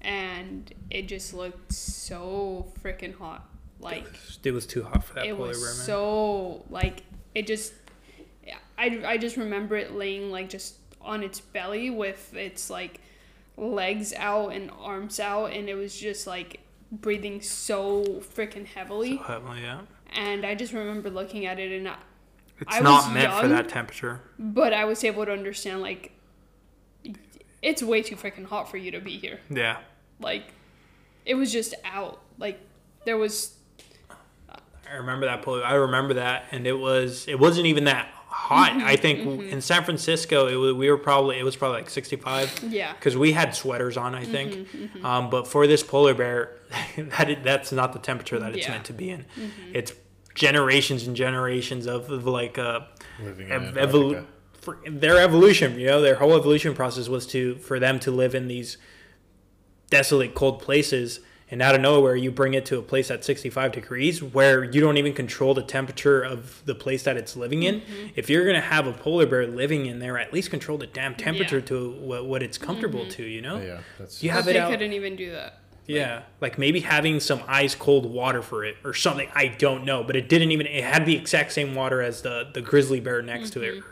and 0.00 0.72
it 0.90 1.08
just 1.08 1.34
looked 1.34 1.72
so 1.72 2.72
freaking 2.82 3.16
hot. 3.16 3.46
Like 3.80 4.06
it 4.44 4.52
was 4.52 4.66
too 4.66 4.82
hot 4.82 5.04
for 5.04 5.14
that 5.14 5.26
it 5.26 5.36
polar 5.36 5.48
was 5.48 5.82
so 5.84 6.64
like 6.70 7.02
it 7.34 7.46
just 7.46 7.72
I, 8.78 9.02
I 9.06 9.16
just 9.18 9.36
remember 9.36 9.76
it 9.76 9.92
laying 9.94 10.30
like 10.30 10.48
just 10.50 10.76
on 11.00 11.22
its 11.22 11.40
belly 11.40 11.88
with 11.90 12.34
its 12.34 12.68
like 12.70 13.00
legs 13.56 14.12
out 14.14 14.48
and 14.52 14.70
arms 14.80 15.18
out 15.20 15.46
and 15.52 15.68
it 15.68 15.74
was 15.74 15.98
just 15.98 16.26
like 16.26 16.60
breathing 16.92 17.40
so 17.40 18.04
freaking 18.34 18.66
heavily 18.66 19.16
So 19.16 19.22
heavily, 19.24 19.62
yeah. 19.62 19.80
and 20.14 20.44
i 20.44 20.54
just 20.54 20.72
remember 20.74 21.08
looking 21.10 21.46
at 21.46 21.58
it 21.58 21.72
and 21.72 21.88
I, 21.88 21.96
It's 22.60 22.76
I 22.76 22.80
not 22.80 23.12
meant 23.12 23.32
for 23.32 23.48
that 23.48 23.68
temperature. 23.68 24.20
but 24.38 24.72
i 24.74 24.84
was 24.84 25.02
able 25.04 25.24
to 25.24 25.32
understand 25.32 25.80
like 25.80 26.12
it's 27.62 27.82
way 27.82 28.02
too 28.02 28.16
freaking 28.16 28.44
hot 28.46 28.70
for 28.70 28.76
you 28.76 28.90
to 28.92 29.00
be 29.00 29.16
here 29.18 29.40
Yeah. 29.50 29.78
like 30.20 30.44
it 31.24 31.34
was 31.34 31.50
just 31.52 31.74
out 31.84 32.20
like 32.38 32.60
there 33.04 33.16
was 33.16 33.55
I 34.92 34.96
remember 34.96 35.26
that 35.26 35.42
polar. 35.42 35.64
I 35.64 35.74
remember 35.74 36.14
that, 36.14 36.46
and 36.52 36.66
it 36.66 36.78
was 36.78 37.26
it 37.28 37.38
wasn't 37.38 37.66
even 37.66 37.84
that 37.84 38.08
hot. 38.28 38.72
Mm-hmm, 38.72 38.86
I 38.86 38.96
think 38.96 39.42
in 39.50 39.60
San 39.60 39.82
Francisco, 39.84 40.46
it 40.46 40.54
was, 40.56 40.74
we 40.74 40.90
were 40.90 40.98
probably 40.98 41.38
it 41.38 41.44
was 41.44 41.56
probably 41.56 41.78
like 41.78 41.90
sixty 41.90 42.16
five 42.16 42.52
yeah 42.68 42.92
because 42.94 43.16
we 43.16 43.32
had 43.32 43.54
sweaters 43.54 43.96
on. 43.96 44.14
I 44.14 44.24
think, 44.24 44.52
Mm-hmm, 44.68 45.04
um, 45.06 45.30
but 45.30 45.46
for 45.48 45.66
this 45.66 45.82
polar 45.82 46.14
bear, 46.14 46.56
that 46.96 47.30
is, 47.30 47.36
that's 47.42 47.72
not 47.72 47.92
the 47.92 47.98
temperature 47.98 48.38
that 48.38 48.54
it's 48.54 48.66
Yeah. 48.66 48.72
meant 48.72 48.84
to 48.86 48.92
be 48.92 49.10
in. 49.10 49.20
Mm-hmm. 49.20 49.72
It's 49.74 49.92
generations 50.34 51.06
and 51.06 51.16
generations 51.16 51.86
of, 51.86 52.10
of 52.10 52.26
like 52.26 52.58
uh, 52.58 52.80
Living 53.22 53.50
ev- 53.50 53.74
evolu- 53.74 54.26
their 54.86 55.18
evolution. 55.18 55.78
You 55.80 55.86
know, 55.86 56.00
their 56.02 56.16
whole 56.16 56.36
evolution 56.36 56.74
process 56.74 57.08
was 57.08 57.26
to 57.28 57.56
for 57.56 57.78
them 57.80 57.98
to 58.00 58.10
live 58.10 58.34
in 58.34 58.46
these 58.48 58.76
desolate, 59.90 60.34
cold 60.34 60.60
places. 60.60 61.20
And 61.48 61.62
out 61.62 61.76
of 61.76 61.80
nowhere, 61.80 62.16
you 62.16 62.32
bring 62.32 62.54
it 62.54 62.66
to 62.66 62.78
a 62.78 62.82
place 62.82 63.08
at 63.08 63.24
65 63.24 63.70
degrees 63.70 64.20
where 64.20 64.64
you 64.64 64.80
don't 64.80 64.96
even 64.96 65.12
control 65.12 65.54
the 65.54 65.62
temperature 65.62 66.20
of 66.22 66.60
the 66.66 66.74
place 66.74 67.04
that 67.04 67.16
it's 67.16 67.36
living 67.36 67.62
in. 67.62 67.82
Mm-hmm. 67.82 68.06
If 68.16 68.28
you're 68.28 68.42
going 68.42 68.56
to 68.56 68.60
have 68.60 68.88
a 68.88 68.92
polar 68.92 69.26
bear 69.26 69.46
living 69.46 69.86
in 69.86 70.00
there, 70.00 70.18
at 70.18 70.32
least 70.32 70.50
control 70.50 70.76
the 70.76 70.88
damn 70.88 71.14
temperature 71.14 71.58
Yeah. 71.58 71.66
to 71.66 71.90
what, 72.00 72.26
what 72.26 72.42
it's 72.42 72.58
comfortable 72.58 73.00
Mm-hmm. 73.02 73.10
to, 73.10 73.22
you 73.22 73.42
know? 73.42 73.60
Yeah, 73.60 73.78
that's 73.96 74.22
You 74.24 74.30
but 74.30 74.34
have 74.34 74.44
they 74.46 74.56
it 74.56 74.60
out. 74.60 74.70
couldn't 74.72 74.92
even 74.92 75.14
do 75.14 75.30
that 75.32 75.60
Yeah, 75.86 76.22
like 76.40 76.58
maybe 76.58 76.80
having 76.80 77.20
some 77.20 77.40
ice 77.46 77.76
cold 77.76 78.06
water 78.06 78.42
for 78.42 78.64
it 78.64 78.76
or 78.82 78.92
something. 78.92 79.28
I 79.32 79.46
don't 79.46 79.84
know, 79.84 80.02
but 80.02 80.16
it 80.16 80.28
didn't 80.28 80.50
even. 80.50 80.66
It 80.66 80.82
had 80.82 81.06
the 81.06 81.14
exact 81.16 81.52
same 81.52 81.76
water 81.76 82.02
as 82.02 82.22
the 82.22 82.48
the 82.52 82.60
grizzly 82.60 82.98
bear 82.98 83.22
next 83.22 83.50
to 83.52 83.62
it, 83.62 83.84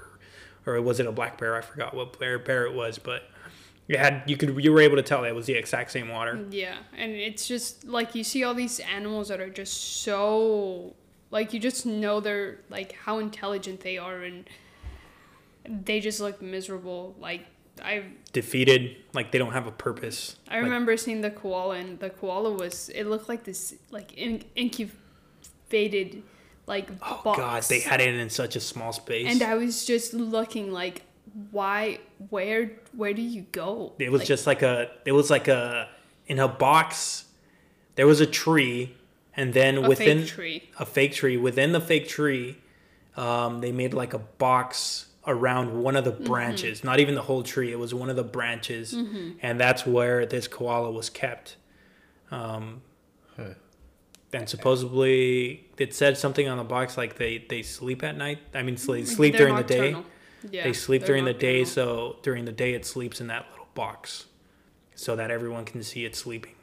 or 0.67 0.83
was 0.83 0.99
it 0.99 1.07
a 1.07 1.13
black 1.13 1.39
bear? 1.39 1.55
I 1.55 1.61
forgot 1.61 1.95
what 1.95 2.19
bear 2.19 2.37
bear 2.41 2.67
it 2.67 2.75
was, 2.75 2.99
but 2.99 3.23
it 3.89 3.99
had. 3.99 4.23
You 4.27 4.37
could 4.37 4.63
you 4.63 4.73
were 4.73 4.81
able 4.81 4.97
to 4.97 5.03
tell 5.03 5.25
it 5.25 5.33
was 5.35 5.47
the 5.47 5.55
exact 5.55 5.91
same 5.93 6.09
water. 6.09 6.47
Yeah, 6.51 6.77
and 6.97 7.13
it's 7.13 7.47
just 7.47 7.85
like 7.85 8.15
you 8.15 8.25
see 8.25 8.45
all 8.45 8.55
these 8.55 8.81
animals 8.81 9.29
that 9.29 9.41
are 9.41 9.51
just 9.51 10.03
so 10.03 10.95
like 11.31 11.53
you 11.53 11.61
just 11.61 11.85
know 11.87 12.21
they're 12.21 12.59
like 12.71 12.93
how 12.93 13.19
intelligent 13.19 13.81
they 13.81 13.99
are 13.99 14.23
and 14.23 14.49
they 15.67 16.01
just 16.01 16.21
look 16.21 16.41
miserable. 16.41 17.15
Like 17.21 17.47
I 17.83 18.05
Defeated, 18.33 18.97
like 19.13 19.33
they 19.33 19.39
don't 19.39 19.53
have 19.53 19.67
a 19.67 19.73
purpose. 19.73 20.37
I 20.49 20.55
Like, 20.57 20.65
remember 20.65 20.97
seeing 20.97 21.21
the 21.23 21.31
koala, 21.31 21.77
and 21.77 21.99
the 21.99 22.11
koala 22.11 22.53
was 22.53 22.89
it 22.91 23.05
looked 23.05 23.29
like 23.29 23.45
this 23.45 23.75
like 23.91 24.13
in, 24.15 24.45
incubated 24.55 26.23
like 26.67 26.89
oh 27.03 27.21
box. 27.25 27.39
god, 27.39 27.63
they 27.65 27.81
had 27.81 28.01
it 28.01 28.15
in 28.15 28.31
such 28.31 28.57
a 28.57 28.61
small 28.61 28.93
space. 28.93 29.27
And 29.31 29.43
I 29.43 29.55
was 29.55 29.85
just 29.85 30.15
looking 30.15 30.73
like, 30.73 31.03
why? 31.51 31.99
Where? 32.31 32.73
Where 32.97 33.13
do 33.13 33.23
you 33.23 33.43
go? 33.53 33.93
It 33.99 34.11
was 34.11 34.21
Like, 34.21 34.29
just 34.29 34.47
like 34.47 34.63
a. 34.63 34.91
It 35.05 35.13
was 35.13 35.31
like 35.31 35.49
a 35.49 35.89
in 36.27 36.39
a 36.39 36.49
box. 36.49 37.25
There 37.97 38.07
was 38.07 38.21
a 38.21 38.27
tree, 38.27 38.95
and 39.37 39.53
then 39.53 39.79
a 39.79 39.89
within 39.89 40.21
fake 40.21 40.29
tree. 40.29 40.63
a 40.79 40.87
fake 40.87 41.13
tree. 41.15 41.37
Within 41.37 41.73
the 41.73 41.81
fake 41.81 42.09
tree, 42.09 42.57
um, 43.17 43.61
they 43.61 43.73
made 43.73 43.95
like 43.95 44.15
a 44.15 44.19
box 44.19 45.07
around 45.27 45.83
one 45.83 45.97
of 45.97 46.05
the 46.05 46.13
Mm-hmm. 46.13 46.25
branches. 46.25 46.85
Not 46.85 47.01
even 47.01 47.15
the 47.15 47.23
whole 47.23 47.43
tree. 47.43 47.73
It 47.73 47.79
was 47.79 47.95
one 47.95 48.11
of 48.11 48.17
the 48.17 48.25
branches, 48.25 48.93
and 49.43 49.59
that's 49.61 49.85
where 49.87 50.27
this 50.27 50.47
koala 50.49 50.91
was 50.91 51.11
kept. 51.11 51.57
Um, 52.31 52.83
Huh. 53.37 53.55
and 54.33 54.49
supposedly, 54.49 55.67
it 55.79 55.93
said 55.95 56.17
something 56.19 56.47
on 56.49 56.59
the 56.59 56.65
box 56.65 56.97
like 56.97 57.17
they 57.17 57.45
they 57.49 57.63
sleep 57.63 58.03
at 58.05 58.17
night. 58.17 58.39
I 58.55 58.63
mean, 58.63 58.77
sleep, 58.77 59.07
sleep 59.07 59.33
They're 59.33 59.47
during 59.49 59.57
the 59.57 59.63
day. 59.65 59.97
Yeah, 60.51 60.65
they 60.65 60.73
sleep 60.73 61.05
during 61.05 61.25
the 61.25 61.33
day, 61.35 61.65
so 61.65 62.17
during 62.23 62.45
the 62.45 62.53
day 62.53 62.75
it 62.75 62.85
sleeps 62.85 63.21
in 63.21 63.27
that 63.29 63.47
little 63.51 63.69
box, 63.75 64.27
so 64.95 65.17
that 65.17 65.31
everyone 65.31 65.65
can 65.65 65.83
see 65.83 66.05
it 66.05 66.15
sleeping. 66.17 66.55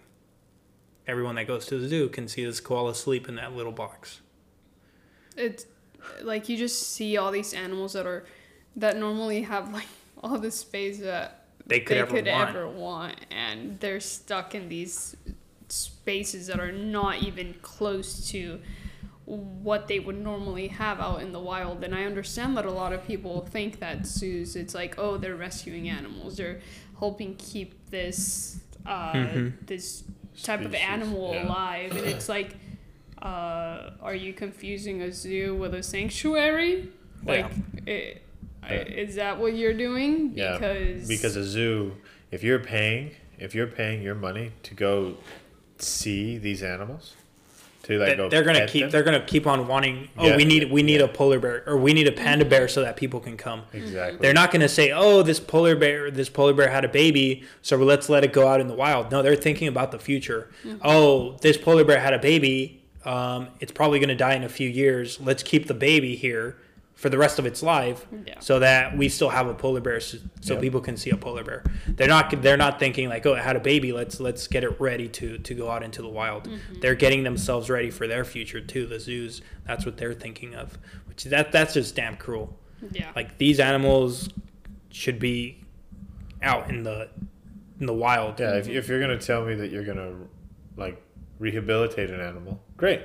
Everyone 1.07 1.35
that 1.35 1.47
goes 1.47 1.65
to 1.67 1.77
the 1.79 1.87
zoo 1.87 2.09
can 2.09 2.27
see 2.27 2.45
this 2.45 2.59
koala 2.59 2.93
sleep 2.95 3.27
in 3.27 3.35
that 3.35 3.53
little 3.53 3.71
box. 3.71 4.21
it's 5.35 5.65
like 6.21 6.49
you 6.49 6.57
just 6.57 6.91
see 6.93 7.17
all 7.17 7.31
these 7.31 7.53
animals 7.53 7.93
that 7.93 8.05
are 8.05 8.25
that 8.75 8.97
normally 8.97 9.41
have 9.43 9.71
like 9.73 9.87
all 10.23 10.37
the 10.39 10.51
space 10.51 10.99
that 10.99 11.45
They 11.67 11.79
could 11.79 11.97
they 11.97 12.01
ever 12.01 12.11
could 12.15 12.27
want. 12.27 12.49
ever 12.49 12.67
want, 12.69 13.15
and 13.31 13.79
they're 13.79 13.99
stuck 13.99 14.53
in 14.55 14.69
these 14.69 15.15
spaces 15.69 16.47
that 16.47 16.59
are 16.59 16.71
not 16.71 17.23
even 17.23 17.55
close 17.61 18.29
to 18.31 18.59
what 19.25 19.87
they 19.87 19.99
would 19.99 20.19
normally 20.19 20.67
have 20.67 20.99
out 20.99 21.21
in 21.21 21.31
the 21.31 21.39
wild. 21.39 21.83
And 21.83 21.93
I 21.95 22.03
understand 22.05 22.57
that 22.57 22.65
a 22.65 22.71
lot 22.71 22.91
of 22.93 23.05
people 23.05 23.41
think 23.49 23.79
that 23.79 24.05
zoos, 24.05 24.55
it's 24.55 24.73
like, 24.75 24.95
oh, 24.97 25.17
they're 25.17 25.35
rescuing 25.35 25.87
animals, 25.89 26.37
they're 26.37 26.59
helping 26.99 27.35
keep 27.35 27.89
this 27.89 28.59
uh, 28.85 29.13
Mhm. 29.13 29.53
this 29.67 30.03
type 30.41 30.61
of 30.61 30.73
animal 30.73 31.33
yeah. 31.33 31.45
alive, 31.47 31.91
and 31.95 32.05
it's 32.07 32.27
like. 32.29 32.55
Uh, 33.21 33.91
are 34.01 34.15
you 34.15 34.33
confusing 34.33 35.03
a 35.03 35.11
zoo 35.11 35.53
with 35.55 35.75
a 35.75 35.83
sanctuary? 35.83 36.89
Like, 37.23 37.45
it, 37.85 38.23
Yeah. 38.63 38.77
is 38.81 39.13
that 39.13 39.37
what 39.39 39.53
you're 39.55 39.75
doing? 39.75 40.31
Yeah, 40.35 40.53
Because 40.57 41.07
Because 41.07 41.35
a 41.35 41.43
zoo, 41.43 41.97
if 42.31 42.43
you're 42.43 42.57
paying, 42.57 43.11
if 43.37 43.53
you're 43.53 43.67
paying 43.67 44.01
your 44.01 44.15
money 44.15 44.53
to 44.63 44.73
go 44.73 45.17
see 45.77 46.39
these 46.39 46.63
animals, 46.63 47.15
to 47.91 47.99
like 47.99 48.09
That- 48.09 48.17
go, 48.17 48.29
they're 48.29 48.43
gonna 48.43 48.67
keep. 48.67 48.81
them, 48.83 48.89
They're 48.91 49.03
gonna 49.03 49.23
keep 49.25 49.45
on 49.47 49.67
wanting. 49.67 50.09
Oh, 50.17 50.27
Yeah. 50.27 50.35
we 50.37 50.45
need. 50.45 50.71
We 50.71 50.83
need 50.83 50.99
Yeah. 50.99 51.05
a 51.05 51.07
polar 51.07 51.39
bear, 51.39 51.63
or 51.67 51.77
we 51.77 51.93
need 51.93 52.07
a 52.07 52.11
panda 52.11 52.45
bear, 52.45 52.67
so 52.67 52.81
that 52.81 52.95
people 52.97 53.19
can 53.19 53.37
come. 53.37 53.61
exactly. 53.73 54.19
They're 54.21 54.33
not 54.33 54.51
gonna 54.51 54.67
say, 54.67 54.91
"Oh, 54.91 55.21
this 55.21 55.39
polar 55.39 55.75
bear, 55.75 56.09
this 56.11 56.29
polar 56.29 56.53
bear 56.53 56.69
had 56.69 56.83
a 56.83 56.89
baby, 56.89 57.43
so 57.61 57.77
let's 57.77 58.09
let 58.09 58.23
it 58.23 58.33
go 58.33 58.47
out 58.47 58.59
in 58.59 58.67
the 58.67 58.73
wild." 58.73 59.11
No, 59.11 59.21
they're 59.21 59.35
thinking 59.35 59.67
about 59.67 59.91
the 59.91 59.99
future. 59.99 60.49
Oh, 60.83 61.37
this 61.41 61.57
polar 61.57 61.83
bear 61.83 61.99
had 61.99 62.13
a 62.13 62.19
baby. 62.19 62.79
Um, 63.05 63.47
it's 63.59 63.71
probably 63.71 63.99
gonna 63.99 64.15
die 64.15 64.35
in 64.35 64.43
a 64.43 64.49
few 64.49 64.69
years. 64.69 65.19
Let's 65.23 65.43
keep 65.43 65.67
the 65.67 65.73
baby 65.73 66.15
here 66.15 66.55
for 67.01 67.09
the 67.09 67.17
rest 67.17 67.39
of 67.39 67.47
its 67.47 67.63
life, 67.63 68.05
Yeah. 68.27 68.39
so 68.41 68.59
that 68.59 68.95
we 68.95 69.09
still 69.09 69.29
have 69.29 69.47
a 69.47 69.55
polar 69.55 69.81
bear, 69.81 69.99
so, 69.99 70.19
so 70.39 70.53
Yep. 70.53 70.61
people 70.61 70.81
can 70.81 70.97
see 70.97 71.09
a 71.09 71.17
polar 71.17 71.43
bear. 71.43 71.63
They're 71.87 72.07
not. 72.07 72.43
They're 72.43 72.57
not 72.57 72.79
thinking 72.79 73.09
like, 73.09 73.25
"Oh, 73.25 73.33
it 73.33 73.39
had 73.41 73.55
a 73.55 73.59
baby. 73.59 73.91
Let's 73.91 74.19
let's 74.19 74.47
get 74.47 74.63
it 74.63 74.79
ready 74.79 75.07
to 75.09 75.39
to 75.39 75.53
go 75.55 75.71
out 75.71 75.81
into 75.81 76.03
the 76.03 76.07
wild." 76.07 76.47
Mm-hmm. 76.47 76.79
They're 76.79 76.93
getting 76.93 77.23
themselves 77.23 77.71
ready 77.71 77.89
for 77.89 78.05
their 78.05 78.23
future 78.23 78.61
too. 78.61 78.85
The 78.85 78.99
zoos. 78.99 79.41
That's 79.65 79.83
what 79.83 79.97
they're 79.97 80.13
thinking 80.13 80.53
of. 80.53 80.77
Which 81.07 81.23
that 81.23 81.51
that's 81.51 81.73
just 81.73 81.95
damn 81.95 82.17
cruel. 82.17 82.55
yeah. 82.91 83.11
Like 83.15 83.39
these 83.39 83.59
animals 83.59 84.29
should 84.91 85.17
be 85.17 85.63
out 86.43 86.69
in 86.69 86.83
the 86.83 87.09
in 87.79 87.87
the 87.87 87.95
wild. 87.95 88.39
Yeah, 88.39 88.57
if, 88.57 88.69
if 88.69 88.87
you're 88.87 89.01
gonna 89.01 89.17
tell 89.17 89.43
me 89.43 89.55
that 89.55 89.71
you're 89.71 89.83
gonna 89.83 90.13
like 90.77 91.01
rehabilitate 91.39 92.11
an 92.11 92.21
animal, 92.21 92.61
great. 92.77 93.01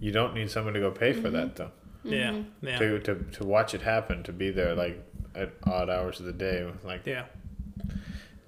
You 0.00 0.12
don't 0.12 0.34
need 0.34 0.50
someone 0.50 0.74
to 0.74 0.80
go 0.80 0.90
pay 0.90 1.14
for 1.14 1.30
that 1.30 1.54
mm-hmm. 1.54 1.62
though. 1.62 1.70
Yeah. 2.10 2.30
Mm-hmm. 2.30 2.66
Yeah. 2.66 2.78
To, 2.78 2.98
to 3.00 3.14
to 3.32 3.44
watch 3.44 3.74
it 3.74 3.82
happen, 3.82 4.22
to 4.24 4.32
be 4.32 4.50
there 4.50 4.74
like 4.74 5.02
at 5.34 5.52
odd 5.64 5.88
hours 5.90 6.20
of 6.20 6.26
the 6.26 6.32
day, 6.32 6.66
like 6.84 7.06
Yeah. 7.06 7.24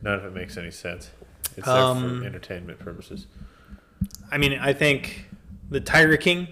none 0.02 0.14
of 0.18 0.24
it 0.24 0.32
makes 0.34 0.56
any 0.56 0.70
sense. 0.70 1.10
It's 1.56 1.66
Um, 1.68 2.02
there 2.02 2.18
for 2.20 2.26
entertainment 2.26 2.78
purposes. 2.78 3.26
I 4.30 4.38
mean, 4.38 4.54
I 4.58 4.72
think 4.72 5.26
the 5.68 5.80
Tiger 5.80 6.16
King. 6.16 6.48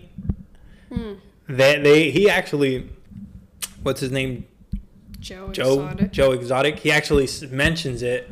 Hmm. 0.93 1.15
They 1.49 1.79
they 1.81 2.11
he 2.11 2.29
actually, 2.29 2.91
what's 3.83 4.01
his 4.01 4.11
name? 4.11 4.47
Joe 5.21 5.51
Joe 5.51 5.73
Exotic. 5.87 6.13
Joe 6.13 6.33
Exotic. 6.33 6.79
He 6.81 6.91
actually 6.93 7.29
mentions 7.51 8.03
it 8.03 8.31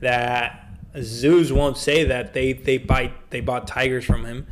that 0.00 0.68
zoos 1.00 1.52
won't 1.52 1.76
say 1.76 2.04
that 2.04 2.32
they 2.34 2.52
they 2.52 2.78
buy 2.78 3.12
they 3.30 3.40
bought 3.40 3.66
tigers 3.66 4.04
from 4.04 4.24
him, 4.24 4.46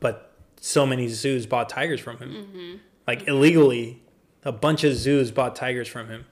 but 0.00 0.32
so 0.60 0.86
many 0.86 1.08
zoos 1.08 1.46
bought 1.46 1.68
tigers 1.68 2.00
from 2.00 2.18
him, 2.18 2.30
Mm-hmm. 2.32 2.76
Like 3.06 3.26
illegally. 3.28 4.02
A 4.44 4.52
bunch 4.52 4.84
of 4.84 4.94
zoos 4.94 5.30
bought 5.32 5.56
tigers 5.56 5.88
from 5.88 6.08
him. 6.08 6.24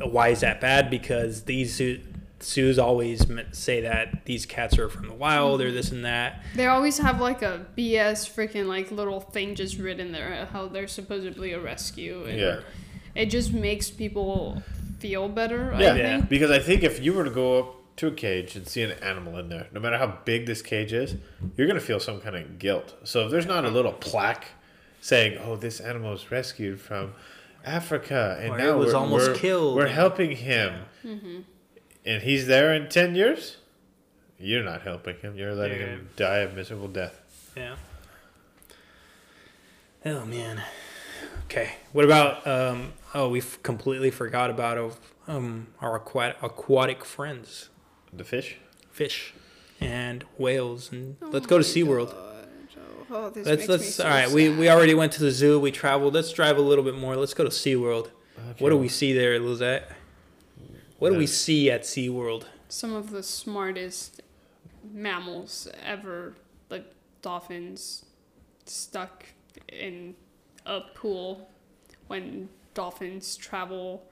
Why 0.00 0.28
is 0.28 0.40
that 0.40 0.60
bad? 0.60 0.90
Because 0.90 1.42
these 1.44 1.74
zoo, 1.74 2.00
zoos 2.40 2.78
always 2.78 3.26
say 3.52 3.80
that 3.80 4.24
these 4.26 4.46
cats 4.46 4.78
are 4.78 4.88
from 4.88 5.08
the 5.08 5.14
wild 5.14 5.60
or 5.60 5.72
this 5.72 5.90
and 5.90 6.04
that. 6.04 6.42
They 6.54 6.66
always 6.66 6.98
have 6.98 7.20
like 7.20 7.42
a 7.42 7.66
BS 7.76 8.28
freaking 8.32 8.66
like 8.66 8.90
little 8.92 9.20
thing 9.20 9.54
just 9.56 9.78
written 9.78 10.12
there 10.12 10.34
uh, 10.34 10.46
how 10.46 10.68
they're 10.68 10.86
supposedly 10.86 11.52
a 11.52 11.60
rescue. 11.60 12.24
And 12.24 12.38
Yeah. 12.38 12.60
It 13.16 13.26
just 13.26 13.52
makes 13.52 13.90
people 13.90 14.62
feel 14.98 15.28
better. 15.28 15.72
I 15.72 15.80
Yeah, 15.80 15.94
Yeah. 15.94 16.20
because 16.20 16.50
I 16.50 16.58
think 16.58 16.82
if 16.82 17.02
you 17.02 17.12
were 17.12 17.24
to 17.24 17.30
go 17.30 17.58
up 17.58 17.96
to 17.96 18.08
a 18.08 18.12
cage 18.12 18.56
and 18.56 18.66
see 18.66 18.82
an 18.82 18.92
animal 19.02 19.38
in 19.38 19.48
there, 19.48 19.68
no 19.72 19.80
matter 19.80 19.98
how 19.98 20.18
big 20.24 20.46
this 20.46 20.62
cage 20.62 20.92
is, 20.92 21.14
you're 21.56 21.66
gonna 21.68 21.80
feel 21.80 22.00
some 22.00 22.20
kind 22.20 22.34
of 22.36 22.58
guilt. 22.58 22.94
So 23.04 23.24
if 23.26 23.30
there's 23.30 23.46
not 23.46 23.64
a 23.64 23.70
little 23.70 23.92
plaque 23.92 24.46
saying, 25.04 25.36
"Oh, 25.44 25.54
this 25.56 25.80
animal 25.80 26.12
was 26.12 26.30
rescued 26.30 26.80
from 26.80 27.12
Africa 27.64 28.38
and 28.40 28.52
Or 28.54 28.58
now 28.58 28.70
it 28.74 28.76
was 28.78 28.92
we're, 28.94 28.98
almost 29.00 29.26
we're- 29.28 29.38
killed." 29.38 29.76
we're 29.76 29.86
helping 29.88 30.30
him," 30.36 30.86
and 32.04 32.22
he's 32.22 32.46
there 32.46 32.72
in 32.74 32.88
ten 32.88 33.14
years, 33.14 33.58
you're 34.38 34.64
not 34.64 34.80
helping 34.82 35.16
him. 35.18 35.36
You're 35.36 35.54
letting 35.54 35.78
Yeah. 35.80 35.86
him 35.86 36.08
die 36.16 36.38
a 36.38 36.48
miserable 36.48 36.88
death. 36.88 37.20
Yeah. 37.56 37.76
Oh 40.06 40.24
man. 40.24 40.62
Okay. 41.46 41.76
What 41.92 42.04
about 42.06 42.46
um 42.46 42.92
oh 43.14 43.28
we 43.28 43.40
f- 43.40 43.62
completely 43.62 44.10
forgot 44.10 44.48
about 44.50 44.96
um 45.28 45.68
our 45.80 45.96
aquatic 45.96 46.42
aquatic 46.42 47.04
friends, 47.04 47.68
The 48.12 48.24
fish. 48.24 48.56
fish 48.90 49.34
and 49.80 50.24
whales 50.38 50.90
and 50.92 51.16
let's 51.20 51.46
go 51.46 51.58
to 51.58 51.64
SeaWorld. 51.64 52.14
Oh, 53.16 53.30
this 53.30 53.46
Let's 53.46 53.60
makes 53.60 53.68
let's 53.68 53.94
so 53.94 54.04
all 54.04 54.10
right. 54.10 54.30
We 54.30 54.48
sad. 54.48 54.58
we 54.58 54.68
already 54.68 54.94
went 54.94 55.12
to 55.12 55.20
the 55.20 55.30
zoo. 55.30 55.60
We 55.60 55.70
traveled. 55.70 56.14
Let's 56.14 56.32
drive 56.32 56.58
a 56.58 56.60
little 56.60 56.82
bit 56.82 56.96
more. 56.96 57.14
Let's 57.16 57.32
go 57.32 57.44
to 57.44 57.50
SeaWorld. 57.50 58.10
What 58.58 58.70
do 58.70 58.76
we 58.76 58.88
see 58.88 59.12
there, 59.12 59.38
Lizette? 59.38 59.90
What 60.98 61.12
do 61.12 61.18
we 61.18 61.26
see 61.26 61.70
at 61.70 61.82
SeaWorld? 61.82 62.46
some 62.68 62.92
of 62.92 63.12
the 63.12 63.22
smartest 63.22 64.20
mammals 64.92 65.68
ever, 65.84 66.34
like 66.70 66.84
dolphins, 67.22 68.04
stuck 68.66 69.26
in 69.68 70.16
a 70.66 70.80
pool 70.80 71.48
when 72.08 72.48
dolphins 72.74 73.36
travel. 73.36 74.04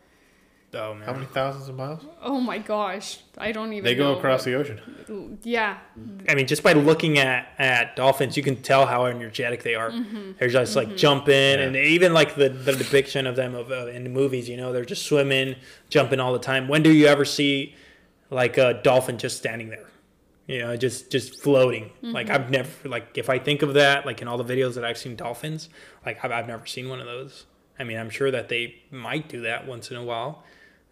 Oh 0.75 0.97
How 1.05 1.13
many 1.13 1.27
thousands 1.27 1.69
of 1.69 1.77
miles? 1.77 2.01
Oh 2.23 2.41
my 2.41 2.57
gosh, 2.57 3.19
I 3.37 3.53
don't 3.53 3.75
even. 3.75 3.85
They 3.85 3.95
go 3.95 4.13
know. 4.13 4.19
across 4.19 4.45
the 4.45 4.55
ocean. 4.55 4.81
Yeah, 5.43 5.79
I 6.29 6.35
mean, 6.35 6.47
just 6.47 6.63
by 6.63 6.73
looking 6.73 7.19
at, 7.19 7.49
at 7.59 7.95
dolphins, 7.95 8.39
you 8.39 8.43
can 8.43 8.63
tell 8.63 8.87
how 8.87 9.05
energetic 9.05 9.63
they 9.63 9.75
are. 9.75 9.91
Mm-hmm. 9.91 10.33
They're 10.39 10.49
just 10.49 10.75
like 10.75 10.97
jumping, 10.97 11.35
and 11.61 11.77
even 11.77 12.15
like 12.15 12.37
the, 12.37 12.49
the 12.49 12.73
depiction 12.73 13.27
of 13.27 13.37
them 13.37 13.55
of, 13.55 13.71
uh, 13.71 13.89
in 13.89 14.05
the 14.05 14.11
movies, 14.11 14.49
you 14.49 14.57
know, 14.57 14.73
they're 14.73 14.87
just 14.87 15.05
swimming, 15.05 15.57
jumping 15.91 16.21
all 16.21 16.33
the 16.33 16.39
time. 16.39 16.69
When 16.69 16.83
do 16.83 16.91
you 16.91 17.07
ever 17.07 17.27
see 17.27 17.75
like 18.31 18.57
a 18.57 18.81
dolphin 18.83 19.19
just 19.19 19.37
standing 19.37 19.69
there? 19.69 19.91
You 20.47 20.61
know, 20.61 20.77
just 20.77 21.13
just 21.13 21.43
floating. 21.43 21.91
Like 22.01 22.29
Mm-hmm. 22.29 22.35
I've 22.35 22.51
never 22.51 22.89
like 22.89 23.19
if 23.19 23.29
I 23.29 23.39
think 23.39 23.61
of 23.61 23.75
that, 23.75 24.07
like 24.07 24.23
in 24.23 24.29
all 24.29 24.39
the 24.39 24.55
videos 24.55 24.75
that 24.77 24.87
I've 24.87 24.99
seen 24.99 25.17
dolphins, 25.17 25.69
like 26.07 26.25
I've, 26.25 26.33
I've 26.33 26.47
never 26.47 26.65
seen 26.67 26.89
one 26.89 26.99
of 27.01 27.07
those. 27.07 27.45
I 27.79 27.85
mean, 27.85 27.99
I'm 27.99 28.11
sure 28.11 28.31
that 28.31 28.49
they 28.49 28.77
might 28.91 29.29
do 29.29 29.43
that 29.43 29.67
once 29.67 29.91
in 29.91 29.97
a 29.97 30.05
while, 30.05 30.45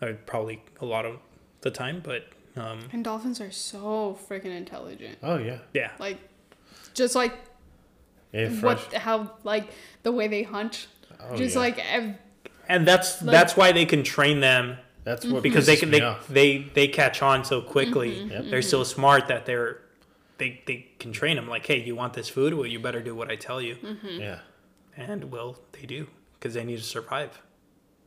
or 0.03 0.15
probably 0.27 0.63
a 0.81 0.85
lot 0.85 1.05
of 1.07 1.19
the 1.63 1.71
time, 1.71 2.01
but 2.05 2.27
um, 2.57 2.81
and 2.93 3.05
dolphins 3.05 3.41
are 3.41 3.51
so 3.51 4.19
freaking 4.29 4.57
intelligent. 4.57 5.19
Oh 5.23 5.39
yeah. 5.39 5.59
yeah, 5.73 5.91
Like, 5.99 6.19
just 6.95 7.15
like 7.15 7.33
Yeah, 8.33 8.49
fresh. 8.51 8.83
what 8.85 8.95
how 8.95 9.33
like 9.45 9.69
the 10.03 10.13
way 10.13 10.29
they 10.29 10.43
hunt. 10.43 10.87
Oh, 11.21 11.37
just 11.37 11.55
yeah. 11.55 11.61
like 11.61 11.79
ev- 11.93 12.15
and 12.69 12.87
that's 12.87 13.23
Like- 13.23 13.33
that's 13.33 13.57
why 13.57 13.73
they 13.73 13.85
can 13.87 14.03
train 14.03 14.41
them 14.41 14.79
That's 15.05 15.25
what 15.27 15.43
because 15.43 15.67
they 15.67 15.77
can 15.77 15.91
me 15.91 15.99
they, 16.01 16.05
off. 16.05 16.27
they 16.29 16.59
they 16.75 16.89
catch 16.89 17.23
on 17.23 17.45
so 17.45 17.61
quickly. 17.61 18.17
Mm-hmm. 18.17 18.31
Yep. 18.31 18.45
They're 18.51 18.63
so 18.63 18.85
smart 18.85 19.29
that 19.29 19.47
they're 19.47 19.81
they 20.39 20.63
they 20.67 20.87
can 20.99 21.13
train 21.13 21.37
them 21.37 21.47
like, 21.49 21.67
hey, 21.67 21.81
you 21.83 21.95
want 21.95 22.15
this 22.15 22.29
food? 22.29 22.55
Well, 22.55 22.67
you 22.67 22.79
better 22.81 23.03
do 23.03 23.15
what 23.15 23.31
I 23.31 23.37
tell 23.37 23.61
you, 23.61 23.77
Mm-hmm. 23.77 24.21
Yeah. 24.21 24.39
and 24.97 25.31
well, 25.31 25.59
they 25.73 25.87
do 25.87 26.07
because 26.39 26.55
they 26.55 26.65
need 26.65 26.79
to 26.79 26.83
survive, 26.85 27.41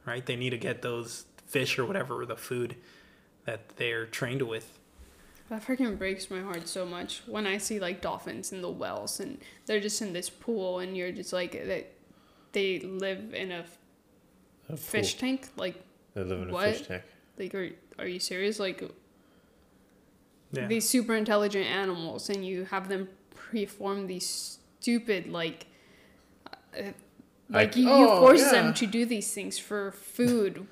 right? 0.05 0.25
They 0.25 0.35
need 0.35 0.49
to 0.49 0.57
get 0.57 0.81
those 0.81 1.25
fish 1.53 1.77
or 1.79 1.85
whatever 1.85 2.25
the 2.25 2.35
food 2.35 2.75
that 3.45 3.61
they're 3.77 4.05
trained 4.05 4.41
with. 4.41 4.79
That 5.49 5.63
freaking 5.65 5.97
breaks 5.97 6.31
my 6.31 6.39
heart 6.41 6.67
so 6.67 6.85
much 6.85 7.21
when 7.27 7.45
I 7.45 7.57
see 7.59 7.79
like 7.79 8.01
dolphins 8.01 8.51
in 8.51 8.61
the 8.61 8.69
wells 8.71 9.19
and 9.19 9.37
they're 9.65 9.79
just 9.81 10.01
in 10.01 10.13
this 10.13 10.29
pool 10.29 10.79
and 10.79 10.97
you're 10.97 11.11
just 11.11 11.31
like 11.33 11.51
they, 11.51 11.87
they 12.53 12.79
live 12.79 13.33
in 13.33 13.51
a 13.51 13.63
A 14.69 14.77
fish 14.77 15.13
pool. 15.13 15.19
tank. 15.29 15.49
Like, 15.57 15.75
They 16.15 16.23
live 16.23 16.41
in 16.41 16.49
a 16.49 16.59
fish 16.73 16.87
tank. 16.87 17.03
like 17.37 17.53
are 17.53 17.69
are 17.99 18.07
you 18.07 18.19
serious? 18.19 18.59
Like 18.59 18.79
Yeah. 20.51 20.67
these 20.67 20.87
super 20.87 21.15
intelligent 21.15 21.65
animals 21.65 22.29
and 22.29 22.45
you 22.45 22.65
have 22.65 22.87
them 22.89 23.09
perform 23.51 24.07
these 24.07 24.57
stupid 24.79 25.27
like. 25.27 25.67
Uh, 26.47 26.93
like 27.49 27.75
Like, 27.75 27.75
you, 27.75 27.83
you 27.83 28.07
oh, 28.09 28.21
force 28.21 28.41
yeah. 28.41 28.51
them 28.53 28.73
to 28.75 28.87
do 28.87 29.05
these 29.05 29.31
things 29.33 29.59
for 29.59 29.91
food 29.91 30.65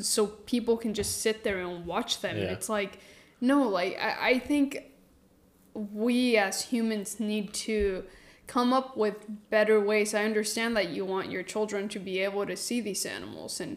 so 0.00 0.26
people 0.26 0.76
can 0.76 0.92
just 0.94 1.20
sit 1.22 1.44
there 1.44 1.58
and 1.58 1.86
watch 1.86 2.20
them 2.20 2.36
Yeah. 2.36 2.44
it's 2.54 2.68
like 2.68 2.98
no 3.40 3.62
like 3.68 3.98
I, 4.00 4.30
I 4.30 4.38
think 4.38 4.82
we 5.74 6.36
as 6.36 6.62
humans 6.66 7.20
need 7.20 7.52
to 7.54 8.04
come 8.46 8.72
up 8.72 8.96
with 8.96 9.14
better 9.50 9.78
ways 9.80 10.14
i 10.14 10.24
understand 10.24 10.76
that 10.76 10.88
you 10.88 11.04
want 11.04 11.30
your 11.30 11.42
children 11.42 11.88
to 11.90 11.98
be 11.98 12.18
able 12.20 12.46
to 12.46 12.56
see 12.56 12.80
these 12.80 13.04
animals 13.06 13.60
and 13.60 13.76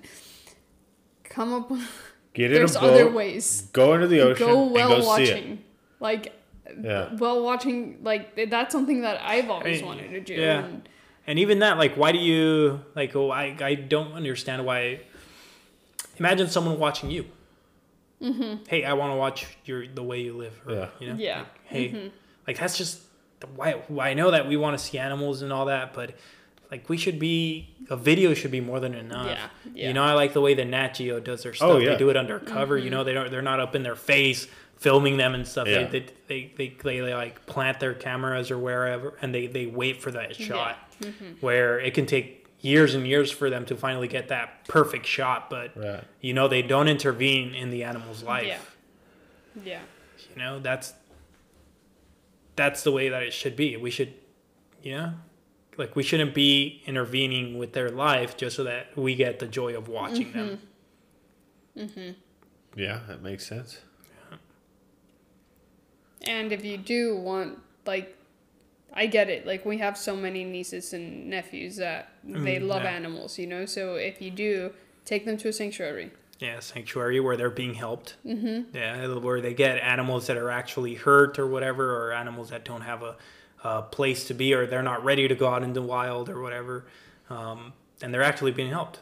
come 1.23 1.53
up 1.53 1.69
with 1.71 1.81
Get 2.33 2.51
in 2.51 2.57
there's 2.59 2.75
a 2.77 2.79
boat. 2.79 2.93
other 2.93 3.09
ways 3.11 3.67
Go 3.73 3.93
into 3.93 4.07
the 4.07 4.21
ocean 4.21 4.47
go 4.47 4.63
and 4.63 4.71
well 4.71 4.89
go 4.89 5.01
see 5.01 5.23
it. 5.23 5.33
watching 5.35 5.63
like 5.99 6.33
Yeah. 6.81 7.13
well 7.15 7.43
watching 7.43 7.99
like 8.03 8.49
that's 8.49 8.71
something 8.71 9.01
that 9.01 9.21
i've 9.21 9.49
always 9.49 9.81
I- 9.81 9.85
wanted 9.85 10.09
to 10.11 10.21
do 10.21 10.33
yeah. 10.35 10.63
and 10.65 10.87
And 11.27 11.37
even 11.37 11.59
that, 11.59 11.77
like, 11.77 11.93
why 11.95 12.11
do 12.11 12.17
you 12.17 12.81
like? 12.95 13.15
Oh, 13.15 13.29
I 13.29 13.55
I 13.61 13.75
don't 13.75 14.13
understand 14.13 14.65
why. 14.65 15.01
Imagine 16.17 16.47
someone 16.49 16.79
watching 16.79 17.11
you. 17.11 17.25
Mm-hmm. 18.21 18.65
Hey, 18.67 18.83
I 18.83 18.93
want 18.93 19.11
to 19.11 19.15
watch 19.15 19.47
your 19.65 19.87
the 19.87 20.03
way 20.03 20.21
you 20.21 20.37
live. 20.37 20.59
Or, 20.65 20.73
Yeah. 20.73 20.87
You 20.99 21.07
know. 21.07 21.15
Yeah. 21.17 21.37
Like, 21.39 21.47
hey, 21.65 21.89
mm-hmm. 21.89 22.07
like 22.47 22.59
that's 22.59 22.77
just 22.77 23.01
why. 23.55 23.81
Why 23.87 24.09
I 24.09 24.13
know 24.13 24.31
that 24.31 24.47
we 24.47 24.57
want 24.57 24.77
to 24.77 24.83
see 24.83 24.99
animals 24.99 25.41
and 25.41 25.51
all 25.51 25.65
that, 25.65 25.93
but 25.93 26.15
like 26.69 26.87
we 26.87 26.97
should 26.97 27.19
be 27.19 27.73
a 27.89 27.97
video 27.97 28.33
should 28.33 28.51
be 28.51 28.61
more 28.61 28.79
than 28.79 28.93
enough. 28.93 29.27
Yeah, 29.27 29.47
yeah. 29.73 29.87
You 29.87 29.93
know, 29.93 30.03
I 30.03 30.13
like 30.13 30.33
the 30.33 30.41
way 30.41 30.53
the 30.53 30.65
Nat 30.65 30.95
Geo 30.95 31.19
does 31.19 31.43
their 31.43 31.51
oh, 31.53 31.55
stuff. 31.55 31.69
Oh, 31.69 31.77
yeah. 31.77 31.91
They 31.91 31.97
do 31.97 32.09
it 32.09 32.17
undercover. 32.17 32.77
You 32.77 32.85
mm-hmm. 32.85 32.91
know, 32.91 33.03
they 33.03 33.13
don't. 33.13 33.31
They're 33.31 33.41
not 33.41 33.59
up 33.59 33.75
in 33.75 33.83
their 33.83 33.95
face 33.95 34.47
filming 34.77 35.17
them 35.17 35.35
and 35.35 35.47
stuff. 35.47 35.67
Yeah. 35.67 35.83
They, 35.83 35.99
they, 35.99 36.05
they, 36.27 36.51
they, 36.57 36.77
they, 36.81 36.99
they 37.01 37.13
like 37.13 37.45
plant 37.45 37.79
their 37.79 37.93
cameras 37.93 38.49
or 38.49 38.57
wherever, 38.57 39.13
and 39.21 39.33
they 39.33 39.47
they 39.47 39.65
wait 39.67 40.01
for 40.01 40.11
that 40.11 40.35
shot 40.35 40.77
mm-hmm. 41.01 41.33
where 41.39 41.79
it 41.79 41.93
can 41.93 42.05
take 42.05 42.40
years 42.61 42.93
and 42.95 43.05
years 43.07 43.31
for 43.31 43.49
them 43.49 43.65
to 43.65 43.75
finally 43.75 44.07
get 44.07 44.27
that 44.29 44.67
perfect 44.67 45.05
shot. 45.05 45.49
But 45.49 45.75
Right. 45.75 46.03
you 46.21 46.33
know, 46.33 46.47
they 46.47 46.61
don't 46.61 46.87
intervene 46.87 47.53
in 47.53 47.69
the 47.69 47.83
animal's 47.83 48.23
life. 48.23 48.47
Yeah. 49.55 49.63
yeah 49.63 49.81
You 50.29 50.41
know, 50.41 50.59
that's 50.59 50.93
that's 52.55 52.83
the 52.83 52.91
way 52.91 53.09
that 53.09 53.23
it 53.23 53.33
should 53.33 53.55
be. 53.55 53.75
We 53.77 53.89
should, 53.89 54.13
you 54.83 54.95
know, 54.97 55.13
like 55.77 55.95
we 55.95 56.03
shouldn't 56.03 56.33
be 56.33 56.83
intervening 56.85 57.57
with 57.57 57.73
their 57.73 57.89
life 57.89 58.37
just 58.37 58.55
so 58.55 58.63
that 58.65 58.95
we 58.95 59.15
get 59.15 59.39
the 59.39 59.47
joy 59.47 59.75
of 59.75 59.87
watching 59.87 60.31
them. 60.33 60.59
Mhm. 61.77 62.15
Yeah, 62.75 62.99
that 63.07 63.21
makes 63.21 63.45
sense. 63.47 63.79
And 66.23 66.51
if 66.51 66.63
you 66.63 66.77
do 66.77 67.15
want, 67.15 67.59
like, 67.85 68.15
I 68.93 69.05
get 69.05 69.29
it. 69.29 69.45
Like, 69.47 69.65
we 69.65 69.77
have 69.77 69.97
so 69.97 70.15
many 70.15 70.43
nieces 70.43 70.93
and 70.93 71.29
nephews 71.29 71.77
that 71.77 72.09
they 72.23 72.57
Mm, 72.57 72.67
love 72.67 72.83
yeah. 72.83 72.91
animals, 72.91 73.37
you 73.39 73.47
know? 73.47 73.65
So 73.65 73.95
if 73.95 74.21
you 74.21 74.31
do, 74.31 74.73
take 75.05 75.25
them 75.25 75.37
to 75.37 75.47
a 75.49 75.53
sanctuary. 75.53 76.11
Yeah, 76.39 76.59
sanctuary 76.59 77.19
where 77.19 77.37
they're 77.37 77.49
being 77.51 77.75
helped. 77.75 78.15
Mm-hmm. 78.25 78.75
Yeah, 78.75 79.07
where 79.15 79.41
they 79.41 79.53
get 79.53 79.77
animals 79.77 80.27
that 80.27 80.37
are 80.37 80.49
actually 80.49 80.95
hurt 80.95 81.37
or 81.37 81.45
whatever, 81.47 81.95
or 81.95 82.13
animals 82.13 82.49
that 82.49 82.65
don't 82.65 82.81
have 82.81 83.03
a, 83.03 83.15
a 83.63 83.83
place 83.83 84.25
to 84.25 84.33
be, 84.33 84.53
or 84.53 84.65
they're 84.65 84.81
not 84.81 85.03
ready 85.05 85.27
to 85.27 85.35
go 85.35 85.47
out 85.47 85.61
in 85.63 85.73
the 85.73 85.81
wild 85.83 86.29
or 86.29 86.41
whatever, 86.41 86.85
um, 87.29 87.73
and 88.01 88.11
they're 88.11 88.23
actually 88.23 88.51
being 88.51 88.71
helped. 88.71 88.99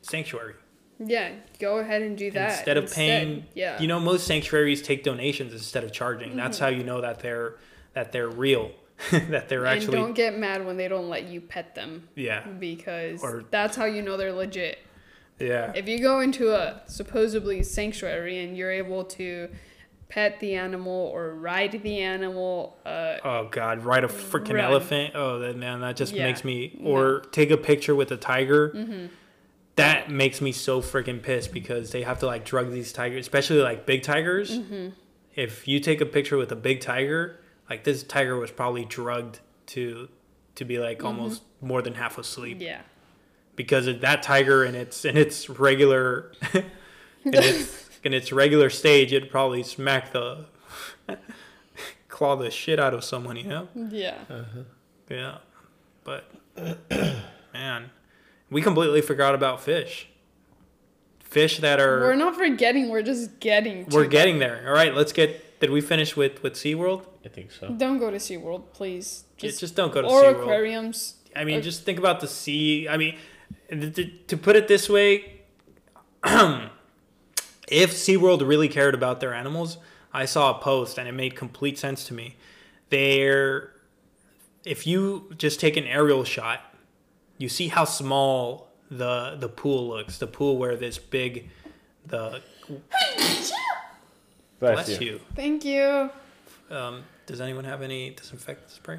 Sanctuary. 0.00 0.54
Yeah, 0.98 1.32
go 1.60 1.78
ahead 1.78 2.02
and 2.02 2.16
do 2.16 2.30
that. 2.32 2.56
instead 2.58 2.76
of 2.78 2.90
paying, 2.92 3.44
yeah. 3.54 3.78
you 3.80 3.86
know, 3.86 4.00
most 4.00 4.26
sanctuaries 4.26 4.80
take 4.82 5.04
donations 5.04 5.52
instead 5.52 5.84
of 5.84 5.92
charging. 5.92 6.36
That's 6.36 6.58
how 6.58 6.68
you 6.68 6.82
know 6.82 7.00
that 7.02 7.20
they're 7.20 7.56
that 7.92 8.12
they're 8.12 8.28
real, 8.30 8.72
that 9.10 9.48
they're 9.48 9.64
actually. 9.64 9.64
and 9.64 9.66
actually 9.66 9.96
don't 9.96 10.14
get 10.14 10.38
mad 10.38 10.66
when 10.66 10.76
they 10.76 10.88
don't 10.88 11.08
let 11.08 11.24
you 11.28 11.40
pet 11.40 11.74
them 11.74 12.08
yeah, 12.16 12.46
because 12.46 13.22
Or- 13.22 13.44
that's 13.50 13.76
how 13.76 13.84
you 13.84 14.02
know 14.02 14.16
they're 14.16 14.32
legit. 14.32 14.78
yeah. 15.38 15.72
If 15.74 15.88
you 15.88 16.00
go 16.00 16.20
into 16.20 16.52
a 16.52 16.82
supposedly 16.86 17.62
sanctuary 17.62 18.38
and 18.44 18.56
you're 18.56 18.72
able 18.72 19.04
to 19.04 19.48
pet 20.08 20.40
the 20.40 20.54
animal 20.54 21.10
or 21.14 21.34
ride 21.34 21.80
the 21.82 22.00
animal, 22.00 22.78
uh, 22.86 23.18
Oh 23.22 23.48
God! 23.50 23.84
Ride 23.84 24.04
a 24.04 24.08
freaking 24.08 24.54
Run. 24.54 24.64
elephant. 24.64 25.12
Oh, 25.14 25.38
that 25.40 25.56
man, 25.56 25.80
that 25.82 25.96
just 25.96 26.12
Yeah. 26.14 26.26
makes 26.26 26.44
me. 26.44 26.80
Or 26.82 27.20
take 27.30 27.50
a 27.50 27.56
picture 27.58 27.94
with 27.94 28.10
a 28.10 28.16
tiger. 28.16 28.70
Mm-hmm. 28.70 29.06
That 29.76 30.10
makes 30.10 30.40
me 30.40 30.50
so 30.50 30.80
freaking 30.82 31.22
pissed 31.22 31.52
because 31.52 31.92
they 31.92 32.02
have 32.02 32.18
to 32.20 32.26
like 32.26 32.44
drug 32.44 32.72
these 32.72 32.92
tigers, 32.92 33.20
especially 33.20 33.60
like 33.60 33.86
big 33.86 34.02
tigers. 34.02 34.58
Mm-hmm. 34.58 34.88
If 35.36 35.68
you 35.68 35.78
take 35.78 36.00
a 36.00 36.06
picture 36.06 36.36
with 36.36 36.50
a 36.50 36.56
big 36.56 36.80
tiger, 36.80 37.38
like 37.70 37.84
this 37.84 38.02
tiger 38.02 38.36
was 38.36 38.50
probably 38.50 38.84
drugged 38.84 39.40
to 39.66 40.08
to 40.54 40.64
be 40.64 40.78
like 40.78 41.04
almost 41.04 41.42
more 41.60 41.82
than 41.82 41.94
half 41.94 42.18
asleep 42.18 42.56
Mm-hmm. 42.58 42.66
yeah. 42.66 42.80
because 43.56 43.86
of 43.86 44.00
that 44.00 44.22
tiger 44.22 44.64
in 44.64 44.74
its 44.74 45.04
in 45.04 45.16
its 45.16 45.48
regular 45.48 46.32
in 46.54 46.64
its 47.34 47.88
in 48.04 48.14
its 48.14 48.32
regular 48.32 48.70
stage, 48.70 49.12
it'd 49.12 49.30
probably 49.30 49.62
smack 49.62 50.12
the 50.12 50.46
claw 52.08 52.36
the 52.36 52.50
shit 52.50 52.78
out 52.80 52.94
of 52.94 53.04
someone, 53.04 53.36
you 53.36 53.44
know. 53.44 53.68
Yeah. 53.90 54.14
Yeah, 55.10 55.38
but 56.04 56.30
man, 57.52 57.90
we 58.50 58.60
completely 58.62 59.00
forgot 59.00 59.34
about 59.34 59.60
fish. 59.62 60.08
Fish 61.20 61.58
that 61.58 61.80
are 61.80 62.00
We're 62.00 62.14
not 62.14 62.36
forgetting, 62.36 62.88
we're 62.88 63.02
just 63.02 63.38
getting 63.40 63.86
to 63.86 63.94
we're 63.96 64.02
them. 64.02 64.10
getting 64.10 64.38
there. 64.38 64.64
All 64.66 64.72
right, 64.74 64.94
let's 64.94 65.12
get. 65.12 65.60
Did 65.60 65.70
we 65.70 65.80
finish 65.80 66.16
with 66.16 66.42
with 66.42 66.54
SeaWorld? 66.54 67.04
I 67.28 67.30
think 67.34 67.52
so. 67.52 67.68
Don't 67.68 67.98
go 67.98 68.10
to 68.10 68.16
SeaWorld, 68.16 68.72
please. 68.72 69.24
Just, 69.36 69.60
just 69.60 69.76
don't 69.76 69.92
go 69.92 70.00
to 70.00 70.08
or 70.08 70.22
SeaWorld. 70.22 70.42
aquariums. 70.42 71.14
I 71.36 71.44
mean, 71.44 71.58
Uh, 71.58 71.62
just 71.62 71.82
think 71.84 71.98
about 71.98 72.20
the 72.20 72.26
sea. 72.26 72.88
I 72.88 72.96
mean, 72.96 73.16
th- 73.68 73.94
th- 73.94 74.12
to 74.28 74.36
put 74.38 74.56
it 74.56 74.66
this 74.66 74.88
way, 74.88 75.42
if 76.24 77.92
SeaWorld 77.92 78.46
really 78.48 78.68
cared 78.68 78.94
about 78.94 79.20
their 79.20 79.34
animals, 79.34 79.76
I 80.12 80.24
saw 80.24 80.56
a 80.56 80.60
post 80.62 80.98
and 80.98 81.06
it 81.06 81.12
made 81.12 81.36
complete 81.36 81.78
sense 81.78 82.04
to 82.06 82.14
me. 82.14 82.36
They're, 82.88 83.72
if 84.64 84.86
you 84.86 85.30
just 85.36 85.60
take 85.60 85.76
an 85.76 85.84
aerial 85.84 86.24
shot, 86.24 86.60
you 87.36 87.50
see 87.50 87.68
how 87.68 87.84
small 87.84 88.68
the 88.90 89.36
the 89.38 89.50
pool 89.50 89.88
looks. 89.88 90.16
The 90.16 90.26
pool 90.26 90.56
where 90.56 90.76
this 90.76 90.96
big, 90.98 91.50
the 92.06 92.40
bless 94.58 94.98
you. 94.98 95.20
Thank 95.36 95.64
you. 95.64 96.10
Um, 96.70 97.02
does 97.26 97.40
anyone 97.40 97.64
have 97.64 97.82
any 97.82 98.10
disinfectant 98.10 98.70
spray? 98.70 98.98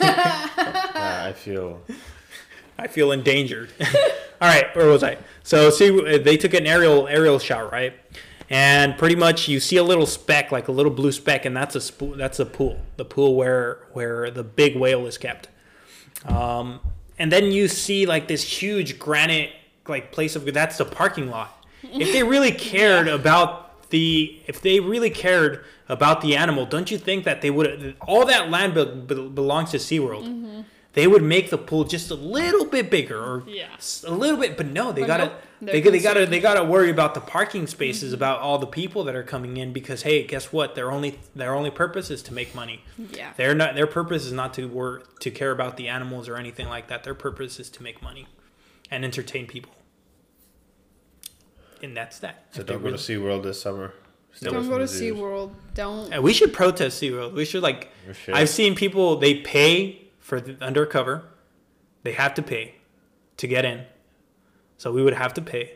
Yeah, 0.00 1.24
I 1.26 1.32
feel. 1.34 1.82
I 2.78 2.86
feel 2.86 3.10
endangered. 3.12 3.72
All 4.40 4.48
right, 4.48 4.74
where 4.76 4.86
was 4.86 5.02
I? 5.02 5.18
So 5.42 5.68
see, 5.70 6.18
they 6.18 6.36
took 6.36 6.54
an 6.54 6.66
aerial 6.66 7.08
aerial 7.08 7.38
shot, 7.38 7.72
right? 7.72 7.94
And 8.50 8.96
pretty 8.96 9.16
much 9.16 9.48
you 9.48 9.60
see 9.60 9.76
a 9.76 9.82
little 9.82 10.06
speck, 10.06 10.52
like 10.52 10.68
a 10.68 10.72
little 10.72 10.92
blue 10.92 11.12
speck, 11.12 11.44
and 11.44 11.56
that's 11.56 11.74
a 11.74 11.80
spo- 11.80 12.16
that's 12.16 12.38
a 12.38 12.46
pool, 12.46 12.80
the 12.96 13.04
pool 13.04 13.34
where 13.34 13.80
where 13.92 14.30
the 14.30 14.44
big 14.44 14.76
whale 14.76 15.06
is 15.06 15.18
kept. 15.18 15.48
Um, 16.24 16.80
and 17.18 17.32
then 17.32 17.50
you 17.52 17.68
see 17.68 18.06
like 18.06 18.28
this 18.28 18.42
huge 18.42 18.98
granite 18.98 19.50
like 19.88 20.12
place 20.12 20.36
of 20.36 20.44
that's 20.52 20.78
the 20.78 20.84
parking 20.84 21.30
lot. 21.30 21.64
If 21.82 22.12
they 22.12 22.22
really 22.22 22.52
cared 22.72 23.08
about 23.08 23.67
the 23.90 24.40
if 24.46 24.60
they 24.60 24.80
really 24.80 25.10
cared 25.10 25.64
about 25.88 26.20
the 26.20 26.36
animal, 26.36 26.66
don't 26.66 26.90
you 26.90 26.98
think 26.98 27.24
that 27.24 27.42
they 27.42 27.50
would 27.50 27.96
all 28.00 28.26
that 28.26 28.50
land 28.50 28.74
be, 28.74 28.84
be, 28.84 29.28
belongs 29.28 29.70
to 29.70 29.78
SeaWorld. 29.78 30.24
Mm-hmm. 30.24 30.60
They 30.94 31.06
would 31.06 31.22
make 31.22 31.50
the 31.50 31.58
pool 31.58 31.84
just 31.84 32.10
a 32.10 32.14
little 32.14 32.64
bit 32.64 32.90
bigger 32.90 33.18
or 33.18 33.44
Yeah. 33.46 33.68
a 34.04 34.10
little 34.10 34.36
bit, 34.36 34.56
but 34.56 34.66
no, 34.66 34.90
they 34.90 35.02
But 35.02 35.06
gotta 35.06 35.32
they, 35.60 35.80
they're 35.80 36.00
gotta 36.00 36.26
they 36.26 36.40
gotta 36.40 36.64
worry 36.64 36.90
about 36.90 37.14
the 37.14 37.20
parking 37.20 37.66
spaces, 37.66 38.08
mm-hmm. 38.08 38.14
about 38.14 38.40
all 38.40 38.58
the 38.58 38.66
people 38.66 39.04
that 39.04 39.14
are 39.14 39.22
coming 39.22 39.56
in 39.58 39.72
because 39.72 40.02
hey, 40.02 40.24
guess 40.24 40.52
what? 40.52 40.74
Their 40.74 40.90
only 40.90 41.18
their 41.36 41.54
only 41.54 41.70
purpose 41.70 42.10
is 42.10 42.22
to 42.24 42.34
make 42.34 42.54
money. 42.54 42.82
Yeah. 43.12 43.32
They're 43.36 43.54
not 43.54 43.74
their 43.74 43.86
purpose 43.86 44.24
is 44.24 44.32
not 44.32 44.54
to 44.54 44.66
work 44.66 45.20
to 45.20 45.30
care 45.30 45.50
about 45.52 45.76
the 45.76 45.88
animals 45.88 46.28
or 46.28 46.36
anything 46.36 46.68
like 46.68 46.88
that. 46.88 47.04
Their 47.04 47.14
purpose 47.14 47.60
is 47.60 47.70
to 47.70 47.82
make 47.82 48.02
money 48.02 48.26
and 48.90 49.04
entertain 49.04 49.46
people. 49.46 49.72
And 51.82 51.96
that's 51.96 52.18
that. 52.20 52.44
So 52.52 52.60
If 52.60 52.66
don't 52.66 52.78
go 52.82 52.90
to 52.90 52.92
really- 52.92 52.98
SeaWorld 52.98 53.42
this 53.42 53.60
summer. 53.60 53.92
Stay 54.32 54.48
away 54.48 54.58
Don't 54.58 54.68
go 54.68 54.78
to 54.78 54.84
the 54.84 54.88
zoos. 54.88 55.16
SeaWorld. 55.16 55.50
Don't. 55.74 56.14
Uh, 56.16 56.22
we 56.22 56.32
should 56.32 56.52
protest 56.52 57.02
SeaWorld. 57.02 57.32
We 57.32 57.44
should 57.44 57.62
like. 57.62 57.90
We 58.06 58.14
should. 58.14 58.34
I've 58.34 58.48
seen 58.50 58.74
people 58.74 59.16
they 59.16 59.34
pay 59.36 60.02
for 60.20 60.40
the 60.40 60.56
undercover. 60.64 61.24
They 62.04 62.12
have 62.12 62.34
to 62.34 62.42
pay 62.42 62.74
to 63.38 63.46
get 63.46 63.64
in, 63.64 63.84
so 64.76 64.92
we 64.92 65.02
would 65.02 65.14
have 65.14 65.34
to 65.34 65.42
pay, 65.42 65.72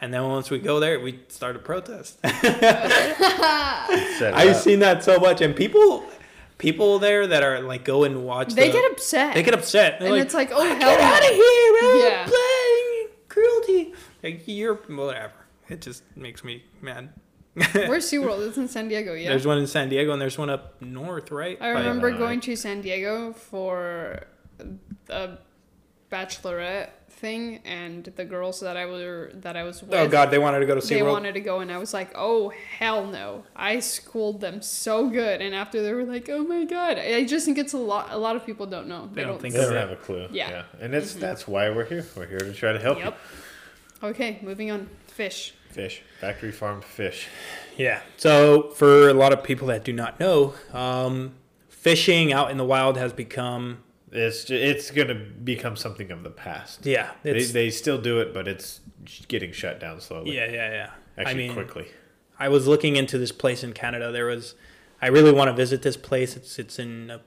and 0.00 0.12
then 0.14 0.22
once 0.26 0.50
we 0.50 0.58
go 0.58 0.80
there, 0.80 0.98
we 1.00 1.20
start 1.28 1.56
a 1.56 1.58
protest. 1.58 2.18
I've 2.22 2.54
up. 4.50 4.56
seen 4.56 4.78
that 4.80 5.02
so 5.04 5.18
much, 5.18 5.40
and 5.40 5.54
people, 5.54 6.04
people 6.58 6.98
there 6.98 7.26
that 7.26 7.42
are 7.42 7.60
like 7.60 7.84
go 7.84 8.04
and 8.04 8.24
watch. 8.24 8.54
They 8.54 8.66
the- 8.68 8.72
get 8.74 8.92
upset. 8.92 9.34
They 9.34 9.42
get 9.42 9.54
upset. 9.54 9.98
They're 9.98 10.08
and 10.08 10.16
like, 10.16 10.24
it's 10.24 10.34
like, 10.34 10.50
oh 10.52 10.62
hell 10.64 10.78
get 10.78 11.00
out 11.00 11.22
of 11.22 11.30
no. 11.30 11.34
here, 11.34 11.72
man! 11.82 11.98
Yeah. 12.12 12.26
Playing 12.28 13.08
cruelty. 13.28 13.94
Like 14.22 14.42
you're 14.46 14.74
whatever. 14.74 15.32
It 15.68 15.80
just 15.80 16.02
makes 16.16 16.42
me 16.44 16.64
mad. 16.80 17.10
Where's 17.54 18.06
SeaWorld? 18.10 18.46
It's 18.48 18.56
in 18.56 18.68
San 18.68 18.88
Diego, 18.88 19.14
yeah. 19.14 19.28
There's 19.30 19.46
one 19.46 19.58
in 19.58 19.66
San 19.66 19.88
Diego 19.88 20.12
and 20.12 20.20
there's 20.20 20.38
one 20.38 20.50
up 20.50 20.80
north, 20.80 21.30
right? 21.30 21.58
I 21.60 21.68
remember 21.68 22.08
Right. 22.08 22.18
going 22.18 22.40
to 22.40 22.56
San 22.56 22.80
Diego 22.80 23.32
for 23.32 24.24
a 25.08 25.38
bachelorette 26.10 26.90
thing, 27.08 27.60
and 27.64 28.04
the 28.16 28.24
girls 28.24 28.60
that 28.60 28.76
I 28.76 28.86
were 28.86 29.30
that 29.34 29.56
I 29.56 29.64
was 29.64 29.82
oh, 29.82 29.86
with, 29.86 29.94
oh 29.94 30.08
God, 30.08 30.30
they 30.30 30.38
wanted 30.38 30.60
to 30.60 30.66
go 30.66 30.78
to 30.78 30.86
they 30.86 31.00
SeaWorld. 31.00 31.10
wanted 31.10 31.34
to 31.34 31.40
go, 31.40 31.60
and 31.60 31.70
I 31.70 31.78
was 31.78 31.92
like, 31.92 32.12
"Oh 32.14 32.52
hell 32.78 33.06
no!" 33.06 33.44
I 33.56 33.80
schooled 33.80 34.40
them 34.40 34.62
so 34.62 35.08
good, 35.08 35.40
and 35.42 35.54
after 35.54 35.82
they 35.82 35.92
were 35.92 36.04
like, 36.04 36.28
"Oh 36.28 36.44
my 36.44 36.64
God," 36.64 36.98
I 36.98 37.24
just 37.24 37.44
think 37.44 37.58
it's 37.58 37.72
a 37.72 37.78
lot. 37.78 38.08
A 38.10 38.18
lot 38.18 38.36
of 38.36 38.46
people 38.46 38.66
don't 38.66 38.88
know. 38.88 39.10
They 39.12 39.24
don't 39.24 39.40
think 39.40 39.54
They 39.54 39.62
don't 39.62 39.74
have 39.74 39.90
a 39.90 39.96
clue. 39.96 40.28
Yeah. 40.30 40.64
And 40.80 40.94
it's 40.94 41.12
mm-hmm. 41.12 41.20
that's 41.20 41.48
why 41.48 41.70
we're 41.70 41.84
here. 41.84 42.06
We're 42.16 42.26
here 42.26 42.38
to 42.38 42.52
try 42.52 42.72
to 42.72 42.78
help 42.78 42.98
Yep. 42.98 43.18
Okay, 44.02 44.38
moving 44.42 44.70
on. 44.70 44.88
Fish. 45.06 45.54
Fish. 45.70 46.02
Factory 46.20 46.52
farmed 46.52 46.84
fish. 46.84 47.28
Yeah. 47.76 48.00
So 48.16 48.70
for 48.70 49.08
a 49.08 49.12
lot 49.14 49.32
of 49.32 49.42
people 49.42 49.66
that 49.68 49.84
do 49.84 49.92
not 49.92 50.18
know, 50.20 50.54
um, 50.72 51.34
fishing 51.68 52.32
out 52.32 52.50
in 52.50 52.56
the 52.56 52.64
wild 52.64 52.96
has 52.96 53.12
become 53.12 53.82
It's 54.10 54.44
ju- 54.44 54.54
it's 54.56 54.90
gonna 54.90 55.14
become 55.14 55.76
something 55.76 56.10
of 56.10 56.22
the 56.22 56.30
past. 56.30 56.86
yeah. 56.86 57.10
They, 57.22 57.42
they 57.44 57.70
still 57.70 57.98
do 58.00 58.20
it, 58.20 58.32
but 58.32 58.48
it's 58.48 58.80
getting 59.28 59.52
shut 59.52 59.78
down 59.80 60.00
slowly. 60.00 60.34
yeah, 60.34 60.46
yeah, 60.50 60.70
yeah. 60.70 60.90
Actually, 61.16 61.30
I 61.30 61.34
mean, 61.48 61.52
quickly. 61.52 61.86
I 62.38 62.48
was 62.48 62.66
looking 62.68 62.96
into 62.96 63.18
this 63.18 63.32
place 63.32 63.62
in 63.64 63.72
Canada. 63.72 64.12
There 64.12 64.26
was, 64.26 64.54
I 65.02 65.08
really 65.08 65.32
want 65.32 65.48
to 65.48 65.54
visit 65.54 65.82
this 65.82 65.96
place. 65.96 66.36
It's 66.36 66.58
it's 66.58 66.78
in 66.78 67.10
uh, 67.10 67.18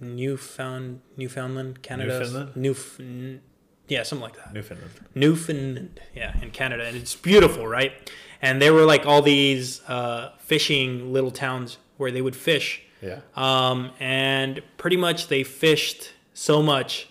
Newfound 0.00 1.00
Newfoundland, 1.16 1.82
Canada. 1.82 2.18
Newfoundland? 2.18 2.54
Newf, 2.56 3.00
n- 3.00 3.40
yeah, 3.88 4.02
something 4.04 4.22
like 4.22 4.36
that. 4.36 4.52
Newfoundland. 4.54 4.90
Newfoundland, 5.14 6.00
yeah, 6.14 6.40
in 6.42 6.50
Canada, 6.50 6.84
and 6.84 6.96
it's 6.96 7.14
beautiful, 7.16 7.66
right? 7.66 7.92
And 8.40 8.62
there 8.62 8.72
were 8.72 8.84
like 8.84 9.04
all 9.06 9.22
these 9.22 9.82
uh, 9.88 10.32
fishing 10.38 11.12
little 11.12 11.30
towns 11.32 11.78
where 11.96 12.10
they 12.12 12.22
would 12.22 12.36
fish, 12.36 12.82
Yeah. 13.02 13.20
um, 13.34 13.90
and 13.98 14.62
pretty 14.76 14.96
much 14.96 15.28
they 15.28 15.42
fished 15.42 16.12
so 16.34 16.62
much 16.62 17.08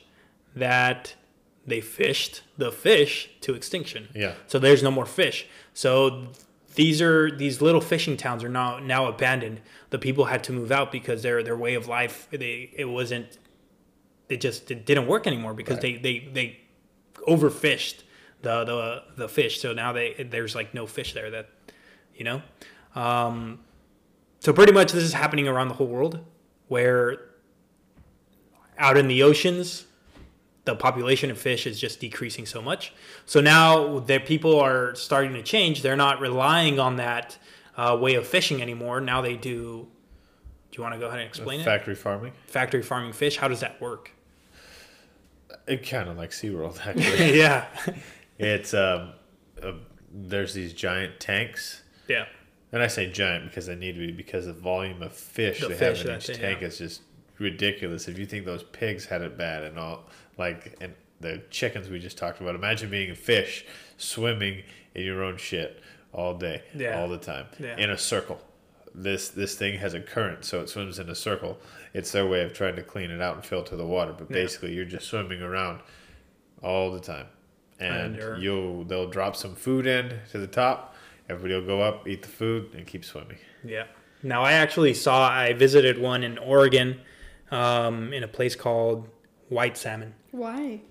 that 0.56 1.16
they 1.66 1.82
fished 1.82 2.42
the 2.58 2.72
fish 2.72 3.30
to 3.42 3.54
extinction. 3.54 4.08
Yeah. 4.16 4.34
So 4.48 4.58
there's 4.60 4.82
no 4.82 4.92
more 4.92 5.06
fish. 5.06 5.48
So 5.74 6.28
these 6.76 7.02
are 7.02 7.30
these 7.36 7.62
little 7.62 7.82
fishing 7.82 8.16
towns 8.18 8.44
are 8.44 8.50
now 8.50 8.80
now 8.80 9.08
abandoned. 9.08 9.60
The 9.90 10.00
people 10.00 10.26
had 10.26 10.44
to 10.46 10.54
move 10.54 10.72
out 10.72 10.92
because 10.92 11.24
their 11.24 11.44
their 11.44 11.58
way 11.58 11.74
of 11.76 11.88
life 11.88 12.28
they 12.32 12.70
it 12.74 12.86
wasn't 12.86 13.38
it 14.30 14.40
just 14.42 14.72
it 14.72 14.86
didn't 14.86 15.08
work 15.08 15.28
anymore 15.28 15.54
because 15.54 15.80
they 15.80 15.98
they 15.98 16.20
they 16.32 16.60
overfished 17.28 18.04
the 18.42 18.64
the 18.64 19.04
the 19.16 19.30
fish. 19.30 19.60
So 19.60 19.74
now 19.74 19.94
they 19.94 20.28
there's 20.30 20.56
like 20.56 20.74
no 20.74 20.88
fish 20.88 21.14
there 21.14 21.30
that 21.32 21.50
you 22.16 22.24
know. 22.24 22.42
Um, 22.96 23.60
so 24.40 24.54
pretty 24.54 24.72
much 24.72 24.92
this 24.92 25.04
is 25.04 25.14
happening 25.14 25.48
around 25.48 25.68
the 25.68 25.76
whole 25.76 25.88
world 25.88 26.24
where 26.68 27.20
out 28.78 28.98
in 28.98 29.08
the 29.08 29.24
oceans 29.24 29.86
the 30.66 30.76
population 30.76 31.32
of 31.32 31.40
fish 31.40 31.66
is 31.66 31.80
just 31.80 32.00
decreasing 32.00 32.46
so 32.46 32.62
much. 32.62 32.94
So 33.26 33.40
now 33.40 34.00
that 34.00 34.26
people 34.26 34.60
are 34.60 34.94
starting 34.96 35.34
to 35.34 35.42
change, 35.42 35.82
they're 35.82 35.96
not 35.96 36.20
relying 36.20 36.78
on 36.78 36.98
that 36.98 37.38
uh, 37.78 37.98
way 38.00 38.16
of 38.16 38.28
fishing 38.28 38.62
anymore. 38.62 39.00
Now 39.00 39.22
they 39.22 39.38
do. 39.38 39.88
Do 40.70 40.78
you 40.78 40.84
want 40.84 40.94
to 40.94 41.00
go 41.00 41.08
ahead 41.08 41.20
and 41.20 41.28
explain 41.28 41.62
it? 41.62 41.64
Factory 41.64 41.96
farming. 41.96 42.34
Factory 42.48 42.82
farming 42.84 43.14
fish. 43.14 43.38
How 43.38 43.48
does 43.48 43.62
that 43.62 43.80
work? 43.82 44.12
It 45.68 45.88
kind 45.88 46.10
of 46.10 46.18
like 46.18 46.32
SeaWorld, 46.32 46.80
actually. 46.86 47.38
yeah, 47.40 47.66
it's 48.38 48.74
um, 48.74 49.14
uh, 49.62 49.74
there's 50.12 50.54
these 50.54 50.74
giant 50.74 51.20
tanks, 51.20 51.84
yeah, 52.08 52.26
and 52.72 52.82
I 52.82 52.88
say 52.88 53.10
giant 53.12 53.46
because 53.46 53.66
they 53.66 53.76
need 53.76 53.94
to 53.94 54.00
be 54.00 54.12
because 54.12 54.46
the 54.46 54.54
volume 54.54 55.02
of 55.02 55.14
fish 55.14 55.60
The 55.62 55.70
they 55.70 55.74
fish, 55.76 56.00
have 56.04 56.08
in 56.10 56.16
each 56.18 56.28
tank 56.28 56.62
yeah. 56.62 56.68
is 56.68 56.78
just 56.78 57.02
ridiculous. 57.40 58.08
If 58.08 58.18
you 58.18 58.26
think 58.26 58.46
those 58.46 58.64
pigs 58.64 59.06
had 59.06 59.22
it 59.22 59.38
bad 59.38 59.64
and 59.64 59.78
all, 59.78 60.06
like 60.38 60.78
and 60.82 60.94
the 61.20 61.42
chickens 61.50 61.90
we 61.90 62.00
just 62.00 62.18
talked 62.18 62.40
about, 62.42 62.56
imagine 62.56 62.90
being 62.90 63.10
a 63.12 63.16
fish 63.16 63.66
swimming 63.98 64.64
in 64.96 65.04
your 65.04 65.24
own 65.24 65.38
shit 65.38 65.82
all 66.14 66.34
day, 66.36 66.62
Yeah. 66.76 67.00
all 67.00 67.10
the 67.10 67.18
time, 67.18 67.48
Yeah. 67.60 67.76
in 67.78 67.90
a 67.90 67.98
circle. 67.98 68.40
This 68.96 69.30
this 69.30 69.56
thing 69.56 69.78
has 69.80 69.94
a 69.94 70.00
current, 70.00 70.46
so 70.46 70.62
it 70.62 70.70
swims 70.70 70.98
in 71.00 71.10
a 71.10 71.16
circle. 71.16 71.60
It's 71.98 72.12
their 72.12 72.28
way 72.28 72.44
of 72.44 72.54
trying 72.54 72.76
to 72.76 72.84
clean 72.84 73.10
it 73.10 73.22
out 73.22 73.36
and 73.36 73.44
filter 73.46 73.76
the 73.76 73.86
water, 73.86 74.14
but 74.18 74.30
Yeah. 74.30 74.36
basically 74.44 74.74
you're 74.74 74.86
just 74.86 75.08
swimming 75.08 75.42
around 75.42 75.80
all 76.62 76.92
the 76.92 77.00
time, 77.00 77.26
and 77.80 78.14
Under. 78.22 78.38
you'll 78.40 78.84
they'll 78.84 79.10
drop 79.10 79.36
some 79.36 79.56
food 79.56 79.88
in 79.88 80.20
to 80.32 80.38
the 80.38 80.48
top. 80.48 80.96
Everybody 81.30 81.56
will 81.60 81.66
go 81.68 81.82
up, 81.82 82.08
eat 82.08 82.22
the 82.22 82.28
food, 82.30 82.74
and 82.76 82.86
keep 82.86 83.04
swimming. 83.04 83.38
yeah. 83.64 83.86
Now 84.24 84.44
I 84.44 84.54
actually 84.54 84.94
saw. 84.94 85.28
I 85.30 85.54
visited 85.54 86.00
one 86.00 86.24
in 86.24 86.38
Oregon, 86.38 87.00
um, 87.52 88.14
in 88.14 88.24
a 88.24 88.28
place 88.28 88.56
called 88.56 89.08
White 89.50 89.78
Salmon. 89.78 90.14
Why? 90.32 90.82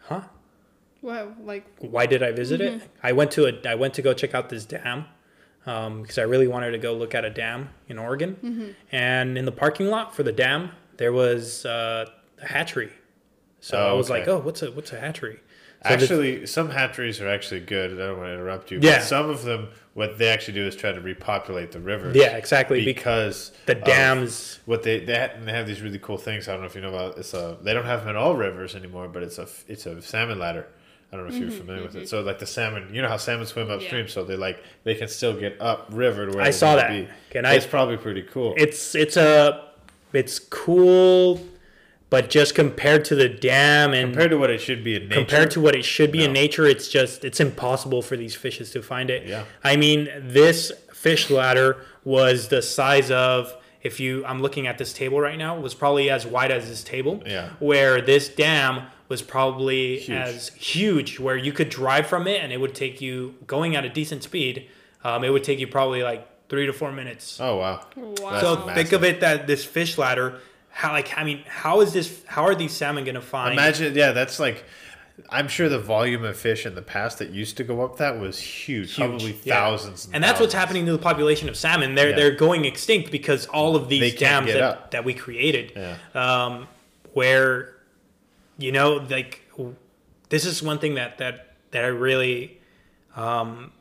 Huh? 0.00 0.22
Well, 1.02 1.34
like, 1.42 1.64
why 1.78 2.06
did 2.06 2.22
I 2.22 2.32
visit 2.32 2.60
Mm-hmm. 2.60 2.76
it? 2.76 2.90
I 3.02 3.12
went 3.12 3.30
to 3.32 3.46
a 3.46 3.68
I 3.68 3.74
went 3.74 3.92
to 3.94 4.02
go 4.02 4.12
check 4.14 4.34
out 4.34 4.48
this 4.48 4.64
dam 4.64 5.04
because 5.64 6.18
I 6.18 6.22
really 6.22 6.46
wanted 6.48 6.72
to 6.72 6.78
go 6.78 6.92
look 6.94 7.14
at 7.14 7.24
a 7.24 7.30
dam 7.30 7.70
in 7.88 7.98
Oregon. 7.98 8.36
Mm-hmm. 8.42 8.66
And 8.92 9.38
in 9.38 9.44
the 9.44 9.52
parking 9.52 9.86
lot 9.88 10.14
for 10.14 10.22
the 10.22 10.32
dam, 10.32 10.70
there 10.98 11.12
was 11.12 11.64
uh, 11.66 12.06
a 12.42 12.46
hatchery. 12.46 12.92
So 13.60 13.78
Oh, 13.78 13.90
I 13.90 13.92
was 13.94 14.10
okay. 14.10 14.20
like, 14.20 14.28
"Oh, 14.28 14.38
what's 14.40 14.62
a 14.62 14.70
what's 14.72 14.92
a 14.92 15.00
hatchery?" 15.00 15.40
So 15.82 15.88
the- 15.88 15.94
actually, 16.02 16.46
some 16.46 16.70
hatcheries 16.70 17.20
are 17.20 17.28
actually 17.28 17.60
good. 17.60 17.92
I 17.92 18.06
don't 18.06 18.18
want 18.18 18.28
to 18.28 18.34
interrupt 18.34 18.70
you. 18.70 18.78
Yeah. 18.82 18.98
But 18.98 19.04
some 19.04 19.28
of 19.30 19.42
them, 19.42 19.68
what 19.94 20.18
they 20.18 20.28
actually 20.28 20.54
do 20.54 20.66
is 20.66 20.76
try 20.76 20.92
to 20.92 21.00
repopulate 21.00 21.72
the 21.72 21.80
rivers. 21.80 22.14
yeah, 22.16 22.36
exactly. 22.36 22.80
Be- 22.80 22.84
Because 22.92 23.52
the 23.66 23.74
dams. 23.74 24.60
What 24.66 24.82
they 24.82 25.00
they 25.00 25.14
have, 25.14 25.30
and 25.32 25.48
they 25.48 25.52
have 25.52 25.66
these 25.66 25.80
really 25.82 25.98
cool 25.98 26.18
things. 26.18 26.46
I 26.48 26.52
don't 26.52 26.60
know 26.60 26.66
if 26.66 26.74
you 26.74 26.82
know 26.82 26.88
about. 26.90 27.16
It's 27.18 27.32
a 27.32 27.56
they 27.62 27.72
don't 27.72 27.86
have 27.86 28.00
them 28.00 28.10
in 28.10 28.16
all 28.16 28.34
rivers 28.36 28.74
anymore, 28.74 29.08
but 29.08 29.22
it's 29.22 29.38
a 29.38 29.48
it's 29.66 29.86
a 29.86 30.00
salmon 30.02 30.38
ladder. 30.38 30.66
I 31.14 31.16
don't 31.16 31.28
know 31.28 31.34
if 31.34 31.40
you're 31.40 31.48
mm-hmm, 31.48 31.58
familiar 31.58 31.82
with 31.84 31.94
it. 31.94 31.98
Mm-hmm. 32.00 32.06
So 32.06 32.22
like 32.22 32.40
the 32.40 32.46
salmon, 32.46 32.92
you 32.92 33.00
know 33.00 33.06
how 33.08 33.16
salmon 33.18 33.46
swim 33.46 33.70
upstream, 33.70 34.06
Yeah. 34.06 34.10
so 34.10 34.24
they 34.24 34.34
like 34.34 34.64
they 34.82 34.96
can 34.96 35.06
still 35.06 35.38
get 35.38 35.60
up 35.60 35.86
river 35.92 36.26
to 36.26 36.32
where 36.32 36.42
I 36.42 36.46
they 36.46 36.52
saw 36.52 36.74
that. 36.74 36.90
be. 36.90 37.08
Can 37.30 37.44
So 37.44 37.50
I- 37.50 37.54
It's 37.54 37.66
probably 37.66 37.96
pretty 37.96 38.22
cool. 38.22 38.52
It's 38.56 38.96
it's 38.96 39.16
a 39.16 39.68
it's 40.12 40.40
cool, 40.40 41.40
but 42.10 42.30
just 42.30 42.56
compared 42.56 43.04
to 43.06 43.14
the 43.14 43.28
dam 43.28 43.94
and 43.94 44.08
compared 44.12 44.30
to 44.32 44.38
what 44.38 44.50
it 44.50 44.60
should 44.60 44.82
be 44.82 44.96
in 44.96 45.02
nature. 45.08 45.20
compared 45.20 45.50
to 45.52 45.60
what 45.60 45.76
it 45.76 45.84
should 45.84 46.10
be 46.10 46.24
in 46.24 46.32
nature, 46.32 46.66
it's 46.66 46.88
just 46.88 47.24
it's 47.24 47.38
impossible 47.38 48.02
for 48.02 48.16
these 48.16 48.34
fishes 48.34 48.72
to 48.72 48.82
find 48.82 49.08
it. 49.08 49.24
Yeah. 49.28 49.44
I 49.62 49.76
mean, 49.76 50.08
this 50.20 50.72
fish 50.92 51.30
ladder 51.30 51.76
was 52.02 52.48
the 52.48 52.60
size 52.60 53.12
of 53.12 53.54
if 53.84 54.00
you 54.00 54.24
I'm 54.26 54.42
looking 54.42 54.66
at 54.66 54.78
this 54.78 54.92
table 54.92 55.20
right 55.20 55.38
now 55.38 55.56
was 55.60 55.74
probably 55.74 56.10
as 56.10 56.26
wide 56.26 56.50
as 56.50 56.68
this 56.68 56.82
table. 56.82 57.22
Yeah. 57.24 57.50
Where 57.60 58.00
this 58.00 58.28
dam 58.28 58.86
was 59.08 59.22
probably 59.22 59.98
Huge. 59.98 60.16
as 60.16 60.48
huge 60.50 61.18
where 61.20 61.36
you 61.36 61.52
could 61.52 61.68
drive 61.68 62.06
from 62.06 62.26
it 62.26 62.42
and 62.42 62.52
it 62.52 62.60
would 62.60 62.74
take 62.74 63.00
you 63.00 63.34
going 63.46 63.76
at 63.76 63.84
a 63.84 63.88
decent 63.88 64.22
speed. 64.22 64.66
Um, 65.02 65.24
it 65.24 65.30
would 65.30 65.44
take 65.44 65.58
you 65.58 65.66
probably 65.66 66.02
like 66.02 66.26
three 66.48 66.66
to 66.66 66.72
four 66.72 66.90
minutes. 66.92 67.38
oh 67.40 67.56
wow. 67.58 67.86
wow. 67.96 68.40
So 68.40 68.56
massive. 68.56 68.74
think 68.74 68.92
of 68.92 69.04
it 69.04 69.20
that 69.20 69.46
this 69.46 69.64
fish 69.64 69.98
ladder, 69.98 70.40
how 70.70 70.92
like 70.92 71.16
I 71.16 71.24
mean, 71.24 71.44
how 71.46 71.80
is 71.82 71.92
this? 71.92 72.22
How 72.26 72.44
are 72.44 72.54
these 72.54 72.72
salmon 72.72 73.04
gonna 73.04 73.20
find? 73.20 73.52
Imagine, 73.52 73.94
yeah, 73.94 74.12
that's 74.12 74.38
like. 74.40 74.64
I'm 75.30 75.46
sure 75.46 75.68
the 75.68 75.78
volume 75.78 76.24
of 76.24 76.36
fish 76.36 76.66
in 76.66 76.74
the 76.74 76.82
past 76.82 77.20
that 77.20 77.30
used 77.30 77.56
to 77.58 77.64
go 77.64 77.84
up 77.84 77.98
that 77.98 78.18
was 78.18 78.36
huge, 78.36 78.94
Huge, 78.94 78.96
probably 78.96 79.36
yeah. 79.44 79.54
thousands. 79.54 80.08
and 80.12 80.24
that's 80.24 80.40
what's 80.40 80.52
happening 80.54 80.86
to 80.86 80.92
the 80.92 80.98
population 80.98 81.48
of 81.48 81.56
salmon. 81.56 81.94
They're 81.94 82.10
Yeah. 82.10 82.16
they're 82.16 82.30
going 82.34 82.64
extinct 82.64 83.12
because 83.12 83.46
all 83.46 83.76
of 83.76 83.88
these 83.88 84.16
dams 84.16 84.48
that, 84.48 84.60
up. 84.60 84.90
that 84.90 85.04
we 85.04 85.14
created, 85.14 85.70
Yeah. 85.76 85.96
um, 86.16 86.66
where 87.12 87.73
you 88.58 88.72
know, 88.72 88.94
like 88.94 89.42
this 90.28 90.44
is 90.44 90.62
one 90.62 90.78
thing 90.78 90.94
that 90.94 91.18
that 91.18 91.54
that 91.70 91.84
I 91.84 91.88
really 91.88 92.60
um, 93.16 93.72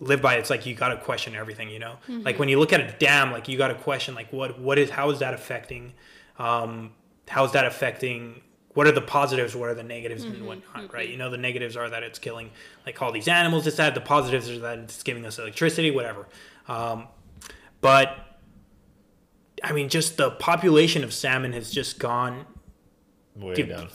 live 0.00 0.20
by. 0.20 0.36
It's 0.36 0.50
like 0.50 0.66
you 0.66 0.74
got 0.74 0.88
to 0.88 0.96
question 0.96 1.34
everything. 1.34 1.70
You 1.70 1.78
know, 1.78 1.96
like 2.08 2.38
when 2.38 2.48
you 2.48 2.58
look 2.58 2.72
at 2.72 2.80
a 2.80 2.92
dam, 2.98 3.32
like 3.32 3.48
you 3.48 3.56
got 3.58 3.68
to 3.68 3.74
question 3.74 4.14
like 4.14 4.32
what 4.32 4.58
what 4.58 4.78
is 4.78 4.90
how 4.90 5.10
is 5.10 5.20
that 5.20 5.34
affecting, 5.34 5.92
um, 6.38 6.92
how 7.28 7.44
is 7.44 7.52
that 7.52 7.64
affecting 7.64 8.40
what 8.74 8.88
are 8.88 8.92
the 8.92 9.00
positives, 9.00 9.54
what 9.54 9.68
are 9.68 9.74
the 9.74 9.84
negatives, 9.84 10.24
and 10.24 10.46
whatnot, 10.46 10.92
right? 10.92 11.08
You 11.08 11.16
know, 11.16 11.30
the 11.30 11.38
negatives 11.38 11.76
are 11.76 11.88
that 11.88 12.02
it's 12.02 12.18
killing 12.18 12.50
like 12.84 13.00
all 13.00 13.12
these 13.12 13.28
animals. 13.28 13.66
It's 13.68 13.76
that 13.76 13.94
the 13.94 14.00
positives 14.00 14.50
are 14.50 14.58
that 14.58 14.78
it's 14.78 15.02
giving 15.04 15.24
us 15.24 15.38
electricity, 15.38 15.92
whatever. 15.92 16.26
Um, 16.66 17.06
but 17.80 18.18
I 19.62 19.72
mean, 19.72 19.88
just 19.88 20.16
the 20.16 20.32
population 20.32 21.04
of 21.04 21.12
salmon 21.12 21.52
has 21.52 21.70
just 21.70 22.00
gone 22.00 22.46
Way 23.36 23.54
Dude, 23.54 23.68
down. 23.68 23.88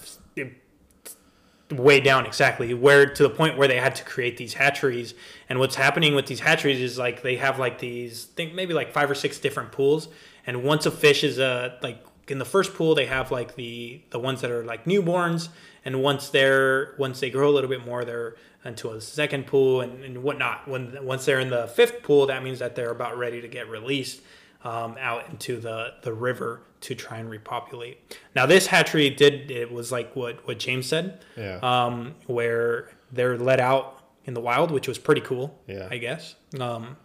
way 1.72 2.00
down 2.00 2.26
exactly. 2.26 2.74
Where 2.74 3.06
to 3.06 3.24
the 3.24 3.30
point 3.30 3.58
where 3.58 3.68
they 3.68 3.78
had 3.78 3.96
to 3.96 4.04
create 4.04 4.38
these 4.38 4.54
hatcheries. 4.54 5.14
And 5.48 5.60
what's 5.60 5.76
happening 5.76 6.16
with 6.16 6.26
these 6.26 6.42
hatcheries 6.42 6.80
is 6.80 6.98
like 6.98 7.22
they 7.22 7.38
have 7.38 7.60
like 7.60 7.80
these 7.80 8.26
think 8.26 8.54
maybe 8.54 8.74
like 8.74 8.92
five 8.92 9.10
or 9.10 9.16
six 9.16 9.40
different 9.40 9.72
pools. 9.72 10.10
And 10.46 10.64
once 10.64 10.86
a 10.86 10.92
fish 10.92 11.24
is 11.24 11.40
uh 11.40 11.78
like 11.82 12.04
in 12.28 12.38
the 12.38 12.46
first 12.46 12.74
pool 12.74 12.96
they 12.96 13.06
have 13.06 13.32
like 13.32 13.56
the 13.56 14.02
the 14.10 14.20
ones 14.20 14.42
that 14.42 14.52
are 14.52 14.66
like 14.66 14.86
newborns. 14.86 15.50
And 15.86 16.02
once 16.02 16.30
they're 16.30 16.96
once 16.98 17.20
they 17.20 17.30
grow 17.30 17.50
a 17.50 17.54
little 17.54 17.70
bit 17.70 17.86
more 17.86 18.04
they're 18.04 18.36
into 18.66 18.90
a 18.92 19.00
second 19.00 19.48
pool 19.48 19.80
and, 19.80 20.04
and 20.04 20.22
whatnot. 20.22 20.68
When 20.68 20.98
once 21.06 21.24
they're 21.24 21.40
in 21.40 21.50
the 21.50 21.68
fifth 21.68 22.04
pool 22.04 22.26
that 22.26 22.44
means 22.44 22.60
that 22.60 22.76
they're 22.76 22.92
about 22.92 23.18
ready 23.18 23.40
to 23.42 23.48
get 23.48 23.70
released 23.70 24.22
um, 24.66 24.98
out 25.00 25.30
into 25.30 25.62
the 25.62 25.94
the 26.02 26.14
river 26.14 26.62
to 26.82 26.95
try 26.95 27.17
and 27.17 27.30
repopulate 27.30 28.17
now 28.36 28.45
this 28.45 28.67
hatchery 28.67 29.09
did 29.09 29.51
it 29.51 29.71
was 29.71 29.91
like 29.91 30.15
what 30.15 30.45
what 30.47 30.57
james 30.59 30.86
said 30.88 31.19
Yeah. 31.36 31.59
um, 31.61 32.15
where 32.27 32.89
they're 33.11 33.38
let 33.38 33.59
out 33.59 33.95
in 34.25 34.34
the 34.36 34.41
wild, 34.41 34.69
which 34.69 34.88
was 34.88 34.99
pretty 34.99 35.21
cool. 35.21 35.57
Yeah. 35.65 35.88
I 35.89 35.97
guess. 35.97 36.36
Um, 36.59 36.97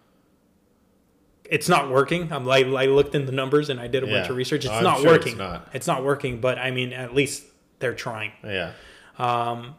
it's 1.49 1.69
not 1.69 1.91
working. 1.91 2.31
I'm 2.33 2.45
like 2.45 2.67
I 2.67 2.87
looked 2.87 3.15
in 3.15 3.25
the 3.27 3.33
numbers 3.33 3.71
and 3.71 3.81
I 3.81 3.87
did 3.87 4.03
a 4.03 4.07
bunch 4.07 4.29
of 4.29 4.37
research. 4.37 4.65
It's 4.67 4.73
I'm 4.75 4.83
not 4.83 5.01
sure 5.01 5.15
it's 5.15 5.25
working. 5.25 5.39
not. 5.39 5.69
It's 5.73 5.87
not 5.87 6.05
working. 6.05 6.41
But 6.41 6.59
I 6.59 6.71
mean, 6.71 6.93
at 6.93 7.15
least 7.15 7.45
they're 7.79 7.95
trying. 7.95 8.33
yeah. 8.43 8.73
Um, 9.19 9.77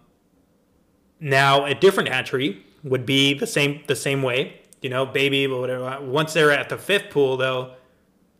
now 1.20 1.66
a 1.66 1.76
different 1.76 2.10
hatchery 2.10 2.64
would 2.84 3.06
be 3.06 3.34
the 3.34 3.48
same 3.48 3.82
the 3.88 3.96
same 3.96 4.22
way. 4.24 4.62
You 4.82 4.90
know, 4.90 5.06
baby, 5.06 5.46
but 5.48 5.60
whatever. 5.60 6.00
Once 6.02 6.34
they're 6.34 6.52
at 6.52 6.70
the 6.70 6.78
fifth 6.78 7.10
pool, 7.10 7.38
though, 7.38 7.74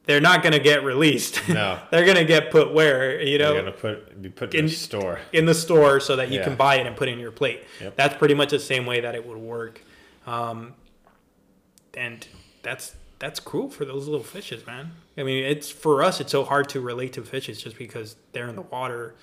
they're 0.06 0.22
not 0.22 0.42
going 0.44 0.54
to 0.54 0.60
get 0.60 0.84
released. 0.84 1.42
No. 1.50 1.80
they're 1.92 2.06
going 2.06 2.18
to 2.18 2.26
get 2.26 2.52
put 2.52 2.74
where 2.74 3.22
you 3.22 3.38
know 3.38 3.54
They're 3.54 3.62
gonna 3.64 3.72
put 3.76 4.22
be 4.22 4.30
put 4.30 4.54
in, 4.54 4.62
in- 4.62 4.66
a 4.66 4.70
store. 4.70 5.20
in 5.34 5.46
the 5.46 5.54
store 5.54 6.00
so 6.00 6.16
that 6.16 6.30
you 6.30 6.40
Yeah. 6.40 6.46
can 6.46 6.56
buy 6.56 6.76
it 6.76 6.88
and 6.88 6.96
put 6.96 7.08
it 7.10 7.14
in 7.14 7.20
your 7.20 7.32
plate. 7.32 7.64
Yep. 7.82 7.96
That's 7.96 8.16
pretty 8.16 8.34
much 8.34 8.50
the 8.52 8.60
same 8.60 8.86
way 8.86 9.02
that 9.02 9.16
it 9.16 9.26
would 9.26 9.38
work. 9.38 9.82
Um, 10.28 10.74
and 11.96 12.28
that's 12.64 12.96
that's 13.20 13.40
cruel 13.40 13.70
for 13.70 13.86
those 13.86 14.08
little 14.08 14.24
fishes, 14.26 14.66
man. 14.68 14.92
I 15.18 15.24
mean, 15.24 15.44
it's 15.46 15.70
for 15.70 16.04
us. 16.04 16.20
It's 16.20 16.32
so 16.32 16.44
hard 16.44 16.68
to 16.70 16.82
relate 16.82 17.14
to 17.14 17.22
fishes 17.24 17.62
just 17.64 17.78
because 17.78 18.18
they're 18.34 18.50
in 18.50 18.56
the 18.56 18.62
water. 18.62 19.16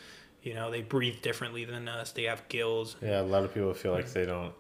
You 0.42 0.54
know, 0.54 0.70
they 0.70 0.80
breathe 0.82 1.20
differently 1.22 1.64
than 1.66 1.86
us. 1.88 2.10
They 2.12 2.22
have 2.24 2.48
gills. 2.48 2.96
Yeah, 3.02 3.20
a 3.20 3.22
lot 3.22 3.44
of 3.44 3.52
people 3.54 3.72
feel 3.74 3.92
like 3.92 4.10
they 4.12 4.24
don't. 4.24 4.52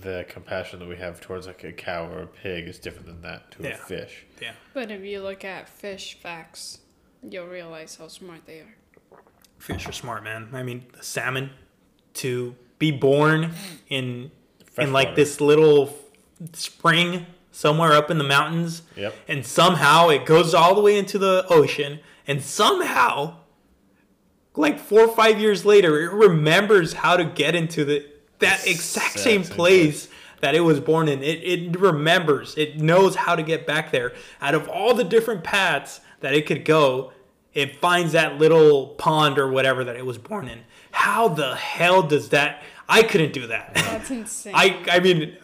The 0.00 0.26
compassion 0.28 0.80
that 0.80 0.88
we 0.88 0.96
have 0.96 1.20
towards 1.20 1.46
like 1.46 1.64
a 1.64 1.72
cow 1.72 2.06
or 2.12 2.20
a 2.22 2.26
pig 2.26 2.68
is 2.68 2.78
different 2.78 3.06
than 3.06 3.22
that 3.22 3.50
to 3.52 3.62
Yeah. 3.62 3.70
a 3.70 3.76
fish. 3.78 4.24
Yeah, 4.40 4.52
But 4.74 4.90
if 4.90 5.02
you 5.02 5.22
look 5.22 5.44
at 5.44 5.68
fish 5.68 6.18
facts, 6.20 6.80
you'll 7.22 7.46
realize 7.46 7.96
how 7.96 8.08
smart 8.08 8.42
they 8.46 8.58
are. 8.60 8.74
fish 9.58 9.88
are 9.88 9.92
smart, 9.92 10.22
man. 10.22 10.50
I 10.52 10.62
mean, 10.62 10.84
the 10.96 11.02
salmon 11.02 11.50
to 12.14 12.54
be 12.78 12.90
born 12.92 13.52
in 13.88 14.30
in 14.76 14.92
like 14.92 15.08
Freshwater. 15.08 15.14
this 15.16 15.40
little 15.40 15.98
spring 16.52 17.26
somewhere 17.50 17.92
up 17.94 18.10
in 18.12 18.18
the 18.18 18.24
mountains 18.24 18.82
Yep. 18.94 19.14
and 19.26 19.44
somehow 19.44 20.08
it 20.10 20.24
goes 20.24 20.54
all 20.54 20.76
the 20.76 20.80
way 20.80 20.96
into 20.96 21.18
the 21.18 21.44
ocean 21.50 21.98
and 22.28 22.40
somehow 22.40 23.38
like 24.54 24.78
four 24.78 25.00
or 25.00 25.16
five 25.16 25.40
years 25.40 25.64
later 25.64 26.00
it 26.00 26.12
remembers 26.12 26.92
how 26.92 27.16
to 27.16 27.24
get 27.24 27.56
into 27.56 27.84
the 27.84 28.06
that 28.38 28.66
exact 28.66 28.68
exact 28.68 29.18
same 29.18 29.44
same 29.44 29.56
place 29.56 30.08
that 30.40 30.54
it 30.54 30.60
was 30.60 30.80
born 30.80 31.08
in 31.08 31.22
it, 31.22 31.42
it 31.42 31.78
remembers 31.78 32.56
it 32.56 32.78
knows 32.80 33.14
how 33.16 33.34
to 33.34 33.42
get 33.42 33.66
back 33.66 33.90
there 33.90 34.12
out 34.40 34.54
of 34.54 34.68
all 34.68 34.94
the 34.94 35.04
different 35.04 35.42
paths 35.44 36.00
that 36.20 36.34
it 36.34 36.46
could 36.46 36.64
go 36.64 37.12
it 37.54 37.76
finds 37.76 38.12
that 38.12 38.38
little 38.38 38.88
pond 38.88 39.38
or 39.38 39.50
whatever 39.50 39.84
that 39.84 39.96
it 39.96 40.06
was 40.06 40.18
born 40.18 40.48
in 40.48 40.60
how 40.90 41.28
the 41.28 41.56
hell 41.56 42.02
does 42.02 42.28
that 42.28 42.62
i 42.88 43.02
couldn't 43.02 43.32
do 43.32 43.46
that 43.46 43.74
That's 43.74 44.10
insane. 44.10 44.54
i 44.54 44.84
i 44.90 45.00
mean 45.00 45.36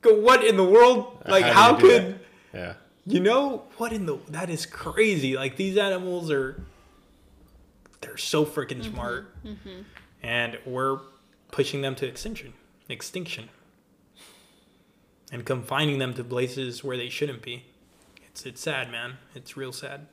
go- 0.00 0.20
what 0.20 0.44
in 0.44 0.56
the 0.56 0.64
world 0.64 1.22
like 1.26 1.44
how, 1.44 1.74
do 1.74 1.86
you 1.86 1.92
do 1.92 1.98
could 1.98 2.14
that? 2.14 2.20
Yeah. 2.54 2.74
you 3.06 3.20
know 3.20 3.64
what 3.78 3.92
in 3.92 4.06
the 4.06 4.18
that 4.28 4.48
is 4.48 4.64
crazy. 4.64 5.36
Like 5.36 5.56
these 5.56 5.76
animals 5.76 6.30
are 6.30 6.62
they're 8.00 8.16
so 8.16 8.44
freaking 8.44 8.80
mm-hmm. 8.80 8.94
smart. 8.94 9.44
Mm-hmm. 9.44 9.82
And 10.22 10.58
we're 10.64 11.00
pushing 11.54 11.82
them 11.82 11.94
to 11.94 12.04
extinction. 12.04 12.52
Extinction. 12.88 13.48
And 15.30 15.46
confining 15.46 15.98
them 16.00 16.12
to 16.14 16.24
places 16.24 16.82
where 16.82 16.96
they 16.96 17.08
shouldn't 17.08 17.42
be. 17.42 17.64
It's 18.26 18.44
it's 18.44 18.60
sad, 18.60 18.90
man. 18.90 19.18
It's 19.36 19.56
real 19.56 19.72
sad. 19.72 20.08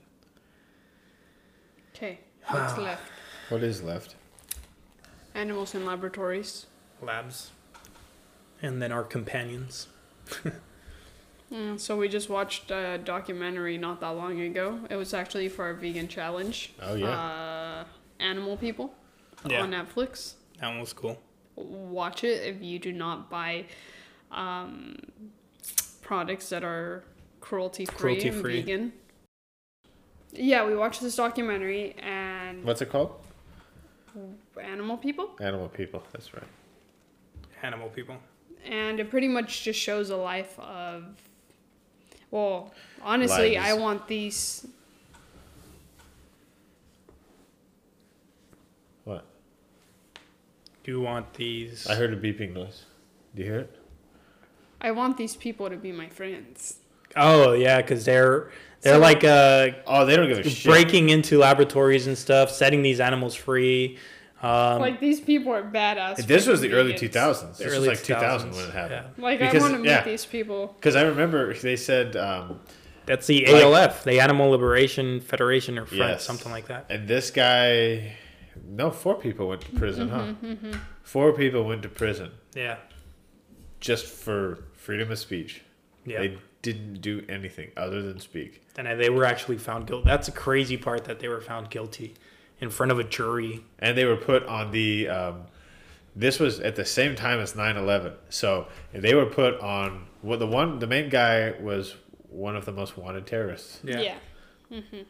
Okay, 1.96 2.20
what's 2.48 2.78
left? 2.78 3.02
What 3.50 3.64
is 3.64 3.82
left? 3.82 4.16
Animals 5.34 5.74
in 5.74 5.84
laboratories. 5.84 6.68
Labs. 7.02 7.50
And 8.62 8.82
then 8.82 8.92
our 8.92 9.04
companions. 9.04 9.88
Mm, 11.54 11.78
so 11.78 11.98
we 11.98 12.08
just 12.08 12.30
watched 12.30 12.72
a 12.72 12.98
documentary 12.98 13.78
not 13.78 14.00
that 14.00 14.12
long 14.12 14.40
ago. 14.40 14.80
It 14.90 14.96
was 14.96 15.14
actually 15.14 15.50
for 15.50 15.66
our 15.66 15.74
vegan 15.74 16.08
challenge. 16.08 16.72
Oh 16.82 16.96
yeah. 16.96 17.10
Uh, 17.10 17.84
Animal 18.22 18.56
People 18.56 18.94
Yeah. 19.46 19.64
on 19.64 19.72
Netflix. 19.72 20.36
That 20.62 20.70
one 20.70 20.80
was 20.80 20.94
cool. 20.94 21.20
Watch 21.56 22.24
it 22.24 22.44
if 22.44 22.62
you 22.62 22.80
do 22.80 22.92
not 22.92 23.30
buy 23.30 23.66
um, 24.32 24.98
products 26.02 26.50
that 26.50 26.64
are 26.64 27.04
cruelty 27.40 27.86
free 27.86 28.22
and 28.22 28.44
vegan. 28.44 28.94
Yeah, 30.32 30.66
we 30.66 30.76
watched 30.76 31.02
this 31.02 31.16
documentary 31.16 31.94
and 32.02 32.64
What's 32.64 32.82
it 32.82 32.90
called? 32.90 33.16
Animal 34.62 34.98
People, 34.98 35.30
Animal 35.40 35.70
people. 35.70 36.04
That's 36.12 36.34
right. 36.34 36.44
Animal 37.64 37.90
people. 37.90 38.18
and 38.66 39.00
it 39.00 39.10
pretty 39.10 39.28
much 39.28 39.64
just 39.64 39.80
shows 39.80 40.10
a 40.10 40.16
life 40.18 40.58
of. 40.60 41.06
Well, 42.30 42.74
honestly, 43.02 43.56
Lives. 43.56 43.68
I 43.70 43.74
want 43.74 44.08
these 44.08 44.66
What? 49.04 49.26
Do 50.84 50.92
you 50.92 51.02
want 51.02 51.34
these 51.36 51.88
I 51.88 51.96
heard 51.96 52.14
a 52.14 52.18
beeping 52.18 52.54
noise. 52.54 52.86
Do 53.36 53.44
you 53.44 53.50
hear 53.50 53.60
it? 53.62 53.76
I 54.82 54.92
want 54.92 55.18
these 55.18 55.36
people 55.36 55.70
to 55.70 55.78
be 55.78 55.92
my 55.92 56.10
friends. 56.10 56.78
Oh 57.16 57.54
yeah, 57.54 57.82
because 57.82 58.06
they're 58.06 58.52
they're 58.82 58.96
So- 58.96 59.00
like 59.00 59.24
uh 59.24 59.70
Oh, 59.86 60.06
they 60.06 60.16
don't 60.16 60.28
give 60.28 60.40
a 60.40 60.50
shit. 60.50 60.70
breaking 60.70 61.10
into 61.10 61.38
laboratories 61.38 62.08
and 62.08 62.18
stuff, 62.18 62.50
setting 62.52 62.82
these 62.82 63.00
animals 63.00 63.36
free. 63.36 63.98
Um, 64.42 64.80
like 64.82 65.00
these 65.00 65.22
people 65.22 65.54
are 65.54 65.62
badass. 65.62 66.26
This 66.26 66.48
was 66.48 66.62
the 66.62 66.74
early 66.74 66.94
2000s. 66.94 67.58
the 67.58 67.64
This 67.64 67.74
early 67.74 67.90
was 67.90 68.00
like 68.00 68.04
2000 68.04 68.52
when 68.54 68.66
it 68.66 68.72
happened. 68.74 69.06
Like 69.20 69.38
Because- 69.40 69.62
I 69.62 69.66
want 69.68 69.74
to 69.76 69.80
meet 69.80 69.90
yeah. 69.90 70.04
these 70.04 70.26
people. 70.26 70.76
Because 70.80 70.96
I 70.96 71.04
remember 71.04 71.54
they 71.54 71.76
said, 71.76 72.16
um, 72.16 72.60
That's 73.06 73.28
the 73.28 73.46
Like- 73.46 73.64
ALF, 73.64 74.04
the 74.04 74.20
Animal 74.20 74.50
Liberation 74.50 75.20
Federation 75.22 75.78
or 75.78 75.86
Front, 75.86 76.00
Yes. 76.14 76.24
something 76.24 76.52
like 76.52 76.68
that. 76.70 76.86
and 76.90 77.08
this 77.08 77.30
guy, 77.30 78.14
no, 78.68 78.92
four 78.92 79.16
people 79.16 79.48
went 79.50 79.62
to 79.62 79.72
prison, 79.72 80.10
Mm-hmm, 80.10 80.72
huh? 80.72 80.78
Four 81.04 81.34
people 81.34 81.64
went 81.64 81.82
to 81.84 81.90
prison 81.90 82.32
Yeah, 82.56 82.78
just 83.80 84.06
for 84.06 84.64
freedom 84.74 85.12
of 85.12 85.20
speech. 85.20 85.62
yeah. 86.06 86.20
They 86.20 86.38
didn't 86.62 87.02
do 87.02 87.24
anything 87.28 87.72
other 87.76 88.02
than 88.04 88.20
speak. 88.20 88.62
and 88.78 88.88
they 89.00 89.10
were 89.10 89.26
actually 89.26 89.58
found 89.58 89.88
guilty. 89.88 90.06
That's 90.08 90.28
the 90.28 90.32
crazy 90.34 90.78
part 90.78 91.06
that 91.06 91.20
they 91.20 91.28
were 91.28 91.42
found 91.42 91.70
guilty 91.72 92.14
in 92.60 92.70
front 92.70 92.92
of 92.92 93.00
a 93.00 93.04
jury. 93.04 93.64
and 93.80 93.98
they 93.98 94.06
were 94.06 94.16
put 94.18 94.46
on 94.46 94.70
the 94.72 95.08
um, 95.10 95.44
this 96.16 96.40
was 96.40 96.60
at 96.60 96.76
the 96.76 96.86
same 96.86 97.16
time 97.16 97.40
as 97.40 97.54
9-11 97.54 98.14
so 98.30 98.68
they 98.94 99.16
were 99.16 99.26
put 99.26 99.60
on 99.62 100.06
well 100.22 100.38
the 100.38 100.46
one 100.46 100.78
the 100.80 100.86
main 100.86 101.10
guy 101.10 101.54
was 101.60 101.96
one 102.30 102.56
of 102.56 102.66
the 102.66 102.72
most 102.72 102.98
wanted 102.98 103.26
terrorists 103.26 103.80
yeah, 103.84 104.00
Yeah. 104.02 104.16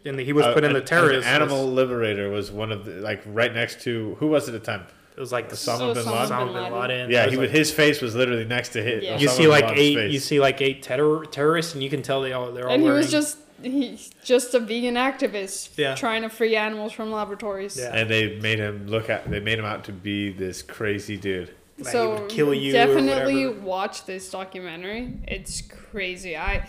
And 0.05 0.19
he 0.19 0.33
was 0.33 0.45
Uh, 0.45 0.53
put 0.53 0.63
in 0.63 0.73
the 0.73 0.81
terrorist 0.81 1.27
animal 1.27 1.63
list. 1.65 1.75
liberator 1.75 2.29
was 2.29 2.51
one 2.51 2.71
of 2.71 2.85
the 2.85 2.93
like 2.93 3.21
right 3.25 3.53
next 3.53 3.81
to 3.81 4.15
who 4.19 4.27
was 4.27 4.47
it 4.49 4.55
at 4.55 4.63
the 4.63 4.65
time 4.71 4.85
It 5.15 5.19
was 5.19 5.31
like 5.31 5.49
the 5.49 5.55
Osama 5.55 5.93
bin 5.93 6.05
Laden? 6.05 6.13
Osama 6.13 6.45
bin 6.45 6.53
bin 6.53 6.63
Laden. 6.63 6.79
Laden. 6.81 7.11
yeah 7.11 7.23
It 7.25 7.31
he 7.31 7.37
was 7.37 7.49
was, 7.49 7.57
his 7.57 7.71
face 7.71 8.01
was 8.01 8.15
literally 8.15 8.45
next 8.45 8.69
to 8.69 8.81
his. 8.81 9.03
Yeah. 9.03 9.17
you 9.19 9.27
see 9.27 9.47
like 9.47 9.65
eight. 9.77 9.95
face. 9.95 10.13
You 10.13 10.19
see 10.19 10.39
like 10.39 10.61
eight 10.61 10.81
terror, 10.83 11.25
terrorists, 11.25 11.73
and 11.73 11.83
you 11.83 11.89
can 11.89 12.01
tell 12.01 12.21
they 12.21 12.33
all 12.33 12.51
they're 12.51 12.67
all 12.67 12.73
And 12.73 12.81
he 12.83 12.89
was 12.89 13.11
just 13.11 13.37
he's 13.61 14.09
just 14.23 14.55
a 14.55 14.59
vegan 14.59 14.95
activist 14.95 15.77
Yeah. 15.77 15.93
trying 15.93 16.23
to 16.23 16.29
free 16.29 16.55
animals 16.55 16.93
from 16.93 17.11
laboratories. 17.11 17.77
Yeah. 17.77 17.95
and 17.95 18.09
they 18.09 18.39
made 18.39 18.57
him 18.59 18.87
look 18.87 19.09
at 19.09 19.29
they 19.29 19.39
made 19.39 19.59
him 19.59 19.65
out 19.65 19.83
to 19.83 19.91
be 19.91 20.31
this 20.31 20.63
crazy 20.63 21.17
dude 21.17 21.49
That 21.77 21.85
he 21.85 21.91
So 21.91 22.01
would 22.21 22.29
kill 22.29 22.53
you 22.55 22.71
definitely 22.71 23.45
whatever. 23.45 23.61
watch 23.61 24.05
this 24.05 24.31
documentary. 24.31 25.19
It's 25.27 25.61
crazy. 25.61 26.35
I 26.35 26.67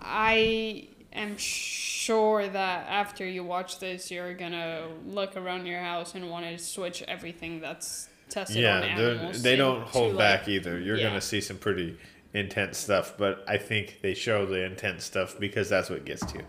I 0.00 0.88
am 1.16 1.36
sure 1.36 2.46
that 2.48 2.86
after 2.88 3.26
you 3.26 3.42
watch 3.44 3.78
this, 3.78 4.10
you're 4.10 4.34
gonna 4.34 4.88
look 5.06 5.36
around 5.36 5.66
your 5.66 5.80
house 5.80 6.14
and 6.14 6.30
want 6.30 6.44
to 6.46 6.58
switch 6.58 7.02
everything 7.08 7.60
that's 7.60 8.08
tested 8.28 8.64
on 8.64 8.82
yeah, 8.82 8.96
they're- 8.96 9.10
animals. 9.14 9.42
they 9.42 9.56
don't 9.56 9.80
to, 9.80 9.86
hold 9.86 10.14
like- 10.14 10.18
back 10.18 10.48
either. 10.48 10.78
You're 10.78 10.96
yeah. 10.96 11.08
gonna 11.08 11.20
see 11.20 11.40
some 11.40 11.58
pretty 11.58 11.98
intense 12.34 12.78
stuff, 12.78 13.14
but 13.16 13.44
I 13.48 13.56
think 13.56 14.00
they 14.02 14.14
show 14.14 14.46
the 14.46 14.62
intense 14.64 15.04
stuff 15.04 15.38
because 15.38 15.68
that's 15.68 15.88
what 15.88 16.04
gets 16.04 16.24
to 16.26 16.38
you, 16.38 16.44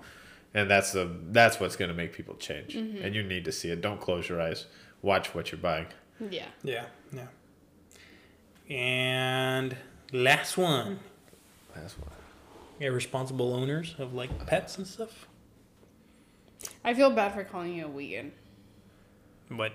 and 0.54 0.70
that's 0.70 0.92
the 0.92 1.10
that's 1.32 1.60
what's 1.60 1.76
gonna 1.76 1.94
make 1.94 2.14
people 2.14 2.36
change. 2.36 2.76
Mm-hmm. 2.76 3.04
And 3.04 3.16
you 3.16 3.24
need 3.24 3.46
to 3.46 3.52
see 3.52 3.70
it. 3.70 3.82
Don't 3.82 4.02
close 4.02 4.28
your 4.28 4.42
eyes. 4.42 4.66
Watch 5.02 5.34
what 5.34 5.52
you're 5.52 5.62
buying. 5.62 5.86
Yeah. 6.32 6.48
Yeah, 6.64 6.86
yeah. 7.14 7.28
And 8.76 9.78
last 10.12 10.58
one. 10.58 11.00
Last 11.76 11.98
what. 12.00 12.12
Irresponsible 12.80 13.54
owners 13.54 13.96
of 13.98 14.14
like 14.14 14.46
pets 14.46 14.78
and 14.78 14.86
stuff. 14.86 15.28
I 16.84 16.94
feel 16.94 17.10
bad 17.12 17.34
for 17.34 17.44
calling 17.44 17.74
you 17.74 17.86
a 17.86 17.90
vegan. 17.90 18.32
But 19.50 19.74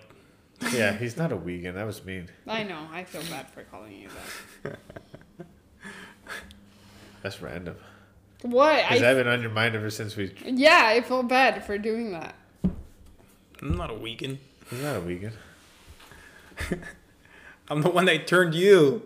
Yeah, 0.72 0.92
he's 0.96 1.16
not 1.16 1.32
a 1.32 1.36
vegan. 1.36 1.74
That 1.74 1.86
was 1.86 2.04
mean. 2.04 2.28
I 2.46 2.62
know. 2.62 2.86
I 2.92 3.04
feel 3.04 3.22
bad 3.30 3.50
for 3.50 3.62
calling 3.64 3.92
you 3.92 4.08
that. 4.62 4.78
That's 7.22 7.40
random. 7.40 7.76
What? 8.42 8.82
Because 8.88 9.02
I, 9.02 9.10
I've 9.10 9.16
been 9.16 9.28
on 9.28 9.40
your 9.40 9.50
mind 9.50 9.74
ever 9.76 9.90
since 9.90 10.16
we. 10.16 10.34
yeah, 10.44 10.82
I 10.86 11.00
feel 11.00 11.22
bad 11.22 11.64
for 11.64 11.78
doing 11.78 12.12
that. 12.12 12.34
I'm 13.60 13.76
not 13.76 13.90
a 13.90 13.96
vegan. 13.96 14.38
He's 14.70 14.82
not 14.82 14.96
a 14.96 15.00
vegan. 15.00 15.32
I'm 17.68 17.82
the 17.82 17.90
one 17.90 18.04
that 18.06 18.26
turned 18.26 18.54
you. 18.54 19.02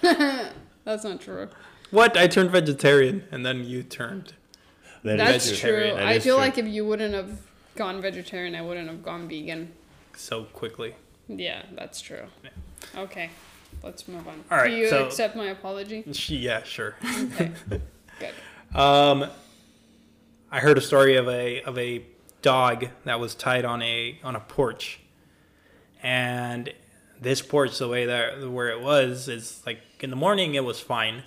That's 0.00 1.04
not 1.04 1.20
true. 1.20 1.48
What? 1.92 2.16
I 2.16 2.26
turned 2.26 2.50
vegetarian 2.50 3.24
and 3.30 3.46
then 3.46 3.64
you 3.64 3.82
turned. 3.84 4.32
That 5.04 5.20
is 5.20 5.48
That's 5.50 5.60
true. 5.60 5.70
true. 5.70 5.94
That 5.94 6.02
I 6.06 6.18
feel 6.18 6.34
true. 6.36 6.44
like 6.44 6.58
if 6.58 6.66
you 6.66 6.84
wouldn't 6.84 7.14
have 7.14 7.38
gone 7.76 8.00
vegetarian, 8.02 8.54
I 8.56 8.62
wouldn't 8.62 8.88
have 8.88 9.04
gone 9.04 9.28
vegan. 9.28 9.72
so 10.16 10.44
quickly. 10.44 10.94
Yeah, 11.28 11.62
that's 11.74 12.00
true. 12.00 12.24
Okay, 12.96 13.30
let's 13.82 14.08
move 14.08 14.26
on. 14.26 14.42
All 14.50 14.58
right, 14.58 14.70
Do 14.70 14.76
you 14.76 14.88
so- 14.88 15.04
accept 15.06 15.36
my 15.36 15.46
apology? 15.46 16.04
She, 16.12 16.36
yeah, 16.38 16.62
sure. 16.64 16.96
Okay. 17.04 17.52
Good. 18.18 18.78
Um, 18.78 19.26
I 20.50 20.60
heard 20.60 20.76
a 20.78 20.82
story 20.82 21.16
of 21.16 21.28
a 21.28 21.62
of 21.62 21.78
a 21.78 22.04
dog 22.42 22.88
that 23.04 23.20
was 23.20 23.34
tied 23.34 23.64
on 23.64 23.82
a 23.82 24.18
on 24.24 24.34
a 24.36 24.40
porch, 24.40 25.00
and 26.02 26.72
this 27.20 27.40
porch, 27.42 27.78
the 27.78 27.88
way 27.88 28.06
that 28.06 28.50
where 28.50 28.70
it 28.70 28.80
was, 28.80 29.28
is 29.28 29.62
like 29.66 29.80
in 30.00 30.10
the 30.10 30.16
morning 30.16 30.54
it 30.54 30.64
was 30.64 30.80
fine, 30.80 31.22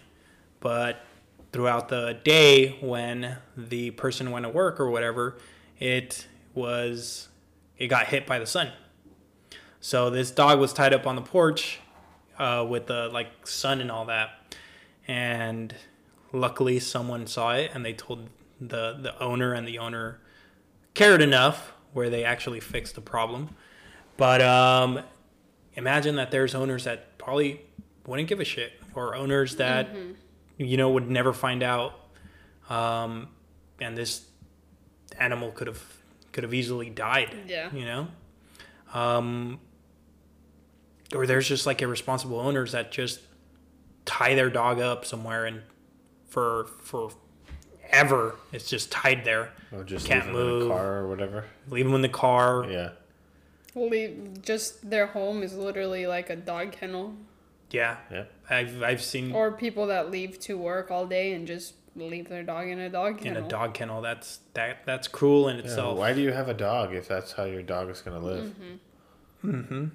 but 0.59 1.05
throughout 1.51 1.89
the 1.89 2.17
day 2.23 2.77
when 2.81 3.37
the 3.55 3.91
person 3.91 4.31
went 4.31 4.43
to 4.43 4.49
work 4.49 4.79
or 4.79 4.89
whatever, 4.89 5.37
it 5.79 6.27
was 6.53 7.29
it 7.77 7.87
got 7.87 8.07
hit 8.07 8.25
by 8.25 8.39
the 8.39 8.45
sun. 8.45 8.71
So 9.79 10.09
this 10.09 10.31
dog 10.31 10.59
was 10.59 10.73
tied 10.73 10.93
up 10.93 11.05
on 11.05 11.15
the 11.15 11.21
porch 11.21 11.79
uh, 12.39 12.65
with 12.67 12.87
the 12.87 13.09
like 13.09 13.47
sun 13.47 13.81
and 13.81 13.91
all 13.91 14.05
that, 14.05 14.55
and 15.07 15.73
luckily 16.31 16.79
someone 16.79 17.27
saw 17.27 17.53
it 17.53 17.71
and 17.73 17.85
they 17.85 17.93
told 17.93 18.29
the 18.59 18.97
the 18.99 19.17
owner 19.21 19.53
and 19.53 19.67
the 19.67 19.77
owner 19.79 20.19
cared 20.93 21.21
enough 21.21 21.73
where 21.93 22.09
they 22.09 22.23
actually 22.23 22.59
fixed 22.59 22.95
the 22.95 23.01
problem. 23.01 23.49
But 24.17 24.41
um, 24.41 25.01
imagine 25.75 26.15
that 26.15 26.31
there's 26.31 26.55
owners 26.55 26.85
that 26.85 27.17
probably 27.17 27.61
wouldn't 28.07 28.27
give 28.29 28.39
a 28.39 28.45
shit, 28.45 28.73
or 28.93 29.15
owners 29.15 29.55
that 29.57 29.89
you 30.57 30.77
know 30.77 30.89
would 30.91 31.09
never 31.09 31.33
find 31.33 31.63
out, 31.63 31.93
um, 32.69 33.29
and 33.79 33.97
this 33.97 34.25
animal 35.19 35.51
could 35.51 35.67
have 35.67 35.83
could 36.31 36.43
have 36.43 36.53
easily 36.53 36.89
died. 36.89 37.35
Yeah. 37.47 37.69
You 37.73 37.85
know, 37.85 38.07
um, 38.93 39.59
or 41.13 41.25
there's 41.27 41.47
just 41.47 41.65
like 41.65 41.81
irresponsible 41.81 42.39
owners 42.39 42.71
that 42.73 42.91
just 42.91 43.21
tie 44.05 44.35
their 44.35 44.49
dog 44.49 44.79
up 44.79 45.05
somewhere 45.05 45.45
and 45.45 45.61
for 46.27 46.67
for 46.81 47.11
ever 47.89 48.35
it's 48.51 48.69
just 48.69 48.91
tied 48.91 49.23
there. 49.25 49.51
Or 49.71 49.83
just 49.83 50.07
Can't 50.07 50.27
leave 50.27 50.35
him 50.35 50.41
in 50.41 50.47
move. 50.47 50.65
a 50.71 50.73
car 50.73 50.97
or 50.97 51.07
whatever. 51.07 51.45
Leave 51.69 51.85
them 51.85 51.95
in 51.95 52.01
the 52.01 52.09
car. 52.09 52.65
Yeah. 52.69 52.89
Leave, 53.75 54.41
just 54.41 54.89
their 54.89 55.07
home 55.07 55.43
is 55.43 55.53
literally 55.55 56.07
like 56.07 56.29
a 56.29 56.35
dog 56.35 56.71
kennel. 56.71 57.15
Yeah, 57.71 57.97
Yeah. 58.11 58.23
I've 58.49 58.81
I've 58.83 59.01
seen 59.01 59.31
Or 59.33 59.51
people 59.51 59.87
that 59.87 60.11
leave 60.11 60.39
to 60.41 60.57
work 60.57 60.91
all 60.91 61.05
day 61.07 61.33
and 61.33 61.47
just 61.47 61.73
leave 61.95 62.27
their 62.29 62.43
dog 62.43 62.67
in 62.67 62.79
a 62.79 62.89
dog 62.89 63.17
in 63.19 63.23
kennel. 63.33 63.45
a 63.45 63.49
dog 63.49 63.73
kennel. 63.73 64.01
That's 64.01 64.39
that 64.53 64.85
that's 64.85 65.07
cruel 65.07 65.47
in 65.49 65.57
Yeah, 65.57 65.63
itself. 65.63 65.97
Why 65.97 66.13
do 66.13 66.21
you 66.21 66.31
have 66.31 66.47
a 66.49 66.53
dog 66.53 66.93
if 66.93 67.07
that's 67.07 67.31
how 67.33 67.45
your 67.45 67.63
dog 67.63 67.89
is 67.89 68.01
going 68.01 68.19
to 68.19 68.25
live? 68.25 68.55
Mm-hmm. 69.43 69.85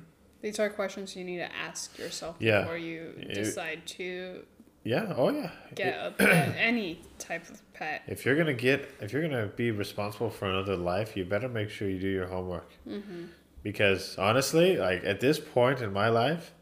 These 0.43 0.59
are 0.59 0.71
questions 0.71 1.17
you 1.17 1.25
need 1.25 1.39
to 1.39 1.55
ask 1.55 1.99
yourself 1.99 2.37
Yeah. 2.39 2.63
before 2.63 2.79
you 2.79 3.13
decide 3.35 3.87
to 3.99 4.45
Yeah. 4.85 5.13
Oh, 5.17 5.31
yeah. 5.31 5.51
get 5.75 5.95
a 6.07 6.11
pet, 6.13 6.55
any 6.59 7.03
type 7.19 7.49
of 7.51 7.61
pet. 7.75 8.03
If 8.07 8.25
you're 8.25 8.37
gonna 8.37 8.55
get, 8.55 8.89
if 9.01 9.13
you're 9.13 9.23
gonna 9.23 9.47
be 9.49 9.71
responsible 9.71 10.31
for 10.31 10.49
another 10.49 10.77
life, 10.77 11.17
you 11.17 11.25
better 11.25 11.49
make 11.49 11.69
sure 11.71 11.89
you 11.89 11.99
do 11.99 12.09
your 12.09 12.27
homework. 12.29 12.71
Mm-hmm. 12.89 13.25
Because 13.63 14.17
honestly, 14.17 14.77
like 14.79 15.05
at 15.05 15.21
this 15.21 15.39
point 15.39 15.83
in 15.83 15.93
my 15.93 16.09
life, 16.09 16.53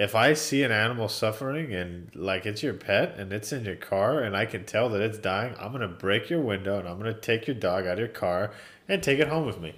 if 0.00 0.14
I 0.14 0.32
see 0.32 0.62
an 0.62 0.72
animal 0.72 1.08
suffering 1.08 1.74
and 1.74 2.10
like 2.14 2.46
it's 2.46 2.62
your 2.62 2.72
pet 2.74 3.16
and 3.18 3.32
it's 3.32 3.52
in 3.52 3.64
your 3.64 3.76
car 3.76 4.20
and 4.22 4.34
I 4.36 4.46
can 4.46 4.64
tell 4.64 4.88
that 4.90 5.00
it's 5.00 5.18
dying, 5.18 5.54
I'm 5.60 5.72
gonna 5.72 5.88
break 5.88 6.30
your 6.30 6.40
window 6.40 6.78
and 6.78 6.88
I'm 6.88 6.98
gonna 6.98 7.12
take 7.14 7.46
your 7.46 7.56
dog 7.56 7.86
out 7.86 7.94
of 7.94 7.98
your 7.98 8.08
car 8.08 8.52
and 8.88 9.02
take 9.02 9.18
it 9.18 9.28
home 9.28 9.46
with 9.46 9.60
me. 9.60 9.74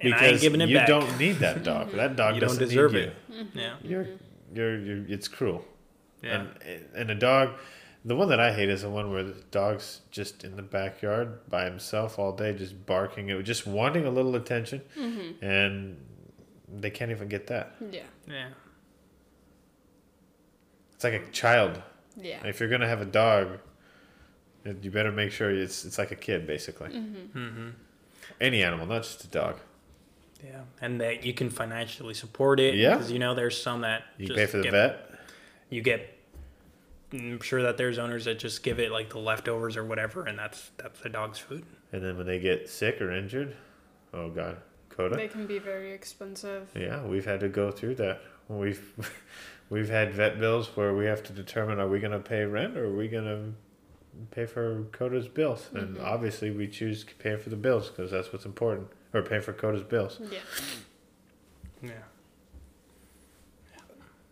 And 0.00 0.14
I 0.14 0.26
ain't 0.26 0.40
giving 0.40 0.60
it 0.60 0.68
you 0.68 0.76
back. 0.78 0.88
don't 0.88 1.18
need 1.18 1.36
that 1.40 1.62
dog. 1.62 1.92
That 1.94 2.16
dog 2.16 2.34
You 2.34 2.40
don't 2.40 2.48
doesn't 2.50 2.68
deserve 2.68 2.92
need 2.92 3.04
it. 3.04 3.16
Yeah, 3.54 3.74
You. 3.82 3.88
You're, 3.90 4.06
you're, 4.54 4.78
you're, 4.98 5.04
it's 5.08 5.28
cruel. 5.28 5.64
yeah. 6.22 6.46
And 6.66 6.84
and 6.96 7.10
a 7.10 7.14
dog, 7.14 7.50
the 8.04 8.16
one 8.16 8.28
that 8.30 8.40
I 8.40 8.52
hate 8.52 8.68
is 8.70 8.82
the 8.82 8.90
one 8.90 9.10
where 9.12 9.24
the 9.24 9.40
dog's 9.50 10.00
just 10.10 10.42
in 10.44 10.56
the 10.56 10.62
backyard 10.62 11.48
by 11.48 11.64
himself 11.64 12.18
all 12.18 12.32
day, 12.32 12.54
just 12.54 12.86
barking, 12.86 13.28
it 13.30 13.42
just 13.42 13.66
wanting 13.66 14.04
a 14.06 14.10
little 14.10 14.34
attention, 14.36 14.80
Mm-hmm. 14.98 15.44
and 15.44 15.96
they 16.80 16.90
can't 16.90 17.10
even 17.10 17.28
get 17.28 17.46
that. 17.48 17.74
Yeah. 17.90 18.02
yeah. 18.28 18.48
It's 20.98 21.04
like 21.04 21.14
a 21.14 21.30
child. 21.30 21.80
Yeah. 22.16 22.44
If 22.44 22.58
you're 22.58 22.68
gonna 22.68 22.88
have 22.88 23.00
a 23.00 23.04
dog, 23.04 23.60
you 24.82 24.90
better 24.90 25.12
make 25.12 25.30
sure 25.30 25.48
it's 25.48 25.84
it's 25.84 25.96
like 25.96 26.10
a 26.10 26.16
kid 26.16 26.44
basically. 26.44 26.88
Mm-hmm. 26.88 27.68
Any 28.40 28.64
animal, 28.64 28.84
not 28.84 29.04
just 29.04 29.22
a 29.22 29.28
dog. 29.28 29.60
Yeah, 30.44 30.62
and 30.80 31.00
that 31.00 31.22
you 31.24 31.32
can 31.34 31.50
financially 31.50 32.14
support 32.14 32.58
it. 32.58 32.74
Yeah. 32.74 32.96
because 32.96 33.12
you 33.12 33.20
know 33.20 33.36
there's 33.36 33.62
some 33.62 33.82
that 33.82 34.06
You 34.16 34.26
just 34.26 34.36
pay 34.36 34.46
for 34.46 34.56
the 34.56 34.64
get, 34.64 34.72
vet. 34.72 35.10
You 35.70 35.82
get. 35.82 36.18
I'm 37.12 37.40
sure 37.42 37.62
that 37.62 37.76
there's 37.76 37.98
owners 37.98 38.24
that 38.24 38.40
just 38.40 38.64
give 38.64 38.80
it 38.80 38.90
like 38.90 39.10
the 39.10 39.20
leftovers 39.20 39.76
or 39.76 39.84
whatever, 39.84 40.24
and 40.24 40.36
that's 40.36 40.72
that's 40.78 40.98
the 41.00 41.10
dog's 41.10 41.38
food. 41.38 41.64
And 41.92 42.02
then 42.02 42.16
when 42.16 42.26
they 42.26 42.40
get 42.40 42.68
sick 42.68 43.00
or 43.00 43.12
injured, 43.12 43.56
oh 44.12 44.30
god, 44.30 44.56
Coda. 44.88 45.14
They 45.14 45.28
can 45.28 45.46
be 45.46 45.60
very 45.60 45.92
expensive. 45.92 46.68
Yeah, 46.74 47.04
we've 47.04 47.24
had 47.24 47.38
to 47.38 47.48
go 47.48 47.70
through 47.70 47.94
that. 47.94 48.20
We've 48.48 49.12
we've 49.70 49.88
had 49.90 50.12
vet 50.12 50.38
bills 50.40 50.76
where 50.76 50.94
we 50.94 51.04
have 51.06 51.22
to 51.24 51.32
determine 51.32 51.78
are 51.78 51.88
we 51.88 51.98
going 52.00 52.12
to 52.12 52.18
pay 52.20 52.44
rent 52.44 52.76
or 52.76 52.86
are 52.86 52.94
we 52.94 53.08
going 53.08 53.24
to 53.24 54.24
pay 54.30 54.46
for 54.46 54.84
Coda's 54.92 55.28
bills? 55.28 55.68
And 55.74 55.96
Mhm. 55.96 56.04
obviously 56.04 56.50
we 56.50 56.66
choose 56.68 57.04
to 57.04 57.14
pay 57.16 57.36
for 57.36 57.50
the 57.50 57.56
bills 57.56 57.88
because 57.90 58.10
that's 58.10 58.32
what's 58.32 58.44
important 58.46 58.88
or 59.14 59.22
pay 59.22 59.40
for 59.40 59.52
Coda's 59.52 59.82
bills. 59.82 60.18
Yeah. 60.30 60.38
Yeah. 61.82 61.90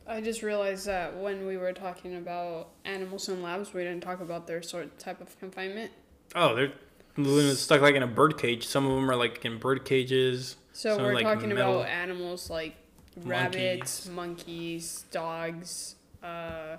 I 0.09 0.20
just 0.20 0.43
realized 0.43 0.87
that 0.87 1.16
when 1.16 1.47
we 1.47 1.57
were 1.57 1.72
talking 1.72 2.14
about 2.16 2.68
animals 2.84 3.28
in 3.28 3.43
labs, 3.43 3.74
we 3.74 3.82
didn't 3.82 4.03
talk 4.03 4.20
about 4.20 4.47
their 4.47 4.62
sort 4.62 4.84
of 4.84 4.99
type 4.99 5.20
of 5.20 5.37
confinement. 5.41 5.91
Oh, 6.34 6.55
they're 6.55 7.55
stuck 7.55 7.80
like 7.80 7.97
in 7.97 8.03
a 8.05 8.07
bird 8.07 8.39
cage. 8.39 8.66
Some 8.66 8.87
of 8.87 8.93
them 8.95 9.11
are 9.11 9.16
like 9.16 9.45
in 9.45 9.59
bird 9.59 9.84
cages. 9.84 10.57
So 10.72 10.97
Some, 10.97 11.07
we're 11.07 11.14
like, 11.14 11.24
talking 11.24 11.49
metal 11.49 11.80
about 11.80 11.89
animals 11.91 12.51
like 12.51 12.76
rabbits, 13.24 14.08
monkeys, 14.08 15.04
dogs. 15.10 15.96
Uh, 16.22 16.76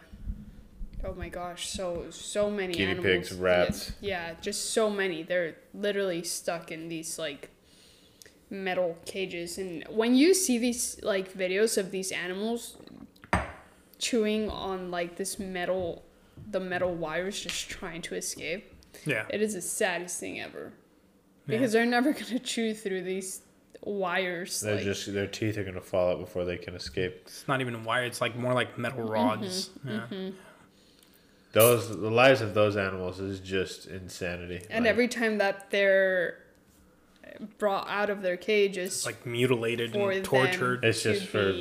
oh 1.03 1.13
my 1.13 1.29
gosh, 1.29 1.67
so 1.69 2.05
so 2.09 2.49
many 2.49 2.73
Guinea 2.73 2.91
animals. 2.91 3.05
pigs, 3.05 3.33
rats. 3.33 3.91
Yeah, 4.01 4.29
yeah, 4.29 4.35
just 4.41 4.71
so 4.71 4.89
many. 4.89 5.23
They're 5.23 5.55
literally 5.73 6.23
stuck 6.23 6.71
in 6.71 6.89
these 6.89 7.17
like 7.17 7.49
metal 8.49 8.97
cages, 9.05 9.57
and 9.57 9.83
when 9.89 10.15
you 10.15 10.33
see 10.33 10.57
these 10.57 10.99
like 11.03 11.33
videos 11.33 11.77
of 11.77 11.91
these 11.91 12.11
animals 12.11 12.77
chewing 13.99 14.49
on 14.49 14.91
like 14.91 15.15
this 15.15 15.39
metal, 15.39 16.03
the 16.51 16.59
metal 16.59 16.93
wires, 16.93 17.39
just 17.39 17.69
trying 17.69 18.01
to 18.03 18.15
escape. 18.15 18.73
Yeah. 19.05 19.25
It 19.29 19.41
is 19.41 19.53
the 19.53 19.61
saddest 19.61 20.19
thing 20.19 20.39
ever. 20.39 20.73
Yeah. 21.45 21.57
Because 21.57 21.71
they're 21.71 21.85
never 21.85 22.13
gonna 22.13 22.39
chew 22.43 22.73
through 22.73 23.03
these 23.03 23.41
wires. 23.81 24.61
They're 24.61 24.75
like, 24.75 24.83
just 24.83 25.11
their 25.13 25.27
teeth 25.27 25.57
are 25.57 25.63
going 25.63 25.75
to 25.75 25.81
fall 25.81 26.11
out 26.11 26.19
before 26.19 26.45
they 26.45 26.57
can 26.57 26.75
escape. 26.75 27.21
It's 27.25 27.47
not 27.47 27.61
even 27.61 27.83
wire. 27.83 28.03
It's 28.03 28.21
like 28.21 28.35
more 28.35 28.53
like 28.53 28.77
metal 28.77 29.03
rods. 29.03 29.69
Mm-hmm. 29.85 30.13
Yeah. 30.13 30.29
those 31.53 31.89
the 31.89 32.11
lives 32.11 32.41
of 32.41 32.53
those 32.53 32.75
animals 32.77 33.19
is 33.19 33.39
just 33.39 33.87
insanity. 33.87 34.61
And 34.69 34.83
Like, 34.85 34.89
every 34.91 35.07
time 35.07 35.37
that 35.39 35.71
they're 35.71 36.39
brought 37.57 37.87
out 37.89 38.09
of 38.09 38.21
their 38.21 38.37
cage 38.37 38.77
is 38.77 38.93
It's 38.93 39.05
like 39.05 39.25
mutilated 39.25 39.93
for 39.93 40.11
and 40.11 40.23
them 40.23 40.29
tortured. 40.29 40.83
It's 40.83 41.03
just 41.03 41.25
for- 41.25 41.53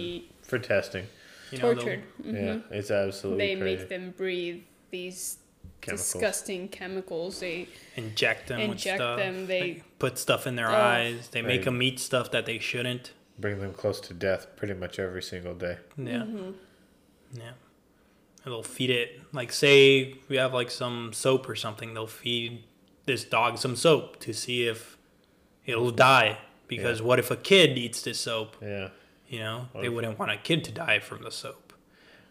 for 0.42 0.58
testing. 0.58 1.06
You 1.50 1.58
know, 1.58 1.74
they'll- 1.74 1.82
tortured. 1.84 2.02
Mhm. 2.22 2.34
Yeah, 2.70 2.76
it's 2.76 2.90
absolutely 2.90 3.46
They 3.46 3.60
crazy. 3.60 3.78
make 3.80 3.88
them 3.88 4.14
breathe 4.16 4.62
these 4.90 5.38
Chemicals. 5.80 6.12
disgusting 6.12 6.68
chemicals. 6.68 7.40
They 7.40 7.68
inject 7.96 8.48
them 8.48 8.60
with 8.60 8.70
inject 8.72 8.98
stuff. 8.98 9.18
them. 9.18 9.46
They 9.46 9.82
put 9.98 10.18
stuff 10.18 10.46
in 10.46 10.56
their 10.56 10.70
Oh. 10.70 10.74
eyes. 10.74 11.28
They 11.28 11.42
make 11.42 11.64
them 11.64 11.80
eat 11.82 11.98
stuff 12.00 12.30
that 12.32 12.46
they 12.46 12.58
shouldn't. 12.58 13.12
Bring 13.38 13.60
them 13.60 13.72
close 13.74 14.00
to 14.00 14.14
death 14.14 14.46
pretty 14.56 14.74
much 14.74 14.98
every 14.98 15.22
single 15.22 15.54
day. 15.54 15.78
Yeah. 15.96 16.04
Mm-hmm. 16.22 16.50
Yeah. 17.34 17.42
And 18.44 18.52
they'll 18.54 18.62
feed 18.62 18.90
it. 18.90 19.20
Like, 19.32 19.52
say 19.52 20.16
we 20.28 20.36
have 20.36 20.54
like 20.54 20.70
some 20.70 21.12
soap 21.12 21.48
or 21.48 21.54
something, 21.56 21.94
they'll 21.94 22.06
feed 22.06 22.64
this 23.04 23.24
dog 23.24 23.58
some 23.58 23.76
soap 23.76 24.18
to 24.20 24.32
see 24.32 24.66
if 24.66 24.96
it'll 25.64 25.90
die. 25.90 26.38
Because 26.68 27.00
what 27.02 27.18
if 27.18 27.30
a 27.30 27.36
kid 27.36 27.76
eats 27.78 28.02
this 28.02 28.18
soap? 28.18 28.56
Yeah. 28.60 28.88
You 29.28 29.40
know, 29.40 29.68
What 29.72 29.82
they 29.82 29.88
wouldn't 29.88 30.18
want 30.18 30.30
a 30.32 30.36
kid 30.36 30.64
to 30.64 30.72
die 30.72 30.98
from 31.00 31.22
the 31.22 31.30
soap. 31.30 31.72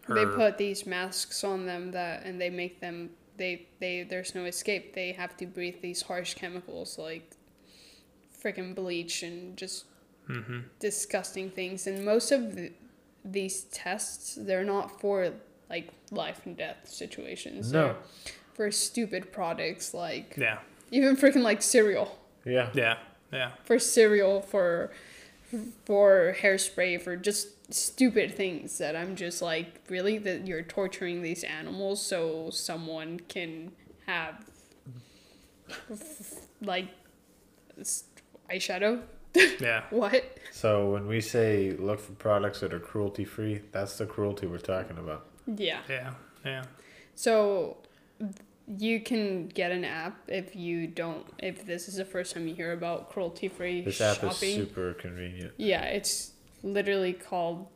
they 0.08 0.24
put 0.24 0.56
these 0.58 0.86
masks 0.86 1.42
on 1.44 1.66
them 1.66 1.90
that 1.92 2.24
and 2.24 2.40
they 2.40 2.48
make 2.50 2.80
them 2.80 3.10
they 3.36 3.66
they 3.80 4.02
there's 4.02 4.34
no 4.34 4.44
escape. 4.44 4.94
They 4.94 5.12
have 5.12 5.36
to 5.38 5.46
breathe 5.46 5.80
these 5.82 6.02
harsh 6.02 6.34
chemicals 6.34 6.98
like 6.98 7.30
freaking 8.42 8.74
bleach 8.74 9.22
and 9.22 9.56
just 9.56 9.84
Mhm. 10.28 10.64
disgusting 10.80 11.50
things. 11.50 11.86
And 11.86 12.04
most 12.04 12.32
of 12.32 12.56
the, 12.56 12.72
these 13.24 13.64
tests 13.64 14.34
they're 14.36 14.64
not 14.64 15.00
for 15.00 15.32
like 15.70 15.88
life 16.10 16.40
and 16.46 16.56
death 16.56 16.88
situations. 16.88 17.72
No. 17.72 17.86
They're 17.88 17.96
for 18.54 18.70
stupid 18.72 19.32
products 19.32 19.94
like 19.94 20.34
Yeah. 20.36 20.58
even 20.90 21.16
freaking 21.16 21.42
like 21.42 21.62
cereal. 21.62 22.18
Yeah. 22.44 22.70
Yeah. 22.74 22.98
Yeah. 23.32 23.52
For 23.64 23.78
cereal, 23.78 24.40
for 24.42 24.90
for 25.84 26.34
hairspray, 26.40 27.00
for 27.00 27.16
just 27.16 27.55
stupid 27.70 28.34
things 28.34 28.78
that 28.78 28.94
I'm 28.96 29.16
just 29.16 29.42
like, 29.42 29.80
really 29.88 30.18
that 30.18 30.46
you're 30.46 30.62
torturing 30.62 31.22
these 31.22 31.42
animals 31.44 32.00
so 32.04 32.50
someone 32.50 33.20
can 33.28 33.72
have 34.06 34.44
like 36.62 36.88
eyeshadow. 38.50 39.02
Yeah. 39.60 39.82
What? 39.90 40.38
So 40.52 40.90
when 40.90 41.06
we 41.06 41.20
say 41.20 41.72
look 41.78 42.00
for 42.00 42.12
products 42.12 42.60
that 42.60 42.72
are 42.72 42.78
cruelty 42.80 43.24
free, 43.24 43.60
that's 43.72 43.98
the 43.98 44.06
cruelty 44.06 44.46
we're 44.46 44.58
talking 44.58 44.96
about. 44.98 45.26
Yeah. 45.46 45.80
Yeah. 45.88 46.14
Yeah. 46.44 46.64
So 47.14 47.76
you 48.78 49.00
can 49.00 49.48
get 49.48 49.70
an 49.70 49.84
app 49.84 50.16
if 50.28 50.56
you 50.56 50.86
don't 50.86 51.24
if 51.38 51.66
this 51.66 51.88
is 51.88 51.96
the 51.96 52.04
first 52.04 52.34
time 52.34 52.48
you 52.48 52.54
hear 52.54 52.72
about 52.72 53.10
cruelty 53.10 53.48
free 53.48 53.82
This 53.82 54.00
app 54.00 54.16
shopping. 54.16 54.48
is 54.48 54.54
super 54.56 54.94
convenient. 54.94 55.52
Yeah, 55.56 55.82
it's 55.84 56.32
literally 56.66 57.12
called 57.12 57.66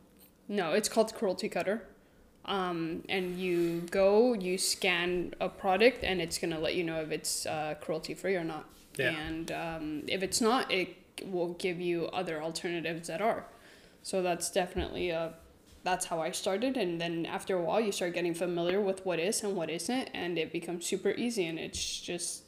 no, 0.50 0.72
it's 0.72 0.88
called 0.88 1.14
Cruelty 1.14 1.48
Cutter. 1.48 1.86
Um, 2.44 3.04
and 3.08 3.38
you 3.38 3.82
go, 3.90 4.32
you 4.34 4.58
scan 4.58 5.34
a 5.40 5.48
product, 5.48 6.02
and 6.02 6.20
it's 6.20 6.38
gonna 6.38 6.58
let 6.58 6.74
you 6.74 6.82
know 6.82 7.00
if 7.00 7.12
it's 7.12 7.46
uh, 7.46 7.76
cruelty 7.80 8.14
free 8.14 8.34
or 8.34 8.42
not. 8.42 8.68
Yeah. 8.96 9.10
And 9.10 9.52
um, 9.52 10.02
if 10.08 10.22
it's 10.22 10.40
not, 10.40 10.70
it 10.72 10.96
will 11.24 11.52
give 11.54 11.80
you 11.80 12.06
other 12.06 12.42
alternatives 12.42 13.06
that 13.08 13.20
are. 13.20 13.44
So 14.02 14.22
that's 14.22 14.50
definitely 14.50 15.10
a. 15.10 15.34
That's 15.82 16.06
how 16.06 16.20
I 16.20 16.32
started, 16.32 16.76
and 16.76 17.00
then 17.00 17.24
after 17.24 17.56
a 17.56 17.62
while, 17.62 17.80
you 17.80 17.92
start 17.92 18.12
getting 18.12 18.34
familiar 18.34 18.82
with 18.82 19.06
what 19.06 19.18
is 19.18 19.42
and 19.42 19.56
what 19.56 19.70
isn't, 19.70 20.10
and 20.12 20.36
it 20.36 20.52
becomes 20.52 20.84
super 20.84 21.10
easy, 21.10 21.46
and 21.46 21.58
it's 21.58 22.00
just. 22.00 22.42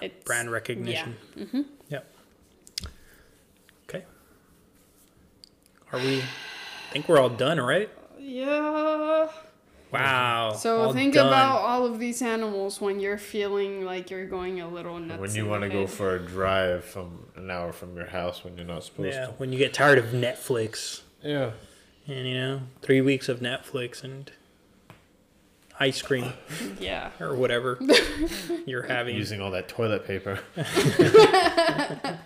It's, 0.00 0.24
Brand 0.24 0.52
recognition. 0.52 1.16
Yeah. 1.34 1.44
Mm-hmm. 1.44 1.62
Yep. 1.88 2.14
Okay. 3.88 4.04
Are 5.92 5.98
we? 5.98 6.18
I 6.20 6.92
think 6.92 7.08
we're 7.08 7.18
all 7.20 7.30
done, 7.30 7.60
right? 7.60 7.90
Yeah. 8.18 9.28
Wow. 9.90 10.52
So 10.52 10.82
all 10.82 10.92
think 10.92 11.14
done. 11.14 11.28
about 11.28 11.62
all 11.62 11.86
of 11.86 11.98
these 11.98 12.20
animals 12.20 12.78
when 12.80 13.00
you're 13.00 13.16
feeling 13.16 13.84
like 13.86 14.10
you're 14.10 14.26
going 14.26 14.60
a 14.60 14.68
little 14.68 14.98
nuts. 14.98 15.18
when 15.20 15.34
you 15.34 15.46
want 15.46 15.62
to 15.62 15.70
go 15.70 15.86
for 15.86 16.14
a 16.16 16.18
drive 16.18 16.84
from 16.84 17.26
an 17.36 17.50
hour 17.50 17.72
from 17.72 17.96
your 17.96 18.06
house 18.06 18.44
when 18.44 18.56
you're 18.58 18.66
not 18.66 18.84
supposed 18.84 19.14
Yeah, 19.14 19.26
to. 19.26 19.32
when 19.32 19.50
you 19.50 19.58
get 19.58 19.72
tired 19.72 19.96
of 19.96 20.06
Netflix 20.06 21.00
Yeah. 21.22 21.52
and 22.06 22.28
you 22.28 22.34
know 22.34 22.60
three 22.82 23.00
weeks 23.00 23.30
of 23.30 23.40
Netflix 23.40 24.04
and 24.04 24.30
ice 25.80 26.02
cream 26.02 26.34
yeah. 26.78 27.12
or 27.18 27.34
whatever 27.34 27.78
you're 28.66 28.82
having, 28.82 29.16
Using 29.16 29.40
all 29.40 29.52
that 29.52 29.68
toilet 29.68 30.06
paper. 30.06 30.38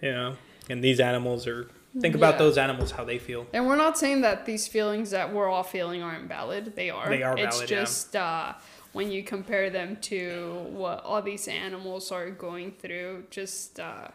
you 0.00 0.12
know, 0.12 0.36
and 0.70 0.84
these 0.84 1.00
animals 1.00 1.46
are. 1.48 1.68
Think 2.00 2.14
about 2.14 2.34
Yeah. 2.34 2.38
those 2.38 2.58
animals, 2.58 2.90
how 2.92 3.04
they 3.04 3.18
feel. 3.18 3.46
And 3.52 3.66
we're 3.66 3.76
not 3.76 3.98
saying 3.98 4.20
that 4.22 4.46
these 4.46 4.68
feelings 4.68 5.10
that 5.10 5.32
we're 5.32 5.48
all 5.48 5.62
feeling 5.62 6.02
aren't 6.02 6.28
valid. 6.28 6.74
They 6.76 6.90
are. 6.90 7.08
They 7.08 7.22
are 7.22 7.36
It's 7.38 7.56
valid, 7.56 7.70
yeah. 7.70 7.80
just 7.80 8.16
uh, 8.16 8.52
when 8.92 9.10
you 9.10 9.22
compare 9.22 9.70
them 9.70 9.96
to 10.02 10.66
what 10.70 11.02
all 11.04 11.22
these 11.22 11.48
animals 11.48 12.10
are 12.12 12.30
going 12.30 12.72
through, 12.72 13.24
just. 13.30 13.80
Uh, 13.80 14.08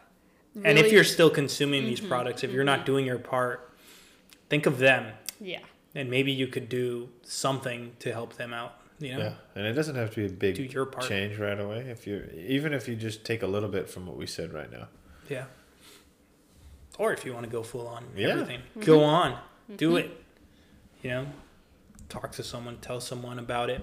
And 0.62 0.78
if 0.78 0.92
you're 0.92 1.04
still 1.04 1.30
consuming 1.30 1.84
these 1.84 1.98
Mm-hmm, 2.00 2.08
products, 2.08 2.44
if 2.44 2.52
you're 2.52 2.64
not 2.64 2.86
doing 2.86 3.04
your 3.06 3.18
part, 3.18 3.72
think 4.48 4.66
of 4.66 4.78
them, 4.78 5.12
Yeah. 5.40 5.60
and 5.96 6.08
maybe 6.08 6.30
you 6.32 6.46
could 6.46 6.68
do 6.68 7.08
something 7.22 7.96
to 7.98 8.12
help 8.12 8.34
them 8.36 8.52
out. 8.54 8.74
You 9.00 9.12
know, 9.14 9.18
Yeah. 9.18 9.32
And 9.56 9.66
it 9.66 9.72
doesn't 9.72 9.96
have 9.96 10.10
to 10.14 10.16
be 10.20 10.26
a 10.26 10.28
big 10.30 10.54
do 10.54 10.62
your 10.62 10.86
part. 10.86 11.08
change 11.08 11.38
right 11.38 11.58
away. 11.58 11.80
If 11.90 12.06
you 12.06 12.30
even 12.36 12.72
if 12.72 12.86
you 12.88 12.94
just 12.94 13.24
take 13.24 13.42
a 13.42 13.46
little 13.48 13.68
bit 13.68 13.90
from 13.90 14.06
what 14.06 14.16
we 14.16 14.26
said 14.26 14.52
right 14.52 14.70
now. 14.70 14.86
Yeah. 15.28 15.46
Or 16.98 17.12
if 17.12 17.24
you 17.24 17.32
want 17.32 17.44
to 17.44 17.50
go 17.50 17.62
full 17.62 17.86
on 17.88 18.04
Yeah. 18.16 18.28
everything, 18.28 18.60
mm-hmm. 18.60 18.80
go 18.80 19.02
on, 19.02 19.32
mm-hmm. 19.32 19.76
do 19.76 19.96
it. 19.96 20.22
You 21.02 21.10
know, 21.10 21.26
talk 22.08 22.32
to 22.32 22.42
someone, 22.42 22.78
tell 22.78 23.00
someone 23.00 23.38
about 23.38 23.68
it, 23.70 23.82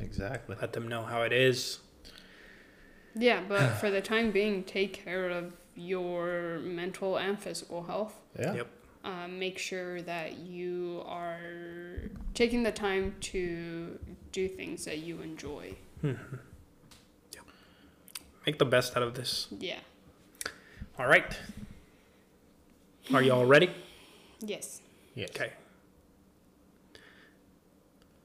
Exactly. 0.00 0.56
let 0.60 0.72
them 0.72 0.88
know 0.88 1.02
how 1.04 1.22
it 1.22 1.32
is. 1.32 1.78
Yeah, 3.14 3.40
but 3.48 3.68
for 3.80 3.90
the 3.90 4.00
time 4.00 4.30
being, 4.32 4.64
take 4.64 4.92
care 4.92 5.28
of 5.30 5.52
your 5.74 6.58
mental 6.62 7.16
and 7.16 7.38
physical 7.38 7.84
health. 7.84 8.14
Yeah. 8.38 8.54
Yep. 8.54 8.68
um, 9.04 9.38
make 9.38 9.56
sure 9.56 10.02
that 10.02 10.36
you 10.38 11.02
are 11.06 11.38
taking 12.34 12.64
the 12.64 12.72
time 12.72 13.14
to 13.20 13.98
do 14.32 14.48
things 14.48 14.84
that 14.84 14.98
you 14.98 15.20
enjoy. 15.22 15.74
Mm-hmm. 16.02 16.36
Yep. 17.34 17.44
Make 18.46 18.58
the 18.58 18.64
best 18.64 18.96
out 18.96 19.02
of 19.04 19.14
this. 19.14 19.46
Yeah. 19.58 19.78
All 20.98 21.06
right. 21.06 21.38
Are 23.14 23.22
you 23.22 23.32
all 23.32 23.46
ready? 23.46 23.70
Yes. 24.40 24.80
Yes. 25.14 25.30
Okay. 25.30 25.52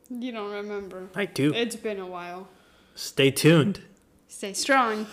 You 0.09 0.31
don't 0.31 0.51
remember. 0.51 1.09
I 1.15 1.25
do. 1.25 1.53
It's 1.53 1.75
been 1.75 1.99
a 1.99 2.05
while. 2.05 2.49
Stay 2.95 3.31
tuned. 3.31 3.81
Stay 4.27 4.53
strong. 4.53 5.07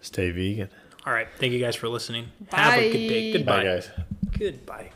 Stay 0.00 0.30
vegan. 0.30 0.68
All 1.06 1.12
right. 1.12 1.28
Thank 1.38 1.52
you 1.52 1.58
guys 1.58 1.76
for 1.76 1.88
listening. 1.88 2.28
Have 2.50 2.78
a 2.78 2.92
good 2.92 3.08
day. 3.08 3.32
Goodbye. 3.32 3.56
Bye 3.58 3.64
guys. 3.64 3.90
Goodbye. 4.38 4.90